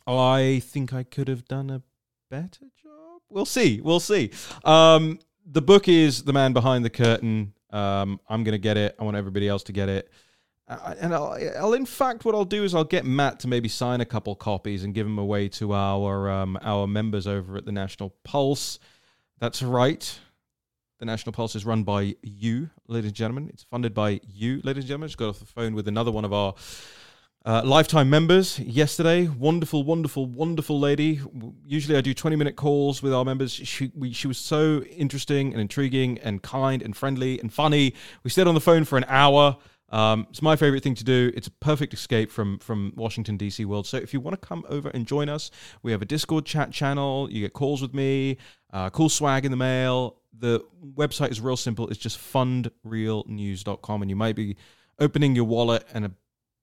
I 0.05 0.61
think 0.65 0.91
I 0.91 1.03
could 1.03 1.29
have 1.29 1.45
done 1.45 1.69
a 1.69 1.81
better 2.29 2.65
job. 2.83 3.21
We'll 3.29 3.45
see. 3.45 3.79
We'll 3.79 4.01
see. 4.01 4.31
Um, 4.65 5.19
the 5.45 5.61
book 5.61 5.87
is 5.87 6.23
The 6.23 6.33
Man 6.33 6.51
Behind 6.51 6.83
the 6.83 6.89
Curtain. 6.89 7.53
Um, 7.71 8.19
I'm 8.27 8.43
going 8.43 8.51
to 8.51 8.59
get 8.59 8.75
it. 8.75 8.97
I 8.99 9.05
want 9.05 9.15
everybody 9.15 9.47
else 9.47 9.63
to 9.63 9.71
get 9.71 9.87
it. 9.87 10.11
Uh, 10.67 10.95
and 10.99 11.13
I'll, 11.13 11.37
I'll, 11.57 11.73
in 11.73 11.85
fact, 11.85 12.25
what 12.25 12.35
I'll 12.35 12.43
do 12.45 12.63
is 12.63 12.75
I'll 12.75 12.83
get 12.83 13.05
Matt 13.05 13.39
to 13.41 13.47
maybe 13.47 13.69
sign 13.69 14.01
a 14.01 14.05
couple 14.05 14.35
copies 14.35 14.83
and 14.83 14.93
give 14.93 15.05
them 15.05 15.17
away 15.17 15.47
to 15.49 15.73
our 15.73 16.29
um, 16.29 16.59
our 16.61 16.87
members 16.87 17.25
over 17.25 17.57
at 17.57 17.65
the 17.65 17.71
National 17.71 18.13
Pulse. 18.23 18.79
That's 19.39 19.61
right. 19.61 20.19
The 20.99 21.05
National 21.05 21.31
Pulse 21.31 21.55
is 21.55 21.63
run 21.63 21.83
by 21.83 22.15
you, 22.21 22.69
ladies 22.87 23.09
and 23.09 23.15
gentlemen. 23.15 23.49
It's 23.53 23.63
funded 23.63 23.93
by 23.93 24.19
you, 24.27 24.61
ladies 24.63 24.83
and 24.83 24.87
gentlemen. 24.87 25.09
Just 25.09 25.17
got 25.17 25.29
off 25.29 25.39
the 25.39 25.45
phone 25.45 25.75
with 25.75 25.87
another 25.87 26.11
one 26.11 26.25
of 26.25 26.33
our 26.33 26.55
uh, 27.45 27.61
lifetime 27.63 28.09
members 28.09 28.59
yesterday. 28.59 29.27
Wonderful, 29.27 29.83
wonderful, 29.83 30.25
wonderful 30.25 30.79
lady. 30.79 31.21
Usually 31.65 31.97
I 31.97 32.01
do 32.01 32.13
20 32.13 32.35
minute 32.35 32.57
calls 32.57 33.01
with 33.01 33.13
our 33.13 33.23
members. 33.23 33.53
She, 33.53 33.91
we, 33.95 34.11
she 34.11 34.27
was 34.27 34.37
so 34.37 34.81
interesting 34.81 35.53
and 35.53 35.61
intriguing 35.61 36.17
and 36.17 36.41
kind 36.41 36.81
and 36.81 36.97
friendly 36.97 37.39
and 37.39 37.53
funny. 37.53 37.93
We 38.23 38.31
stayed 38.31 38.47
on 38.47 38.55
the 38.55 38.59
phone 38.59 38.83
for 38.83 38.97
an 38.97 39.05
hour. 39.07 39.57
Um, 39.89 40.27
it's 40.29 40.41
my 40.41 40.55
favorite 40.55 40.83
thing 40.83 40.95
to 40.95 41.03
do. 41.03 41.31
It's 41.33 41.47
a 41.47 41.51
perfect 41.51 41.93
escape 41.93 42.31
from 42.31 42.59
from 42.59 42.93
Washington 42.95 43.37
D.C. 43.37 43.63
world. 43.65 43.87
So 43.87 43.97
if 43.97 44.13
you 44.13 44.19
want 44.19 44.39
to 44.39 44.45
come 44.45 44.65
over 44.67 44.89
and 44.89 45.07
join 45.07 45.29
us, 45.29 45.49
we 45.81 45.91
have 45.91 46.01
a 46.01 46.05
Discord 46.05 46.45
chat 46.45 46.71
channel. 46.71 47.29
You 47.31 47.41
get 47.41 47.53
calls 47.53 47.81
with 47.81 47.93
me, 47.93 48.37
uh, 48.73 48.89
cool 48.89 49.09
swag 49.09 49.45
in 49.45 49.51
the 49.51 49.57
mail, 49.57 50.17
the 50.39 50.63
website 50.95 51.31
is 51.31 51.41
real 51.41 51.57
simple. 51.57 51.87
It's 51.89 51.99
just 51.99 52.17
fundrealnews.com. 52.19 54.01
And 54.01 54.09
you 54.09 54.15
might 54.15 54.35
be 54.35 54.55
opening 54.99 55.35
your 55.35 55.45
wallet 55.45 55.85
and 55.93 56.05
a 56.05 56.11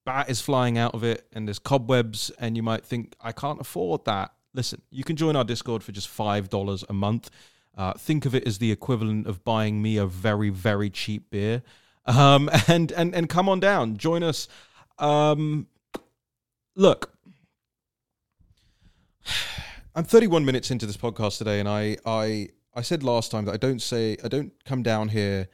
bat 0.04 0.28
is 0.28 0.40
flying 0.40 0.76
out 0.78 0.94
of 0.94 1.02
it 1.04 1.26
and 1.32 1.48
there's 1.48 1.58
cobwebs. 1.58 2.30
And 2.38 2.56
you 2.56 2.62
might 2.62 2.84
think, 2.84 3.14
I 3.20 3.32
can't 3.32 3.60
afford 3.60 4.04
that. 4.04 4.32
Listen, 4.52 4.82
you 4.90 5.04
can 5.04 5.16
join 5.16 5.36
our 5.36 5.44
Discord 5.44 5.82
for 5.82 5.92
just 5.92 6.08
$5 6.08 6.84
a 6.88 6.92
month. 6.92 7.30
Uh, 7.76 7.92
think 7.94 8.24
of 8.24 8.34
it 8.34 8.46
as 8.46 8.58
the 8.58 8.70
equivalent 8.70 9.26
of 9.26 9.44
buying 9.44 9.82
me 9.82 9.96
a 9.96 10.06
very, 10.06 10.50
very 10.50 10.90
cheap 10.90 11.30
beer. 11.30 11.62
Um, 12.06 12.50
and, 12.68 12.92
and, 12.92 13.14
and 13.14 13.28
come 13.28 13.48
on 13.48 13.60
down, 13.60 13.96
join 13.96 14.22
us. 14.22 14.48
Um, 14.98 15.66
look, 16.76 17.12
I'm 19.94 20.04
31 20.04 20.44
minutes 20.44 20.70
into 20.70 20.86
this 20.86 20.96
podcast 20.96 21.38
today, 21.38 21.60
and 21.60 21.68
I, 21.68 21.96
I 22.04 22.48
I 22.74 22.82
said 22.82 23.02
last 23.02 23.30
time 23.30 23.44
that 23.44 23.52
I 23.52 23.56
don't 23.56 23.80
say 23.80 24.16
I 24.24 24.28
don't 24.28 24.52
come 24.64 24.82
down 24.82 25.08
here 25.08 25.48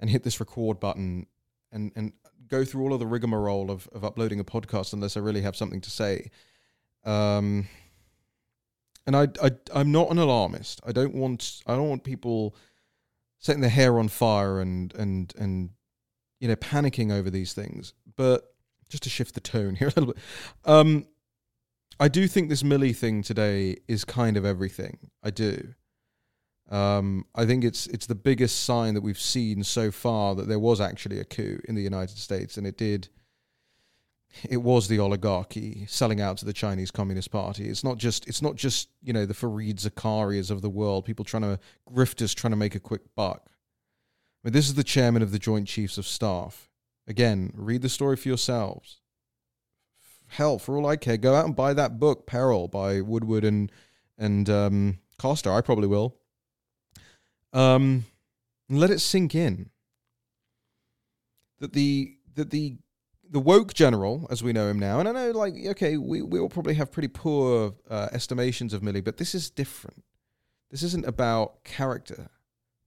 and 0.00 0.08
hit 0.08 0.22
this 0.22 0.40
record 0.40 0.80
button 0.80 1.26
and 1.70 1.92
and 1.94 2.12
go 2.48 2.64
through 2.64 2.82
all 2.82 2.92
of 2.92 3.00
the 3.00 3.06
rigmarole 3.06 3.70
of, 3.70 3.88
of 3.92 4.04
uploading 4.04 4.40
a 4.40 4.44
podcast 4.44 4.92
unless 4.92 5.16
I 5.16 5.20
really 5.20 5.42
have 5.42 5.56
something 5.56 5.80
to 5.80 5.90
say. 5.90 6.30
Um, 7.04 7.68
and 9.06 9.16
I, 9.16 9.28
I 9.42 9.50
I'm 9.74 9.92
not 9.92 10.10
an 10.10 10.18
alarmist. 10.18 10.80
I 10.86 10.92
don't 10.92 11.14
want 11.14 11.62
I 11.66 11.74
don't 11.74 11.88
want 11.88 12.04
people 12.04 12.54
setting 13.38 13.60
their 13.60 13.70
hair 13.70 13.98
on 13.98 14.08
fire 14.08 14.60
and 14.60 14.94
and 14.94 15.34
and 15.38 15.70
you 16.42 16.48
know 16.48 16.56
panicking 16.56 17.12
over 17.12 17.30
these 17.30 17.54
things. 17.54 17.94
But 18.16 18.52
just 18.88 19.04
to 19.04 19.08
shift 19.08 19.34
the 19.34 19.40
tone 19.40 19.74
here 19.78 19.88
a 19.88 19.92
little 19.98 20.12
bit, 20.12 20.22
um, 20.66 21.06
I 21.98 22.08
do 22.08 22.26
think 22.26 22.50
this 22.50 22.64
Milley 22.64 22.94
thing 22.94 23.22
today 23.22 23.76
is 23.88 24.04
kind 24.04 24.36
of 24.36 24.44
everything. 24.44 24.98
I 25.22 25.30
do. 25.30 25.74
Um, 26.68 27.26
I 27.34 27.46
think 27.46 27.64
it's 27.64 27.86
it's 27.86 28.06
the 28.06 28.16
biggest 28.16 28.64
sign 28.64 28.94
that 28.94 29.02
we've 29.02 29.20
seen 29.20 29.62
so 29.62 29.90
far 29.92 30.34
that 30.34 30.48
there 30.48 30.58
was 30.58 30.80
actually 30.80 31.20
a 31.20 31.24
coup 31.24 31.60
in 31.68 31.76
the 31.76 31.82
United 31.82 32.18
States, 32.18 32.56
and 32.56 32.66
it 32.66 32.76
did. 32.76 33.08
It 34.48 34.56
was 34.56 34.88
the 34.88 34.98
oligarchy 34.98 35.84
selling 35.86 36.22
out 36.22 36.38
to 36.38 36.46
the 36.46 36.54
Chinese 36.54 36.90
Communist 36.90 37.30
Party. 37.30 37.68
It's 37.68 37.84
not 37.84 37.98
just 37.98 38.26
it's 38.26 38.42
not 38.42 38.56
just 38.56 38.88
you 39.02 39.12
know 39.12 39.26
the 39.26 39.34
Fareed 39.34 39.76
Zakarias 39.76 40.50
of 40.50 40.60
the 40.60 40.70
world, 40.70 41.04
people 41.04 41.24
trying 41.24 41.42
to 41.42 41.60
grifters 41.88 42.34
trying 42.34 42.52
to 42.52 42.56
make 42.56 42.74
a 42.74 42.80
quick 42.80 43.02
buck. 43.14 43.51
Mean, 44.44 44.52
this 44.52 44.66
is 44.66 44.74
the 44.74 44.84
chairman 44.84 45.22
of 45.22 45.30
the 45.30 45.38
Joint 45.38 45.68
Chiefs 45.68 45.98
of 45.98 46.06
Staff. 46.06 46.68
Again, 47.06 47.52
read 47.54 47.82
the 47.82 47.88
story 47.88 48.16
for 48.16 48.28
yourselves. 48.28 49.00
Hell, 50.28 50.58
for 50.58 50.76
all 50.76 50.86
I 50.86 50.96
care, 50.96 51.16
go 51.16 51.34
out 51.34 51.44
and 51.44 51.54
buy 51.54 51.74
that 51.74 52.00
book, 52.00 52.26
Peril, 52.26 52.68
by 52.68 53.00
Woodward 53.00 53.44
and 53.44 53.70
and 54.18 54.48
um. 54.48 54.98
I 55.24 55.60
probably 55.60 55.86
will 55.86 56.16
um, 57.52 58.06
let 58.68 58.90
it 58.90 59.00
sink 59.00 59.34
in 59.34 59.70
that 61.60 61.72
the 61.72 62.16
that 62.34 62.50
the 62.50 62.78
the 63.30 63.40
woke 63.40 63.72
general, 63.72 64.26
as 64.30 64.42
we 64.42 64.52
know 64.52 64.68
him 64.68 64.78
now, 64.78 65.00
and 65.00 65.08
I 65.08 65.12
know, 65.12 65.30
like, 65.30 65.54
okay, 65.68 65.96
we 65.96 66.22
we 66.22 66.40
will 66.40 66.48
probably 66.48 66.74
have 66.74 66.92
pretty 66.92 67.08
poor 67.08 67.74
uh, 67.88 68.08
estimations 68.12 68.74
of 68.74 68.82
Milley, 68.82 69.04
but 69.04 69.16
this 69.16 69.34
is 69.34 69.48
different. 69.48 70.04
This 70.70 70.82
isn't 70.82 71.06
about 71.06 71.64
character. 71.64 72.30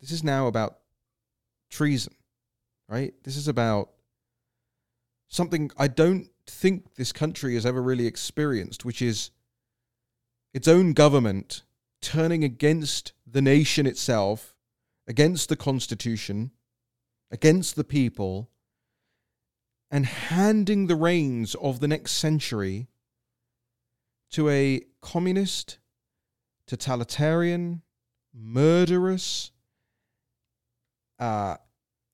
This 0.02 0.12
is 0.12 0.24
now 0.24 0.48
about 0.48 0.80
treason, 1.76 2.16
right? 2.88 3.14
This 3.24 3.36
is 3.36 3.48
about 3.48 3.90
something 5.28 5.72
I 5.78 5.88
don't 5.88 6.30
think 6.48 6.96
this 6.96 7.12
country 7.12 7.56
has 7.56 7.66
ever 7.66 7.82
really 7.82 8.08
experienced, 8.08 8.86
which 8.86 9.02
is 9.02 9.32
its 10.54 10.68
own 10.68 10.94
government 10.94 11.64
turning 12.02 12.44
against 12.44 13.14
the 13.26 13.42
nation 13.42 13.86
itself 13.86 14.56
against 15.08 15.50
the 15.50 15.56
Constitution, 15.56 16.52
against 17.30 17.76
the 17.76 17.84
people, 17.84 18.50
and 19.92 20.06
handing 20.06 20.88
the 20.88 20.96
reins 20.96 21.56
of 21.56 21.80
the 21.80 21.88
next 21.88 22.14
century 22.14 22.88
to 24.32 24.50
a 24.50 24.82
communist, 25.02 25.78
totalitarian, 26.68 27.82
murderous, 28.34 29.52
uh, 31.20 31.56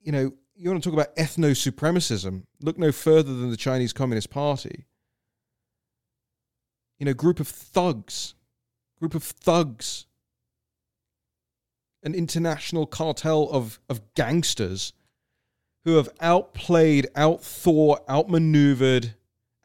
you 0.01 0.11
know, 0.11 0.33
you 0.55 0.69
want 0.69 0.83
to 0.83 0.89
talk 0.89 0.99
about 0.99 1.15
ethno 1.15 1.51
supremacism, 1.51 2.43
look 2.61 2.77
no 2.77 2.91
further 2.91 3.33
than 3.33 3.49
the 3.49 3.57
Chinese 3.57 3.93
Communist 3.93 4.29
Party. 4.29 4.85
You 6.99 7.05
know, 7.05 7.13
group 7.13 7.39
of 7.39 7.47
thugs, 7.47 8.35
group 8.99 9.15
of 9.15 9.23
thugs 9.23 10.05
an 12.03 12.15
international 12.15 12.85
cartel 12.85 13.49
of, 13.51 13.79
of 13.89 14.01
gangsters 14.15 14.93
who 15.83 15.97
have 15.97 16.09
outplayed, 16.19 17.07
outthought, 17.15 18.07
outmaneuvered, 18.09 19.13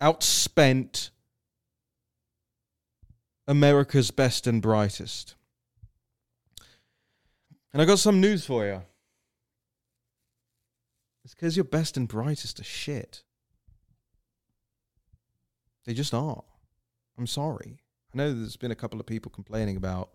outspent 0.00 1.10
America's 3.46 4.10
best 4.10 4.46
and 4.46 4.60
brightest. 4.60 5.34
And 7.72 7.80
I 7.80 7.84
got 7.84 7.98
some 7.98 8.20
news 8.20 8.44
for 8.44 8.64
you. 8.66 8.82
It's 11.26 11.34
because 11.34 11.56
your 11.56 11.64
best 11.64 11.96
and 11.96 12.06
brightest 12.06 12.60
are 12.60 12.64
shit. 12.64 13.24
They 15.84 15.92
just 15.92 16.14
are. 16.14 16.44
I'm 17.18 17.26
sorry. 17.26 17.80
I 18.14 18.16
know 18.16 18.32
there's 18.32 18.56
been 18.56 18.70
a 18.70 18.76
couple 18.76 19.00
of 19.00 19.06
people 19.06 19.32
complaining 19.32 19.76
about 19.76 20.10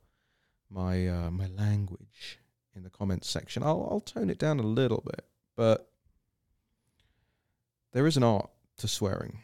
my 0.69 1.05
uh, 1.09 1.29
my 1.29 1.47
language 1.47 2.39
in 2.73 2.83
the 2.83 2.89
comments 2.89 3.29
section. 3.29 3.61
I'll 3.61 3.89
I'll 3.91 3.99
tone 3.99 4.29
it 4.29 4.39
down 4.39 4.59
a 4.59 4.63
little 4.63 5.03
bit, 5.05 5.25
but 5.57 5.91
there 7.91 8.07
is 8.07 8.15
an 8.15 8.23
art 8.23 8.49
to 8.77 8.87
swearing. 8.87 9.39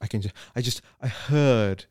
I 0.00 0.08
can 0.08 0.20
just 0.20 0.34
I 0.56 0.62
just 0.62 0.82
I 1.00 1.06
heard 1.06 1.84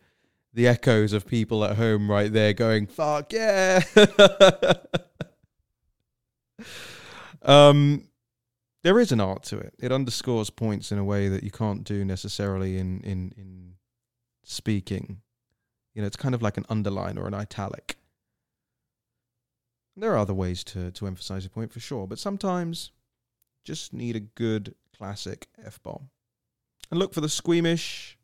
the 0.54 0.68
echoes 0.68 1.14
of 1.14 1.26
people 1.26 1.64
at 1.64 1.78
home 1.78 2.12
right 2.12 2.34
there 2.34 2.52
going 2.52 2.88
fuck 2.88 3.32
yeah. 3.32 3.84
um 7.42 8.04
there 8.84 9.00
is 9.00 9.12
an 9.12 9.20
art 9.20 9.44
to 9.44 9.58
it. 9.58 9.74
It 9.80 9.92
underscores 9.92 10.50
points 10.50 10.92
in 10.92 10.98
a 10.98 11.04
way 11.04 11.28
that 11.28 11.44
you 11.44 11.52
can't 11.52 11.84
do 11.84 12.06
necessarily 12.06 12.78
in 12.78 13.02
in 13.02 13.34
in 13.38 13.74
speaking. 14.44 15.22
You 15.94 16.02
know, 16.02 16.08
it's 16.08 16.16
kind 16.16 16.36
of 16.36 16.42
like 16.42 16.58
an 16.58 16.66
underline 16.70 17.18
or 17.18 17.28
an 17.28 17.34
italic. 17.34 17.98
There 19.96 20.14
are 20.14 20.18
other 20.18 20.34
ways 20.34 20.64
to, 20.66 20.92
to 20.92 21.08
emphasize 21.08 21.46
a 21.46 21.50
point 21.50 21.74
for 21.74 21.82
sure, 21.82 22.08
but 22.08 22.20
sometimes 22.20 22.92
just 23.66 23.92
need 23.92 24.16
a 24.16 24.22
good 24.22 24.76
classic 24.98 25.48
F 25.64 25.82
bomb. 25.84 26.10
And 26.90 27.00
look 27.00 27.14
for 27.14 27.22
the 27.22 27.30
squeamish 27.30 28.18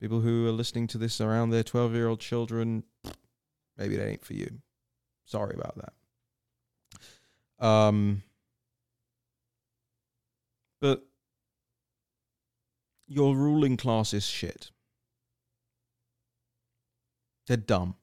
people 0.00 0.20
who 0.20 0.48
are 0.48 0.52
listening 0.52 0.86
to 0.88 0.98
this 0.98 1.20
around 1.20 1.50
their 1.50 1.62
12 1.62 1.94
year 1.94 2.08
old 2.08 2.20
children. 2.20 2.84
Maybe 3.76 3.96
it 3.96 4.04
ain't 4.04 4.24
for 4.24 4.34
you. 4.34 4.60
Sorry 5.26 5.54
about 5.54 5.76
that. 5.76 5.92
Um, 7.62 8.24
but 10.80 11.06
your 13.06 13.36
ruling 13.36 13.76
class 13.76 14.12
is 14.12 14.26
shit. 14.26 14.72
They're 17.46 17.56
dumb. 17.56 17.94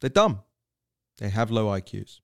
They're 0.00 0.08
dumb. 0.10 0.40
They 1.18 1.28
have 1.28 1.50
low 1.50 1.66
IQs. 1.66 2.20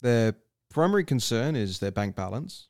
Their 0.00 0.36
primary 0.70 1.04
concern 1.04 1.54
is 1.54 1.78
their 1.78 1.90
bank 1.90 2.16
balance. 2.16 2.68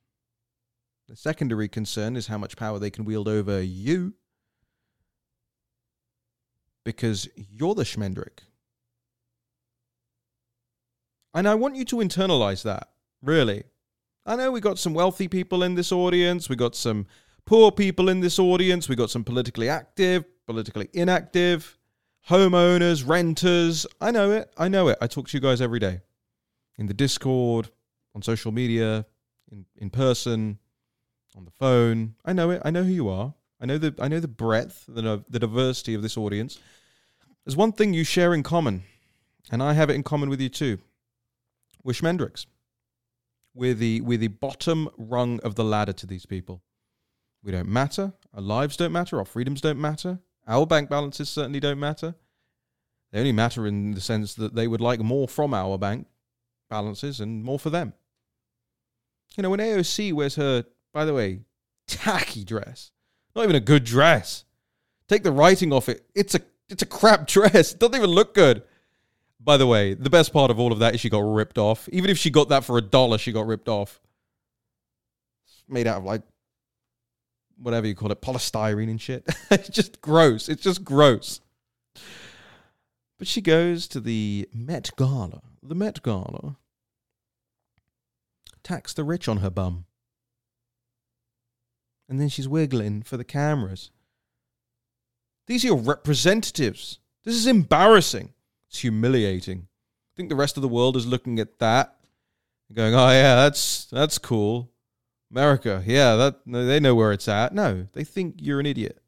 The 1.09 1.16
secondary 1.16 1.68
concern 1.68 2.16
is 2.16 2.26
how 2.26 2.38
much 2.38 2.57
power 2.57 2.78
they 2.78 2.90
can 2.90 3.05
wield 3.05 3.28
over 3.28 3.62
you. 3.62 4.14
Because 6.84 7.28
you're 7.36 7.74
the 7.74 7.84
Schmendrick. 7.84 8.40
And 11.35 11.49
I 11.49 11.55
want 11.57 11.76
you 11.76 11.85
to 11.87 11.97
internalize 11.97 12.62
that, 12.62 12.89
really. 13.22 13.64
I 14.24 14.37
know 14.37 14.53
we 14.53 14.61
got 14.61 14.78
some 14.78 14.95
wealthy 14.95 15.28
people 15.28 15.62
in 15.62 15.74
this 15.74 15.93
audience, 15.93 16.49
we 16.49 16.57
got 16.57 16.74
some 16.74 17.07
poor 17.45 17.70
people 17.70 18.09
in 18.09 18.20
this 18.20 18.39
audience, 18.39 18.89
we 18.89 18.97
got 18.97 19.11
some 19.11 19.24
politically 19.24 19.68
active, 19.68 20.24
politically 20.47 20.89
inactive, 20.93 21.76
homeowners, 22.28 23.07
renters. 23.07 23.87
I 24.01 24.11
know 24.11 24.30
it. 24.30 24.53
I 24.57 24.68
know 24.68 24.89
it. 24.89 24.99
I 25.01 25.07
talk 25.07 25.28
to 25.28 25.37
you 25.37 25.41
guys 25.41 25.61
every 25.61 25.78
day 25.78 26.01
in 26.78 26.87
the 26.87 26.95
Discord, 26.95 27.70
on 28.14 28.22
social 28.22 28.53
media, 28.53 29.05
in, 29.51 29.66
in 29.76 29.91
person, 29.91 30.59
on 31.37 31.45
the 31.45 31.51
phone. 31.51 32.14
I 32.24 32.32
know 32.32 32.51
it. 32.51 32.62
I 32.64 32.70
know 32.70 32.85
who 32.85 32.93
you 32.93 33.09
are. 33.09 33.35
I 33.61 33.66
know 33.66 33.78
the 33.78 33.95
I 33.99 34.09
know 34.09 34.20
the 34.20 34.28
breadth, 34.28 34.85
the 34.89 35.24
the 35.28 35.39
diversity 35.39 35.95
of 35.95 36.03
this 36.03 36.16
audience. 36.16 36.59
There's 37.45 37.57
one 37.57 37.72
thing 37.72 37.93
you 37.93 38.05
share 38.05 38.35
in 38.35 38.43
common, 38.43 38.85
and 39.51 39.62
I 39.62 39.74
have 39.74 39.91
it 39.91 39.95
in 39.95 40.03
common 40.03 40.28
with 40.28 40.41
you 40.41 40.49
too. 40.49 40.78
We're 41.85 41.93
Schmendricks. 41.93 42.47
We're 43.55 43.74
the 43.74 44.01
we're 44.01 44.18
the 44.18 44.28
bottom 44.28 44.89
rung 44.97 45.39
of 45.41 45.55
the 45.55 45.64
ladder 45.64 45.93
to 45.93 46.07
these 46.07 46.26
people. 46.26 46.62
We 47.45 47.53
don't 47.53 47.68
matter. 47.68 48.14
Our 48.32 48.41
lives 48.41 48.76
don't 48.76 48.91
matter. 48.91 49.18
Our 49.18 49.24
freedoms 49.24 49.61
don't 49.61 49.80
matter. 49.80 50.18
Our 50.49 50.66
bank 50.66 50.89
balances 50.89 51.28
certainly 51.28 51.61
don't 51.61 51.78
matter. 51.78 52.14
They 53.12 53.20
only 53.20 53.32
matter 53.32 53.66
in 53.66 53.93
the 53.93 54.01
sense 54.01 54.35
that 54.35 54.55
they 54.55 54.66
would 54.66 54.80
like 54.80 54.99
more 54.99 55.28
from 55.28 55.55
our 55.55 55.78
bank 55.78 56.09
balances 56.68 57.20
and 57.20 57.45
more 57.45 57.59
for 57.59 57.70
them. 57.70 57.93
You 59.37 59.43
know, 59.43 59.51
when 59.51 59.61
AOC 59.61 60.12
wears 60.12 60.35
her, 60.37 60.64
by 60.93 61.05
the 61.05 61.14
way, 61.14 61.41
tacky 61.87 62.45
dress, 62.45 62.91
not 63.37 63.45
even 63.45 63.57
a 63.57 63.61
good 63.61 63.85
dress. 63.85 64.45
Take 65.07 65.22
the 65.22 65.32
writing 65.32 65.72
off 65.72 65.89
it. 65.89 66.05
It's 66.14 66.35
a 66.35 66.41
it's 66.68 66.82
a 66.82 66.87
crap 66.87 67.26
dress. 67.28 67.72
It 67.72 67.78
doesn't 67.78 67.95
even 67.95 68.11
look 68.11 68.35
good. 68.35 68.62
By 69.45 69.59
the 69.59 69.66
way, 69.66 69.92
the 69.92 70.09
best 70.09 70.32
part 70.32 70.51
of 70.51 70.59
all 70.59 70.72
of 70.72 70.78
that 70.78 70.95
is 70.95 71.01
she 71.01 71.11
got 71.11 71.20
ripped 71.20 71.59
off. 71.59 71.86
Even 71.90 72.09
if 72.09 72.16
she 72.16 72.30
got 72.30 72.49
that 72.49 72.64
for 72.64 72.78
a 72.78 72.82
dollar, 72.82 73.18
she 73.18 73.30
got 73.30 73.47
ripped 73.47 73.68
off. 73.68 74.01
It's 75.47 75.62
made 75.68 75.86
out 75.86 75.99
of 75.99 76.05
like 76.05 76.22
whatever 77.59 77.86
you 77.86 77.95
call 77.95 78.11
it, 78.11 78.22
polystyrene 78.22 78.90
and 78.90 79.01
shit. 79.01 79.24
it's 79.51 79.68
just 79.68 80.01
gross. 80.01 80.49
It's 80.49 80.62
just 80.62 80.84
gross. 80.84 81.40
But 83.18 83.28
she 83.28 83.40
goes 83.40 83.86
to 83.88 84.01
the 84.01 84.49
Met 84.53 84.90
Gala. 84.97 85.42
The 85.62 85.74
Met 85.74 86.03
Gala. 86.03 86.57
Tax 88.62 88.95
the 88.95 89.05
rich 89.05 89.28
on 89.28 89.38
her 89.38 89.51
bum. 89.51 89.84
And 92.09 92.20
then 92.20 92.28
she's 92.28 92.49
wiggling 92.49 93.03
for 93.03 93.16
the 93.16 93.24
cameras. 93.24 93.90
These 95.47 95.64
are 95.64 95.68
your 95.68 95.78
representatives. 95.78 96.99
This 97.24 97.34
is 97.34 97.47
embarrassing. 97.47 98.34
It's 98.75 98.81
humiliating. 98.81 99.68
I 99.68 100.12
think 100.16 100.31
the 100.31 100.35
rest 100.35 100.57
of 100.57 100.62
the 100.62 100.68
world 100.68 100.97
is 100.97 101.07
looking 101.07 101.39
at 101.39 101.61
that, 101.61 101.95
going, 102.72 102.93
"Oh 102.93 103.09
yeah, 103.11 103.37
that's 103.37 103.85
that's 103.85 104.18
cool." 104.18 104.72
America, 105.31 105.85
yeah, 105.87 106.16
that 106.16 106.41
they 106.45 106.81
know 106.81 106.97
where 106.97 107.12
it's 107.12 107.29
at. 107.29 107.55
No, 107.55 107.87
they 107.93 108.03
think 108.03 108.35
you're 108.39 108.59
an 108.59 108.66
idiot. 108.66 109.01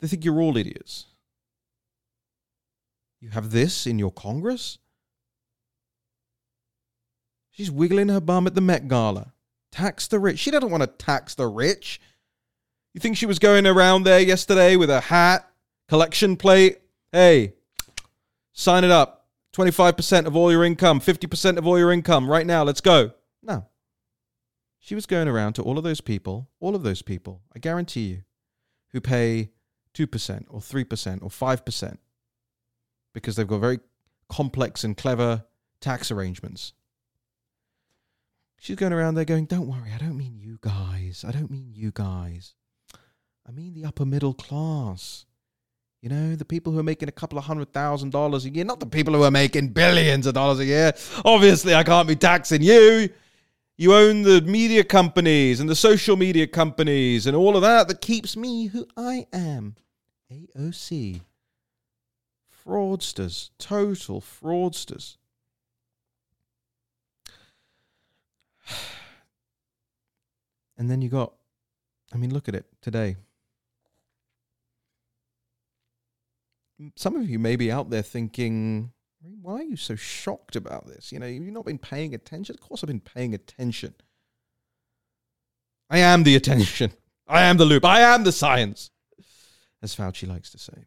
They 0.00 0.08
think 0.08 0.24
you're 0.24 0.40
all 0.40 0.56
idiots. 0.56 1.06
You 3.20 3.28
have 3.28 3.52
this 3.52 3.86
in 3.86 3.96
your 3.96 4.10
Congress? 4.10 4.78
She's 7.52 7.70
wiggling 7.70 8.08
her 8.08 8.20
bum 8.20 8.48
at 8.48 8.56
the 8.56 8.60
Met 8.60 8.88
Gala. 8.88 9.34
Tax 9.70 10.08
the 10.08 10.18
rich. 10.18 10.40
She 10.40 10.50
doesn't 10.50 10.72
want 10.72 10.82
to 10.82 10.88
tax 10.88 11.36
the 11.36 11.46
rich. 11.46 12.00
You 12.92 12.98
think 12.98 13.16
she 13.16 13.26
was 13.26 13.38
going 13.38 13.68
around 13.68 14.02
there 14.02 14.18
yesterday 14.18 14.74
with 14.74 14.90
a 14.90 15.02
hat, 15.02 15.48
collection 15.88 16.36
plate? 16.36 16.80
Hey, 17.12 17.52
Sign 18.58 18.84
it 18.84 18.90
up. 18.90 19.26
25% 19.52 20.26
of 20.26 20.34
all 20.34 20.50
your 20.50 20.64
income, 20.64 20.98
50% 20.98 21.58
of 21.58 21.66
all 21.66 21.78
your 21.78 21.92
income 21.92 22.28
right 22.28 22.46
now. 22.46 22.62
Let's 22.62 22.80
go. 22.80 23.12
No. 23.42 23.66
She 24.78 24.94
was 24.94 25.06
going 25.06 25.28
around 25.28 25.54
to 25.54 25.62
all 25.62 25.78
of 25.78 25.84
those 25.84 26.00
people, 26.00 26.48
all 26.58 26.74
of 26.74 26.82
those 26.82 27.02
people, 27.02 27.42
I 27.54 27.58
guarantee 27.58 28.06
you, 28.08 28.22
who 28.92 29.00
pay 29.00 29.50
2% 29.94 30.44
or 30.48 30.60
3% 30.60 31.22
or 31.22 31.28
5% 31.28 31.98
because 33.12 33.36
they've 33.36 33.46
got 33.46 33.58
very 33.60 33.80
complex 34.28 34.84
and 34.84 34.96
clever 34.96 35.44
tax 35.80 36.10
arrangements. 36.10 36.72
She's 38.58 38.76
going 38.76 38.92
around 38.92 39.14
there 39.16 39.26
going, 39.26 39.44
Don't 39.44 39.68
worry, 39.68 39.92
I 39.94 39.98
don't 39.98 40.16
mean 40.16 40.38
you 40.38 40.58
guys. 40.62 41.24
I 41.26 41.30
don't 41.30 41.50
mean 41.50 41.72
you 41.74 41.92
guys. 41.92 42.54
I 43.46 43.52
mean 43.52 43.74
the 43.74 43.84
upper 43.84 44.06
middle 44.06 44.34
class. 44.34 45.25
You 46.06 46.10
know, 46.10 46.36
the 46.36 46.44
people 46.44 46.72
who 46.72 46.78
are 46.78 46.84
making 46.84 47.08
a 47.08 47.12
couple 47.12 47.36
of 47.36 47.46
hundred 47.46 47.72
thousand 47.72 48.10
dollars 48.12 48.44
a 48.44 48.50
year, 48.50 48.64
not 48.64 48.78
the 48.78 48.86
people 48.86 49.12
who 49.12 49.24
are 49.24 49.30
making 49.32 49.70
billions 49.70 50.28
of 50.28 50.34
dollars 50.34 50.60
a 50.60 50.64
year. 50.64 50.92
Obviously, 51.24 51.74
I 51.74 51.82
can't 51.82 52.06
be 52.06 52.14
taxing 52.14 52.62
you. 52.62 53.08
You 53.76 53.92
own 53.92 54.22
the 54.22 54.40
media 54.42 54.84
companies 54.84 55.58
and 55.58 55.68
the 55.68 55.74
social 55.74 56.16
media 56.16 56.46
companies 56.46 57.26
and 57.26 57.36
all 57.36 57.56
of 57.56 57.62
that 57.62 57.88
that 57.88 58.00
keeps 58.00 58.36
me 58.36 58.66
who 58.66 58.86
I 58.96 59.26
am. 59.32 59.74
AOC. 60.30 61.22
Fraudsters. 62.64 63.50
Total 63.58 64.20
fraudsters. 64.20 65.16
And 70.78 70.88
then 70.88 71.02
you 71.02 71.08
got, 71.08 71.32
I 72.14 72.18
mean, 72.18 72.32
look 72.32 72.48
at 72.48 72.54
it 72.54 72.66
today. 72.82 73.16
Some 76.94 77.16
of 77.16 77.28
you 77.28 77.38
may 77.38 77.56
be 77.56 77.70
out 77.70 77.90
there 77.90 78.02
thinking, 78.02 78.92
why 79.40 79.54
are 79.54 79.62
you 79.62 79.76
so 79.76 79.96
shocked 79.96 80.56
about 80.56 80.86
this? 80.86 81.12
You 81.12 81.18
know, 81.18 81.26
you've 81.26 81.52
not 81.52 81.64
been 81.64 81.78
paying 81.78 82.14
attention. 82.14 82.54
Of 82.54 82.60
course, 82.60 82.82
I've 82.82 82.88
been 82.88 83.00
paying 83.00 83.34
attention. 83.34 83.94
I 85.88 85.98
am 85.98 86.24
the 86.24 86.36
attention. 86.36 86.92
I 87.26 87.42
am 87.42 87.56
the 87.56 87.64
loop. 87.64 87.84
I 87.84 88.00
am 88.00 88.24
the 88.24 88.32
science, 88.32 88.90
as 89.82 89.94
Fauci 89.94 90.28
likes 90.28 90.50
to 90.50 90.58
say. 90.58 90.86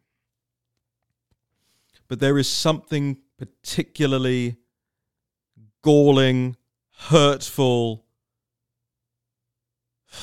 But 2.08 2.20
there 2.20 2.38
is 2.38 2.48
something 2.48 3.18
particularly 3.38 4.56
galling, 5.82 6.56
hurtful, 6.96 8.04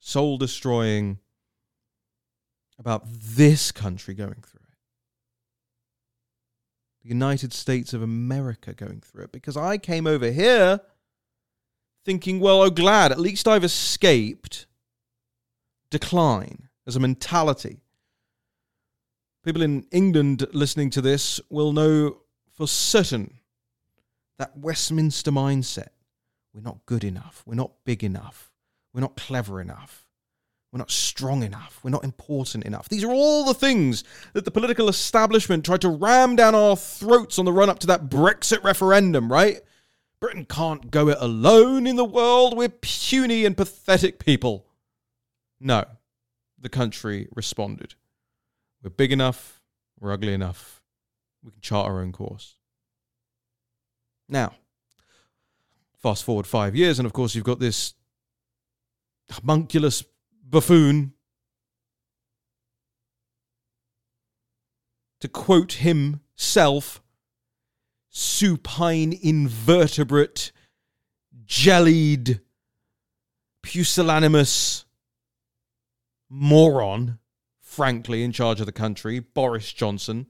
soul 0.00 0.38
destroying 0.38 1.18
about 2.78 3.04
this 3.06 3.72
country 3.72 4.14
going 4.14 4.42
through 4.42 4.55
the 7.06 7.14
United 7.14 7.52
States 7.52 7.94
of 7.94 8.02
America 8.02 8.74
going 8.74 9.00
through 9.00 9.24
it 9.24 9.32
because 9.32 9.56
I 9.56 9.78
came 9.78 10.08
over 10.08 10.30
here 10.30 10.80
thinking, 12.04 12.40
well, 12.40 12.62
oh, 12.62 12.70
glad, 12.70 13.12
at 13.12 13.20
least 13.20 13.46
I've 13.46 13.62
escaped 13.62 14.66
decline 15.88 16.68
as 16.84 16.96
a 16.96 17.00
mentality. 17.00 17.78
People 19.44 19.62
in 19.62 19.86
England 19.92 20.48
listening 20.52 20.90
to 20.90 21.00
this 21.00 21.40
will 21.48 21.72
know 21.72 22.18
for 22.52 22.66
certain 22.66 23.38
that 24.38 24.56
Westminster 24.58 25.30
mindset. 25.30 25.90
We're 26.52 26.60
not 26.62 26.84
good 26.86 27.04
enough. 27.04 27.44
We're 27.46 27.54
not 27.54 27.72
big 27.84 28.02
enough. 28.02 28.50
We're 28.92 29.00
not 29.00 29.16
clever 29.16 29.60
enough. 29.60 30.05
We're 30.72 30.78
not 30.78 30.90
strong 30.90 31.42
enough. 31.42 31.80
We're 31.82 31.90
not 31.90 32.04
important 32.04 32.64
enough. 32.64 32.88
These 32.88 33.04
are 33.04 33.12
all 33.12 33.44
the 33.44 33.54
things 33.54 34.04
that 34.34 34.44
the 34.44 34.50
political 34.50 34.88
establishment 34.88 35.64
tried 35.64 35.80
to 35.82 35.88
ram 35.88 36.36
down 36.36 36.54
our 36.54 36.76
throats 36.76 37.38
on 37.38 37.44
the 37.44 37.52
run 37.52 37.70
up 37.70 37.78
to 37.80 37.86
that 37.86 38.08
Brexit 38.08 38.62
referendum, 38.62 39.32
right? 39.32 39.60
Britain 40.20 40.44
can't 40.44 40.90
go 40.90 41.08
it 41.08 41.18
alone 41.20 41.86
in 41.86 41.96
the 41.96 42.04
world. 42.04 42.56
We're 42.56 42.68
puny 42.68 43.44
and 43.44 43.56
pathetic 43.56 44.18
people. 44.18 44.66
No, 45.60 45.84
the 46.58 46.68
country 46.68 47.28
responded. 47.34 47.94
We're 48.82 48.90
big 48.90 49.12
enough. 49.12 49.62
We're 49.98 50.12
ugly 50.12 50.34
enough. 50.34 50.82
We 51.42 51.52
can 51.52 51.60
chart 51.60 51.86
our 51.86 52.00
own 52.00 52.12
course. 52.12 52.56
Now, 54.28 54.52
fast 55.96 56.24
forward 56.24 56.46
five 56.46 56.74
years, 56.74 56.98
and 56.98 57.06
of 57.06 57.12
course, 57.12 57.34
you've 57.34 57.44
got 57.44 57.60
this 57.60 57.94
homunculus 59.30 60.02
buffoon. 60.48 61.12
To 65.20 65.28
quote 65.28 65.74
himself, 65.74 67.02
supine 68.10 69.12
invertebrate, 69.12 70.52
jellied, 71.44 72.40
pusillanimous 73.62 74.84
moron, 76.28 77.18
frankly, 77.60 78.22
in 78.22 78.32
charge 78.32 78.60
of 78.60 78.66
the 78.66 78.72
country, 78.72 79.18
Boris 79.18 79.72
Johnson. 79.72 80.26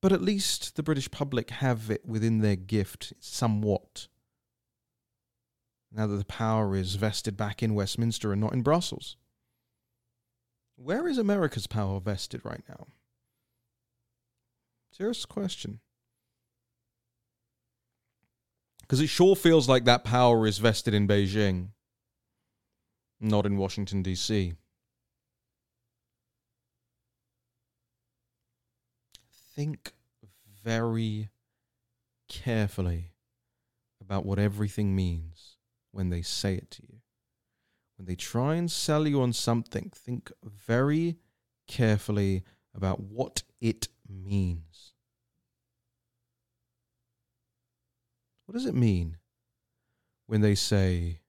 But 0.00 0.12
at 0.12 0.22
least 0.22 0.76
the 0.76 0.82
British 0.82 1.10
public 1.10 1.50
have 1.50 1.90
it 1.90 2.06
within 2.06 2.40
their 2.40 2.56
gift 2.56 3.12
somewhat 3.18 4.08
now 5.92 6.06
that 6.06 6.16
the 6.16 6.24
power 6.24 6.76
is 6.76 6.94
vested 6.94 7.36
back 7.36 7.62
in 7.62 7.74
Westminster 7.74 8.32
and 8.32 8.40
not 8.40 8.52
in 8.52 8.62
Brussels. 8.62 9.16
Where 10.76 11.08
is 11.08 11.18
America's 11.18 11.66
power 11.66 12.00
vested 12.00 12.42
right 12.44 12.62
now? 12.68 12.86
Serious 14.92 15.24
question. 15.24 15.80
Because 18.82 19.00
it 19.00 19.08
sure 19.08 19.36
feels 19.36 19.68
like 19.68 19.84
that 19.84 20.04
power 20.04 20.46
is 20.46 20.58
vested 20.58 20.94
in 20.94 21.06
Beijing, 21.06 21.68
not 23.20 23.46
in 23.46 23.56
Washington, 23.56 24.02
D.C. 24.02 24.54
Think 29.54 29.92
very 30.64 31.28
carefully 32.28 33.12
about 34.00 34.24
what 34.24 34.38
everything 34.38 34.96
means 34.96 35.58
when 35.92 36.10
they 36.10 36.22
say 36.22 36.54
it 36.54 36.70
to 36.72 36.82
you. 36.82 37.00
When 37.96 38.06
they 38.06 38.14
try 38.14 38.54
and 38.54 38.70
sell 38.70 39.06
you 39.06 39.20
on 39.20 39.32
something, 39.32 39.92
think 39.94 40.32
very 40.42 41.18
carefully 41.66 42.44
about 42.74 43.00
what 43.00 43.42
it 43.60 43.88
means. 44.08 44.92
What 48.46 48.54
does 48.54 48.66
it 48.66 48.74
mean 48.74 49.18
when 50.26 50.40
they 50.40 50.54
say 50.54 51.20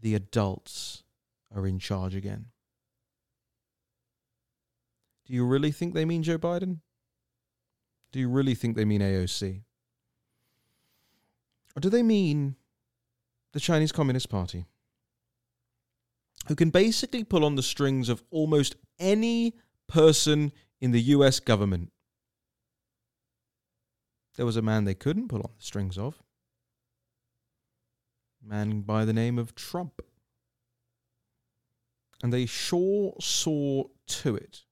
the 0.00 0.14
adults 0.14 1.02
are 1.54 1.66
in 1.66 1.78
charge 1.78 2.14
again? 2.14 2.46
Do 5.26 5.32
you 5.32 5.44
really 5.44 5.72
think 5.72 5.94
they 5.94 6.04
mean 6.04 6.22
Joe 6.22 6.38
Biden? 6.38 6.78
Do 8.12 8.18
you 8.18 8.28
really 8.28 8.54
think 8.54 8.76
they 8.76 8.84
mean 8.84 9.00
AOC? 9.00 9.62
Or 11.76 11.80
do 11.80 11.88
they 11.88 12.02
mean 12.02 12.56
the 13.52 13.60
Chinese 13.60 13.92
Communist 13.92 14.28
Party? 14.28 14.64
Who 16.48 16.54
can 16.54 16.70
basically 16.70 17.24
pull 17.24 17.44
on 17.44 17.56
the 17.56 17.62
strings 17.62 18.08
of 18.08 18.22
almost 18.30 18.76
any 18.98 19.54
person 19.90 20.52
in 20.80 20.92
the 20.92 21.00
US 21.16 21.40
government. 21.40 21.92
There 24.36 24.46
was 24.46 24.56
a 24.56 24.62
man 24.62 24.84
they 24.84 24.94
couldn't 24.94 25.28
pull 25.28 25.40
on 25.40 25.50
the 25.56 25.64
strings 25.64 25.98
of. 25.98 26.22
A 28.42 28.48
man 28.48 28.80
by 28.82 29.04
the 29.04 29.12
name 29.12 29.38
of 29.38 29.54
Trump. 29.54 30.00
And 32.22 32.32
they 32.32 32.46
sure 32.46 33.14
saw 33.20 33.84
to 34.06 34.36
it 34.36 34.62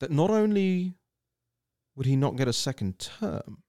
that 0.00 0.10
not 0.10 0.30
only 0.30 0.94
would 1.94 2.06
he 2.06 2.16
not 2.16 2.36
get 2.36 2.48
a 2.48 2.52
second 2.52 2.98
term, 2.98 3.62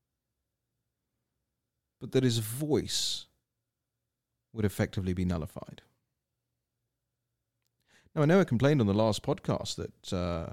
but 2.00 2.12
that 2.12 2.24
his 2.24 2.40
voice 2.40 3.26
would 4.54 4.66
effectively 4.66 5.14
be 5.14 5.26
nullified. 5.26 5.82
Now, 8.16 8.24
I 8.24 8.26
know 8.26 8.40
I 8.40 8.46
complained 8.46 8.82
on 8.82 8.88
the 8.88 8.94
last 8.94 9.22
podcast 9.22 9.76
that 9.76 10.14
uh, 10.14 10.52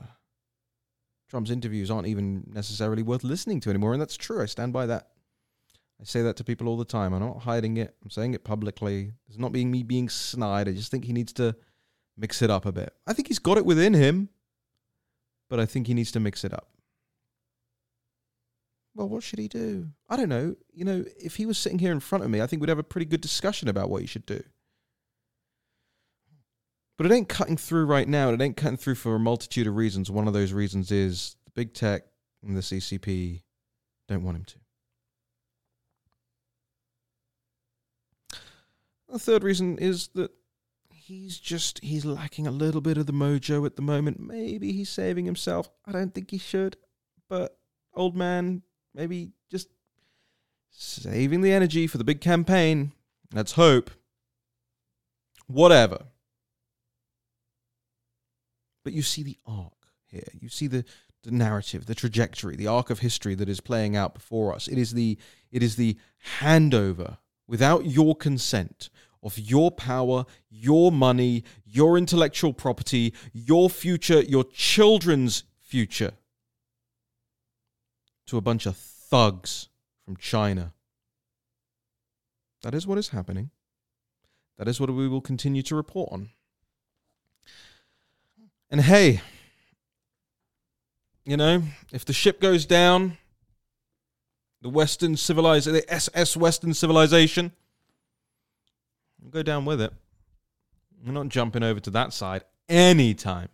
Trump's 1.31 1.51
interviews 1.51 1.91
aren't 1.91 2.09
even 2.09 2.45
necessarily 2.53 3.03
worth 3.03 3.25
listening 3.25 3.61
to 3.61 3.71
anymore, 3.71 3.93
and 3.93 4.01
that's 4.01 4.17
true. 4.17 4.43
I 4.43 4.47
stand 4.47 4.73
by 4.73 4.87
that. 4.87 5.09
I 6.01 6.05
say 6.05 6.23
that 6.23 6.37
to 6.37 6.45
people 6.45 6.69
all 6.69 6.77
the 6.77 6.85
time. 6.85 7.15
I'm 7.15 7.21
not 7.21 7.43
hiding 7.43 7.77
it. 7.77 7.95
I'm 8.03 8.11
saying 8.11 8.35
it 8.35 8.45
publicly. 8.45 9.13
It's 9.29 9.39
not 9.39 9.53
being 9.53 9.71
me 9.71 9.83
being 9.83 10.09
snide. 10.09 10.69
I 10.69 10.73
just 10.73 10.91
think 10.91 11.05
he 11.05 11.13
needs 11.13 11.33
to 11.35 11.57
mix 12.17 12.43
it 12.43 12.51
up 12.51 12.67
a 12.67 12.73
bit. 12.73 12.93
I 13.07 13.13
think 13.13 13.29
he's 13.29 13.39
got 13.39 13.59
it 13.59 13.65
within 13.65 13.95
him 13.95 14.29
but 15.55 15.61
I 15.61 15.67
think 15.67 15.87
he 15.87 15.95
needs 15.95 16.13
to 16.13 16.21
mix 16.21 16.45
it 16.45 16.53
up. 16.53 16.69
Well, 18.95 19.09
what 19.09 19.23
should 19.23 19.41
he 19.41 19.49
do? 19.49 19.89
I 20.09 20.17
don't 20.17 20.29
know. 20.29 20.55
You 20.73 20.85
know, 20.85 21.05
if 21.19 21.37
he 21.37 21.47
was 21.47 21.59
sitting 21.59 21.81
here 21.81 21.93
in 21.93 22.01
front 22.01 22.25
of 22.25 22.31
me, 22.31 22.41
I 22.41 22.47
think 22.47 22.61
we'd 22.61 22.69
have 22.69 22.79
a 22.79 22.85
pretty 22.85 23.07
good 23.07 23.21
discussion 23.21 23.69
about 23.69 23.91
what 23.91 24.01
he 24.01 24.07
should 24.07 24.27
do. 24.27 24.43
But 26.97 27.07
it 27.07 27.13
ain't 27.13 27.29
cutting 27.29 27.57
through 27.57 27.87
right 27.87 28.09
now. 28.09 28.31
It 28.31 28.41
ain't 28.41 28.57
cutting 28.57 28.77
through 28.77 28.95
for 28.95 29.17
a 29.17 29.19
multitude 29.19 29.67
of 29.67 29.75
reasons. 29.75 30.11
One 30.11 30.29
of 30.29 30.33
those 30.33 30.53
reasons 30.53 30.93
is 30.93 31.37
the 31.45 31.51
big 31.51 31.75
tech 31.75 32.05
and 32.47 32.57
the 32.57 32.61
CCP 32.61 33.43
don't 34.07 34.23
want 34.23 34.37
him 34.37 34.45
to. 34.45 34.59
The 39.09 39.19
third 39.19 39.43
reason 39.43 39.79
is 39.79 40.09
that 40.15 40.31
he's 40.93 41.39
just 41.39 41.79
he's 41.83 42.05
lacking 42.05 42.47
a 42.47 42.53
little 42.53 42.81
bit 42.81 42.97
of 42.97 43.07
the 43.07 43.13
mojo 43.13 43.67
at 43.67 43.77
the 43.77 43.83
moment. 43.83 44.21
Maybe 44.21 44.73
he's 44.73 44.89
saving 44.89 45.25
himself. 45.25 45.69
I 45.85 45.93
don't 45.93 46.15
think 46.15 46.31
he 46.31 46.39
should, 46.39 46.77
but 47.29 47.59
old 47.95 48.17
man, 48.17 48.63
maybe 48.95 49.33
just 49.51 49.69
saving 50.71 51.41
the 51.41 51.53
energy 51.53 51.87
for 51.87 51.99
the 51.99 52.05
big 52.05 52.21
campaign. 52.21 52.93
Let's 53.33 53.53
hope. 53.53 53.91
Whatever. 55.47 56.05
But 58.85 58.93
you 58.93 59.03
see 59.03 59.23
the 59.23 59.39
arc 59.47 59.73
here. 60.07 60.29
You 60.41 60.49
see 60.49 60.67
the 60.67 60.85
the 61.25 61.31
narrative, 61.31 61.87
the 61.87 61.95
trajectory, 61.95 62.55
the 62.55 62.67
arc 62.67 62.91
of 62.91 62.99
history 62.99 63.35
that 63.35 63.49
is 63.49 63.61
playing 63.61 63.97
out 63.97 64.13
before 64.13 64.55
us. 64.55 64.69
It 64.69 64.79
is 64.79 64.93
the 64.93 65.19
it 65.51 65.63
is 65.63 65.77
the 65.77 65.97
handover 66.41 67.19
without 67.49 67.87
your 67.87 68.15
consent 68.15 68.91
of 69.23 69.39
your 69.39 69.71
power, 69.71 70.27
your 70.51 70.93
money, 70.93 71.45
your 71.65 71.97
intellectual 71.97 72.53
property, 72.53 73.15
your 73.33 73.71
future, 73.71 74.21
your 74.21 74.45
children's 74.45 75.45
future 75.59 76.13
to 78.27 78.37
a 78.37 78.41
bunch 78.41 78.67
of 78.67 78.77
thugs 78.77 79.69
from 80.05 80.17
China. 80.17 80.73
That 82.63 82.75
is 82.75 82.87
what 82.87 82.99
is 82.99 83.09
happening. 83.09 83.51
That 84.59 84.69
is 84.69 84.81
what 84.81 84.91
we 84.91 85.09
will 85.09 85.21
continue 85.21 85.63
to 85.63 85.75
report 85.75 86.13
on. 86.13 86.31
And 88.71 88.81
hey, 88.81 89.21
you 91.25 91.37
know, 91.37 91.63
if 91.93 92.05
the 92.05 92.13
ship 92.13 92.41
goes 92.41 92.67
down, 92.67 93.19
the 94.63 94.69
Western 94.69 95.17
civilization, 95.17 95.75
the 95.75 95.93
SS 95.93 96.37
Western 96.37 96.73
civilization, 96.73 97.53
go 99.31 99.43
down 99.43 99.65
with 99.65 99.81
it. 99.81 99.93
We're 101.05 101.13
not 101.13 101.29
jumping 101.29 101.63
over 101.63 101.81
to 101.81 101.91
that 101.91 102.13
side 102.13 102.45
anytime. 102.69 103.49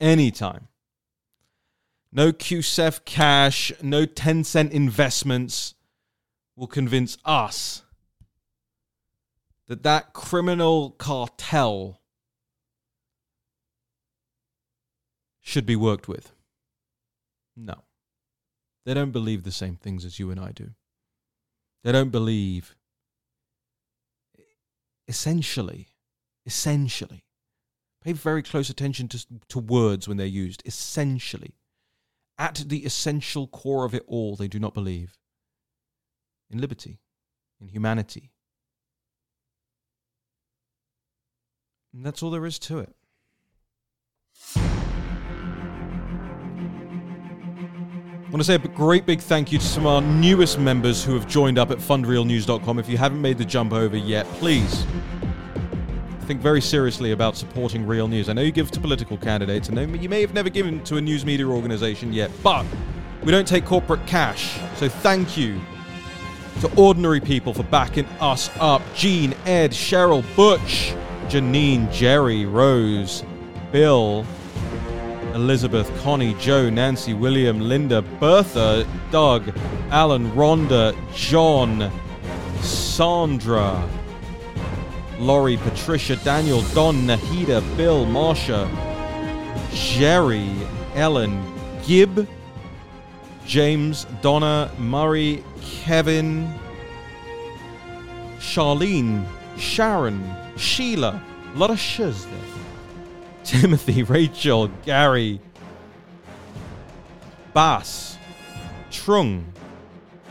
Anytime. 0.00 0.68
No 2.12 2.32
QCEF 2.32 3.04
cash, 3.04 3.72
no 3.82 4.04
Tencent 4.04 4.70
investments 4.72 5.74
will 6.56 6.66
convince 6.66 7.16
us 7.24 7.82
that 9.68 9.84
that 9.84 10.12
criminal 10.12 10.90
cartel 10.90 12.00
should 15.40 15.64
be 15.64 15.76
worked 15.76 16.08
with. 16.08 16.32
No. 17.56 17.84
They 18.84 18.94
don't 18.94 19.12
believe 19.12 19.44
the 19.44 19.52
same 19.52 19.76
things 19.76 20.04
as 20.04 20.18
you 20.18 20.30
and 20.30 20.40
I 20.40 20.50
do. 20.50 20.70
They 21.84 21.92
don't 21.92 22.10
believe 22.10 22.76
essentially, 25.06 25.88
essentially, 26.46 27.24
pay 28.02 28.12
very 28.12 28.42
close 28.42 28.70
attention 28.70 29.08
to, 29.08 29.26
to 29.48 29.58
words 29.58 30.08
when 30.08 30.16
they're 30.16 30.26
used. 30.26 30.62
Essentially, 30.66 31.54
at 32.40 32.64
the 32.66 32.78
essential 32.78 33.46
core 33.46 33.84
of 33.84 33.94
it 33.94 34.02
all, 34.08 34.34
they 34.34 34.48
do 34.48 34.58
not 34.58 34.72
believe 34.72 35.18
in 36.50 36.58
liberty, 36.58 36.98
in 37.60 37.68
humanity. 37.68 38.32
And 41.92 42.04
that's 42.04 42.22
all 42.22 42.30
there 42.30 42.46
is 42.46 42.58
to 42.60 42.78
it. 42.78 42.94
I 48.26 48.32
want 48.32 48.38
to 48.38 48.44
say 48.44 48.54
a 48.54 48.58
great 48.58 49.04
big 49.04 49.20
thank 49.20 49.52
you 49.52 49.58
to 49.58 49.64
some 49.64 49.84
of 49.86 49.92
our 49.92 50.00
newest 50.00 50.58
members 50.58 51.04
who 51.04 51.14
have 51.14 51.28
joined 51.28 51.58
up 51.58 51.70
at 51.70 51.78
fundrealnews.com. 51.78 52.78
If 52.78 52.88
you 52.88 52.96
haven't 52.96 53.20
made 53.20 53.36
the 53.36 53.44
jump 53.44 53.72
over 53.74 53.96
yet, 53.96 54.24
please 54.38 54.86
think 56.30 56.40
very 56.40 56.60
seriously 56.60 57.10
about 57.10 57.36
supporting 57.36 57.84
real 57.84 58.06
news. 58.06 58.28
I 58.28 58.34
know 58.34 58.42
you 58.42 58.52
give 58.52 58.70
to 58.70 58.78
political 58.78 59.16
candidates, 59.16 59.68
and 59.68 60.00
you 60.00 60.08
may 60.08 60.20
have 60.20 60.32
never 60.32 60.48
given 60.48 60.80
to 60.84 60.96
a 60.96 61.00
news 61.00 61.26
media 61.26 61.44
organization 61.44 62.12
yet, 62.12 62.30
but 62.40 62.64
we 63.24 63.32
don't 63.32 63.48
take 63.48 63.64
corporate 63.64 64.06
cash. 64.06 64.56
So 64.76 64.88
thank 64.88 65.36
you 65.36 65.60
to 66.60 66.72
ordinary 66.76 67.20
people 67.20 67.52
for 67.52 67.64
backing 67.64 68.06
us 68.20 68.48
up. 68.60 68.80
Gene, 68.94 69.34
Ed, 69.44 69.72
Cheryl, 69.72 70.24
Butch, 70.36 70.94
Janine, 71.26 71.92
Jerry, 71.92 72.46
Rose, 72.46 73.24
Bill, 73.72 74.24
Elizabeth, 75.34 75.90
Connie, 76.00 76.34
Joe, 76.34 76.70
Nancy, 76.70 77.12
William, 77.12 77.58
Linda, 77.58 78.02
Bertha, 78.02 78.86
Doug, 79.10 79.52
Alan, 79.90 80.30
Rhonda, 80.30 80.94
John, 81.12 81.90
Sandra, 82.60 83.84
Laurie, 85.20 85.58
Patricia, 85.58 86.16
Daniel, 86.16 86.62
Don, 86.74 87.06
Nahida, 87.06 87.60
Bill, 87.76 88.06
Marsha, 88.06 88.66
Jerry, 89.70 90.50
Ellen, 90.94 91.44
Gib, 91.86 92.26
James, 93.46 94.06
Donna, 94.22 94.70
Murray, 94.78 95.44
Kevin, 95.60 96.50
Charlene, 98.38 99.26
Sharon, 99.58 100.24
Sheila, 100.56 101.22
a 101.54 101.58
lot 101.58 101.70
of 101.70 101.78
shiz 101.78 102.24
there. 102.24 102.34
Timothy, 103.44 104.02
Rachel, 104.02 104.68
Gary, 104.86 105.40
Bass, 107.52 108.16
Trung, 108.90 109.44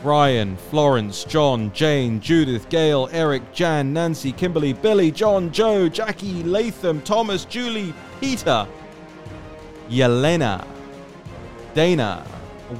Brian, 0.02 0.56
Florence, 0.56 1.24
John, 1.24 1.70
Jane, 1.72 2.20
Judith, 2.20 2.70
Gail, 2.70 3.08
Eric, 3.12 3.52
Jan, 3.52 3.92
Nancy, 3.92 4.32
Kimberly, 4.32 4.72
Billy, 4.72 5.10
John, 5.10 5.52
Joe, 5.52 5.90
Jackie, 5.90 6.42
Latham, 6.42 7.02
Thomas, 7.02 7.44
Julie, 7.44 7.92
Peter, 8.18 8.66
Yelena, 9.90 10.66
Dana, 11.74 12.24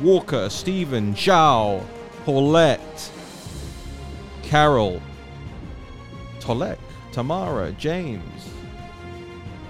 Walker, 0.03 0.49
Stephen, 0.49 1.15
Zhao, 1.15 1.85
Paulette, 2.25 3.11
Carol, 4.43 5.03
Tolek, 6.41 6.79
Tamara, 7.13 7.73
James, 7.73 8.49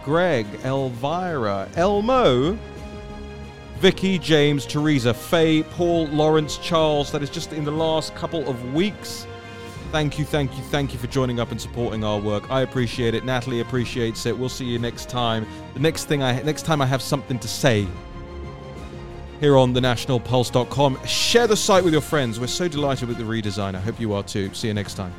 Greg, 0.05 0.46
Elvira, 0.62 1.68
Elmo, 1.74 2.57
Vicky, 3.80 4.18
James, 4.18 4.66
Teresa, 4.66 5.14
Faye, 5.14 5.62
Paul, 5.62 6.06
Lawrence, 6.08 6.58
Charles. 6.58 7.10
That 7.12 7.22
is 7.22 7.30
just 7.30 7.54
in 7.54 7.64
the 7.64 7.70
last 7.70 8.14
couple 8.14 8.46
of 8.46 8.74
weeks. 8.74 9.26
Thank 9.90 10.18
you, 10.18 10.26
thank 10.26 10.54
you, 10.58 10.62
thank 10.64 10.92
you 10.92 10.98
for 10.98 11.06
joining 11.06 11.40
up 11.40 11.50
and 11.50 11.58
supporting 11.58 12.04
our 12.04 12.20
work. 12.20 12.50
I 12.50 12.60
appreciate 12.60 13.14
it. 13.14 13.24
Natalie 13.24 13.60
appreciates 13.60 14.26
it. 14.26 14.36
We'll 14.36 14.50
see 14.50 14.66
you 14.66 14.78
next 14.78 15.08
time. 15.08 15.46
The 15.72 15.80
next 15.80 16.04
thing 16.04 16.22
I 16.22 16.42
next 16.42 16.66
time 16.66 16.82
I 16.82 16.86
have 16.86 17.00
something 17.00 17.38
to 17.38 17.48
say 17.48 17.88
here 19.40 19.56
on 19.56 19.72
thenationalpulse.com. 19.72 21.06
Share 21.06 21.46
the 21.46 21.56
site 21.56 21.82
with 21.82 21.94
your 21.94 22.02
friends. 22.02 22.38
We're 22.38 22.48
so 22.48 22.68
delighted 22.68 23.08
with 23.08 23.16
the 23.16 23.24
redesign. 23.24 23.74
I 23.74 23.80
hope 23.80 23.98
you 23.98 24.12
are 24.12 24.22
too. 24.22 24.52
See 24.52 24.68
you 24.68 24.74
next 24.74 24.94
time. 24.94 25.14